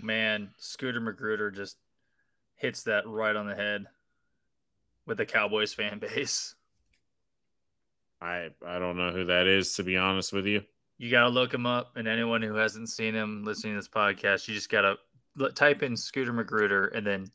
man 0.01 0.49
scooter 0.58 0.99
magruder 0.99 1.51
just 1.51 1.78
hits 2.56 2.84
that 2.84 3.08
right 3.08 3.36
on 3.36 3.47
the 3.47 3.56
head 3.56 3.86
with 5.06 5.18
the 5.18 5.26
Cowboys 5.26 5.74
fan 5.74 5.99
base. 6.16 6.56
I 8.22 8.49
I 8.66 8.80
don't 8.80 8.97
know 8.97 9.12
who 9.12 9.26
that 9.26 9.47
is 9.47 9.74
to 9.76 9.84
be 9.84 9.97
honest 9.97 10.34
with 10.34 10.45
you. 10.45 10.64
You 10.97 11.12
got 11.12 11.24
to 11.24 11.30
look 11.30 11.54
him 11.54 11.66
up, 11.66 11.97
and 11.97 12.08
anyone 12.08 12.41
who 12.41 12.56
hasn't 12.56 12.89
seen 12.89 13.14
him 13.14 13.43
listening 13.43 13.74
to 13.74 13.80
this 13.80 13.89
podcast, 13.89 14.47
you 14.47 14.54
just 14.54 14.70
got 14.70 14.82
to 14.82 15.49
type 15.51 15.84
in 15.84 15.97
Scooter 15.97 16.32
Magruder 16.32 16.86
and 16.86 17.06
then 17.06 17.32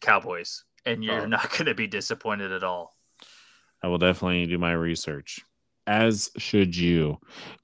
Cowboys, 0.00 0.64
and 0.84 1.02
you're 1.02 1.22
oh. 1.22 1.26
not 1.26 1.50
going 1.56 1.66
to 1.66 1.74
be 1.74 1.86
disappointed 1.86 2.52
at 2.52 2.64
all. 2.64 2.94
I 3.82 3.86
will 3.86 3.98
definitely 3.98 4.46
do 4.46 4.58
my 4.58 4.72
research, 4.72 5.40
as 5.86 6.30
should 6.36 6.76
you, 6.76 7.18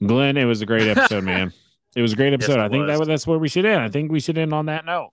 Glenn. 0.07 0.37
It 0.37 0.45
was 0.45 0.63
a 0.63 0.67
great 0.67 0.89
episode, 0.89 1.25
man. 1.25 1.53
It 1.97 2.03
was 2.03 2.13
a 2.13 2.17
great 2.17 2.33
episode. 2.33 2.57
Yes, 2.57 2.67
I 2.67 2.69
think 2.69 2.89
was. 2.89 2.99
that 2.99 3.07
that's 3.07 3.25
where 3.25 3.39
we 3.39 3.49
should 3.49 3.65
end. 3.65 3.81
I 3.81 3.89
think 3.89 4.11
we 4.11 4.19
should 4.19 4.37
end 4.37 4.53
on 4.53 4.67
that 4.67 4.85
note. 4.85 5.11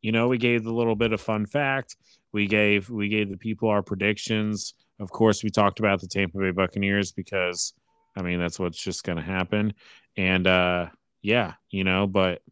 You 0.00 0.12
know, 0.12 0.28
we 0.28 0.38
gave 0.38 0.64
the 0.64 0.72
little 0.72 0.96
bit 0.96 1.12
of 1.12 1.20
fun 1.20 1.44
fact. 1.44 1.94
We 2.32 2.46
gave 2.46 2.90
we 2.90 3.08
gave 3.08 3.30
the 3.30 3.36
people 3.36 3.68
our 3.68 3.82
predictions. 3.82 4.74
Of 5.00 5.10
course, 5.10 5.42
we 5.42 5.50
talked 5.50 5.80
about 5.80 6.00
the 6.00 6.08
Tampa 6.08 6.38
Bay 6.38 6.50
Buccaneers 6.50 7.12
because 7.12 7.74
I 8.16 8.22
mean 8.22 8.40
that's 8.40 8.58
what's 8.58 8.82
just 8.82 9.04
going 9.04 9.16
to 9.16 9.24
happen. 9.24 9.74
And 10.16 10.46
uh 10.46 10.86
yeah, 11.22 11.54
you 11.70 11.84
know, 11.84 12.06
but 12.06 12.42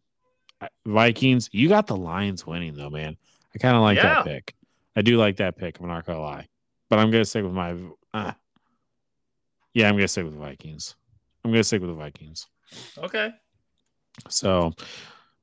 Vikings, 0.85 1.49
you 1.51 1.69
got 1.69 1.87
the 1.87 1.95
Lions 1.95 2.45
winning 2.45 2.75
though, 2.75 2.89
man. 2.89 3.17
I 3.53 3.57
kind 3.57 3.75
of 3.75 3.81
like 3.81 3.97
yeah. 3.97 4.15
that 4.15 4.25
pick. 4.25 4.55
I 4.95 5.01
do 5.01 5.17
like 5.17 5.37
that 5.37 5.57
pick. 5.57 5.79
I'm 5.79 5.87
not 5.87 6.05
gonna 6.05 6.21
lie, 6.21 6.47
but 6.89 6.99
I'm 6.99 7.11
gonna 7.11 7.25
stick 7.25 7.43
with 7.43 7.53
my. 7.53 7.75
Uh, 8.13 8.33
yeah, 9.73 9.87
I'm 9.87 9.95
gonna 9.95 10.07
stick 10.07 10.25
with 10.25 10.33
the 10.33 10.39
Vikings. 10.39 10.95
I'm 11.43 11.51
gonna 11.51 11.63
stick 11.63 11.81
with 11.81 11.89
the 11.89 11.95
Vikings. 11.95 12.47
Okay. 12.97 13.31
So, 14.29 14.73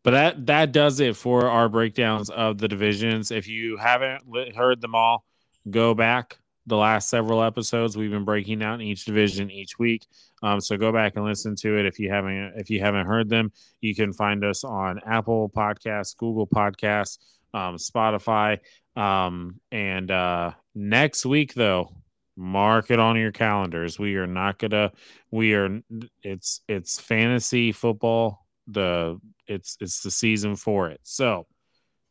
but 0.05 0.13
that 0.13 0.47
that 0.47 0.73
does 0.73 1.01
it 1.01 1.17
for 1.17 1.49
our 1.49 1.69
breakdowns 1.69 2.31
of 2.31 2.59
the 2.59 2.69
divisions. 2.69 3.31
If 3.31 3.49
you 3.49 3.77
haven't 3.77 4.23
heard 4.55 4.81
them 4.81 4.95
all, 4.95 5.25
go 5.71 5.95
back 5.95 6.39
the 6.69 6.77
last 6.77 7.09
several 7.09 7.43
episodes. 7.43 7.97
We've 7.97 8.11
been 8.11 8.25
breaking 8.25 8.59
down 8.59 8.81
each 8.81 9.05
division 9.07 9.51
each 9.51 9.79
week. 9.79 10.07
Um, 10.43 10.61
so 10.61 10.77
go 10.77 10.93
back 10.93 11.17
and 11.17 11.25
listen 11.25 11.57
to 11.57 11.79
it 11.79 11.87
if 11.87 11.99
you 11.99 12.11
haven't 12.11 12.53
if 12.57 12.71
you 12.71 12.81
haven't 12.81 13.07
heard 13.07 13.29
them. 13.29 13.53
You 13.81 13.95
can 13.95 14.13
find 14.13 14.45
us 14.45 14.65
on 14.65 15.01
Apple 15.05 15.51
Podcasts, 15.51 16.17
Google 16.17 16.47
Podcasts, 16.47 17.19
um, 17.55 17.77
Spotify, 17.77 18.59
um, 18.97 19.61
and 19.73 20.11
uh, 20.11 20.53
next 20.75 21.27
week 21.27 21.55
though, 21.55 21.93
mark 22.37 22.91
it 22.91 23.01
on 23.01 23.17
your 23.17 23.33
calendars. 23.33 23.99
We 23.99 24.17
are 24.17 24.27
not 24.27 24.59
gonna. 24.59 24.93
We 25.31 25.55
are. 25.55 25.81
It's 26.23 26.61
it's 26.69 27.01
fantasy 27.01 27.73
football. 27.73 28.47
The 28.69 29.19
it's 29.47 29.77
it's 29.81 30.03
the 30.03 30.11
season 30.11 30.57
for 30.57 30.91
it. 30.91 31.01
So 31.03 31.47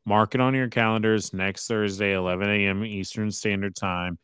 mark 0.06 0.36
it 0.36 0.42
on 0.42 0.54
your 0.54 0.70
calendars 0.70 1.34
next 1.34 1.68
Thursday, 1.68 2.14
11 2.14 2.50
a.m. 2.50 2.84
Eastern 2.84 3.32
Standard 3.32 3.76
Time. 3.76 4.18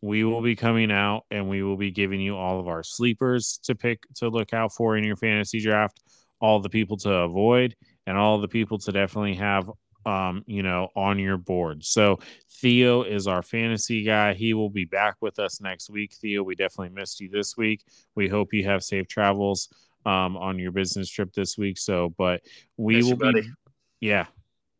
We 0.00 0.24
will 0.24 0.42
be 0.42 0.56
coming 0.56 0.90
out 0.90 1.24
and 1.30 1.48
we 1.48 1.62
will 1.62 1.76
be 1.76 1.90
giving 1.90 2.20
you 2.20 2.36
all 2.36 2.58
of 2.58 2.68
our 2.68 2.82
sleepers 2.82 3.60
to 3.64 3.74
pick 3.74 4.02
to 4.16 4.28
look 4.28 4.52
out 4.52 4.72
for 4.72 4.96
in 4.96 5.04
your 5.04 5.16
fantasy 5.16 5.60
draft, 5.60 6.00
all 6.40 6.60
the 6.60 6.68
people 6.68 6.96
to 6.98 7.12
avoid, 7.12 7.76
and 8.06 8.16
all 8.18 8.40
the 8.40 8.48
people 8.48 8.78
to 8.78 8.92
definitely 8.92 9.34
have 9.34 9.70
um, 10.04 10.42
you 10.46 10.62
know, 10.62 10.88
on 10.96 11.18
your 11.18 11.36
board. 11.36 11.84
So 11.84 12.18
Theo 12.60 13.02
is 13.02 13.26
our 13.26 13.42
fantasy 13.42 14.02
guy. 14.02 14.34
He 14.34 14.54
will 14.54 14.70
be 14.70 14.84
back 14.84 15.16
with 15.20 15.38
us 15.38 15.60
next 15.60 15.90
week. 15.90 16.14
Theo, 16.14 16.42
we 16.42 16.54
definitely 16.54 16.94
missed 16.94 17.20
you 17.20 17.28
this 17.28 17.56
week. 17.56 17.84
We 18.14 18.28
hope 18.28 18.52
you 18.52 18.64
have 18.64 18.82
safe 18.82 19.06
travels 19.08 19.68
um, 20.04 20.36
on 20.36 20.58
your 20.58 20.72
business 20.72 21.08
trip 21.08 21.32
this 21.32 21.56
week. 21.56 21.78
So, 21.78 22.14
but 22.16 22.42
we 22.76 22.96
Miss 22.96 23.06
will 23.06 23.16
be, 23.16 23.32
buddy. 23.32 23.50
yeah, 24.00 24.26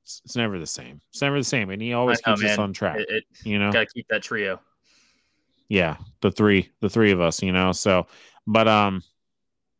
it's, 0.02 0.22
it's, 0.24 0.36
never 0.36 0.58
the 0.58 0.66
same. 0.66 1.00
It's 1.10 1.22
never 1.22 1.38
the 1.38 1.44
same, 1.44 1.70
and 1.70 1.80
he 1.80 1.92
always 1.92 2.20
know, 2.26 2.34
keeps 2.34 2.42
man. 2.42 2.52
us 2.52 2.58
on 2.58 2.72
track. 2.72 3.00
It, 3.00 3.08
it, 3.08 3.24
you 3.44 3.58
know, 3.58 3.72
gotta 3.72 3.86
keep 3.86 4.06
that 4.08 4.22
trio. 4.22 4.60
Yeah, 5.68 5.96
the 6.20 6.30
three, 6.30 6.70
the 6.80 6.90
three 6.90 7.12
of 7.12 7.20
us. 7.20 7.42
You 7.42 7.52
know, 7.52 7.72
so, 7.72 8.06
but 8.46 8.68
um, 8.68 9.02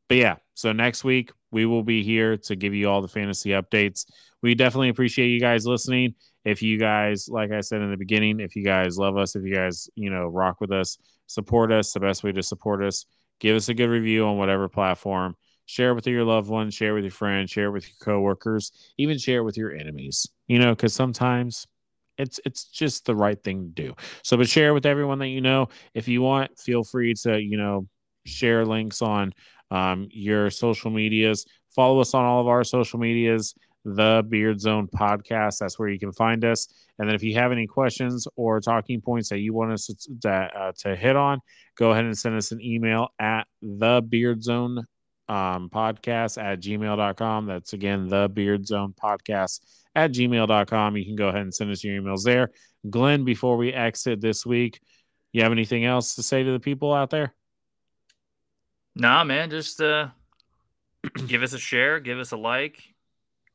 but 0.09 0.17
yeah. 0.17 0.37
So 0.55 0.73
next 0.73 1.05
week 1.05 1.33
we 1.51 1.67
will 1.67 1.83
be 1.83 2.03
here 2.03 2.37
to 2.37 2.57
give 2.57 2.75
you 2.75 2.89
all 2.89 3.03
the 3.03 3.09
fantasy 3.09 3.51
updates. 3.51 4.07
We 4.43 4.55
definitely 4.55 4.89
appreciate 4.89 5.29
you 5.29 5.41
guys 5.41 5.67
listening. 5.67 6.15
If 6.45 6.63
you 6.63 6.79
guys, 6.79 7.29
like 7.29 7.53
I 7.53 7.61
said 7.61 7.83
in 7.83 7.91
the 7.91 7.97
beginning, 7.97 8.41
if 8.41 8.57
you 8.57 8.65
guys 8.65 8.99
love 8.99 9.17
us, 9.17 9.37
if 9.37 9.45
you 9.45 9.55
guys, 9.55 9.89
you 9.95 10.11
know, 10.11 10.27
rock 10.27 10.61
with 10.61 10.73
us, 10.73 10.99
support 11.27 11.73
us, 11.73 11.93
the 11.93 12.01
best 12.01 12.25
way 12.25 12.33
to 12.33 12.43
support 12.43 12.83
us 12.85 13.07
give 13.43 13.57
us 13.57 13.69
a 13.69 13.75
good 13.75 13.91
review 13.91 14.25
on 14.25 14.39
whatever 14.39 14.69
platform. 14.69 15.37
Share 15.67 15.91
it 15.91 15.95
with 15.95 16.07
your 16.07 16.25
loved 16.25 16.49
ones 16.49 16.75
share 16.75 16.91
it 16.91 16.95
with 16.95 17.05
your 17.05 17.13
friends 17.13 17.51
share 17.51 17.67
it 17.67 17.71
with 17.71 17.87
your 17.87 17.95
coworkers 18.03 18.73
even 18.99 19.17
share 19.17 19.39
it 19.39 19.45
with 19.45 19.57
your 19.57 19.73
enemies 19.73 20.27
you 20.49 20.59
know 20.59 20.75
because 20.75 20.93
sometimes 20.93 21.67
it's 22.19 22.41
it's 22.45 22.65
just 22.65 23.07
the 23.07 23.15
right 23.15 23.43
thing 23.43 23.73
to 23.75 23.83
do. 23.83 23.95
So 24.23 24.37
but 24.37 24.49
share 24.49 24.75
with 24.75 24.87
everyone 24.87 25.19
that 25.21 25.29
you 25.29 25.41
know. 25.41 25.69
If 25.95 26.09
you 26.09 26.23
want 26.23 26.59
feel 26.59 26.85
free 26.85 27.15
to 27.23 27.41
you 27.41 27.57
know 27.57 27.87
share 28.25 28.65
links 28.65 29.03
on 29.03 29.33
um, 29.71 30.09
your 30.11 30.51
social 30.51 30.91
medias. 30.91 31.47
Follow 31.75 32.01
us 32.01 32.15
on 32.15 32.25
all 32.25 32.41
of 32.41 32.49
our 32.49 32.65
social 32.65 32.99
medias 32.99 33.55
the 33.85 34.25
Beard 34.29 34.61
Zone 34.61 34.89
podcast. 34.89 35.59
That's 35.59 35.79
where 35.79 35.89
you 35.89 35.99
can 35.99 36.13
find 36.13 36.45
us. 36.45 36.69
And 36.99 37.09
then 37.09 37.15
if 37.15 37.23
you 37.23 37.35
have 37.35 37.53
any 37.53 37.67
questions 37.67 38.27
or 38.37 38.61
talking 38.61 39.01
points 39.01 39.29
that 39.31 39.39
you 39.39 39.53
want 39.53 39.73
us 39.73 39.91
to, 40.23 40.29
uh, 40.31 40.73
to 40.79 40.97
hit 40.97 41.17
on, 41.17 41.41
go 41.77 41.91
ahead 41.91 42.05
and 42.05 42.17
send 42.17 42.37
us 42.37 42.53
an 42.53 42.61
email 42.61 43.09
at 43.19 43.47
the 43.61 44.03
Beard 44.07 44.43
Zone 44.43 44.87
um, 45.29 45.71
podcast 45.71 46.43
at 46.43 46.61
gmail.com. 46.61 47.47
That's 47.47 47.73
again 47.73 48.09
the 48.09 48.29
Beard 48.33 48.67
Zone 48.67 48.95
podcast 49.01 49.61
at 49.95 50.13
gmail.com. 50.13 50.97
You 50.97 51.05
can 51.05 51.17
go 51.17 51.29
ahead 51.29 51.43
and 51.43 51.55
send 51.55 51.71
us 51.71 51.83
your 51.83 52.01
emails 52.01 52.25
there. 52.25 52.51
Glenn, 52.89 53.25
before 53.25 53.57
we 53.57 53.73
exit 53.73 54.21
this 54.21 54.45
week, 54.45 54.81
you 55.33 55.43
have 55.43 55.53
anything 55.53 55.85
else 55.85 56.17
to 56.17 56.23
say 56.23 56.43
to 56.43 56.53
the 56.53 56.61
people 56.61 56.93
out 56.93 57.11
there? 57.11 57.35
Nah, 58.95 59.25
man, 59.25 59.49
just 59.51 59.81
uh, 59.81 60.09
give 61.27 61.43
us 61.43 61.55
a 61.55 61.59
share, 61.59 62.01
give 62.01 62.19
us 62.19 62.33
a 62.33 62.37
like, 62.37 62.83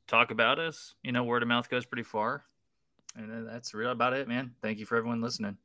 talk 0.07 0.31
about 0.31 0.59
us. 0.59 0.95
You 1.03 1.11
know, 1.11 1.23
word 1.23 1.43
of 1.43 1.49
mouth 1.49 1.69
goes 1.69 1.85
pretty 1.85 2.03
far. 2.03 2.43
And 3.15 3.47
that's 3.47 3.73
real 3.73 3.91
about 3.91 4.13
it, 4.13 4.27
man. 4.27 4.53
Thank 4.61 4.79
you 4.79 4.85
for 4.85 4.95
everyone 4.95 5.21
listening. 5.21 5.57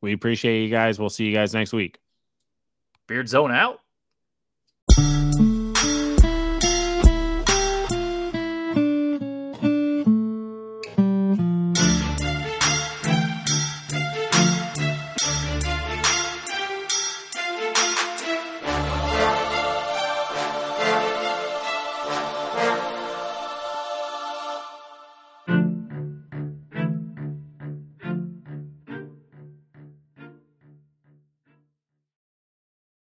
We 0.00 0.12
appreciate 0.12 0.62
you 0.62 0.70
guys. 0.70 0.98
We'll 0.98 1.10
see 1.10 1.24
you 1.24 1.34
guys 1.34 1.52
next 1.52 1.72
week. 1.72 1.98
Beard 3.06 3.28
Zone 3.28 3.50
out. 3.50 3.80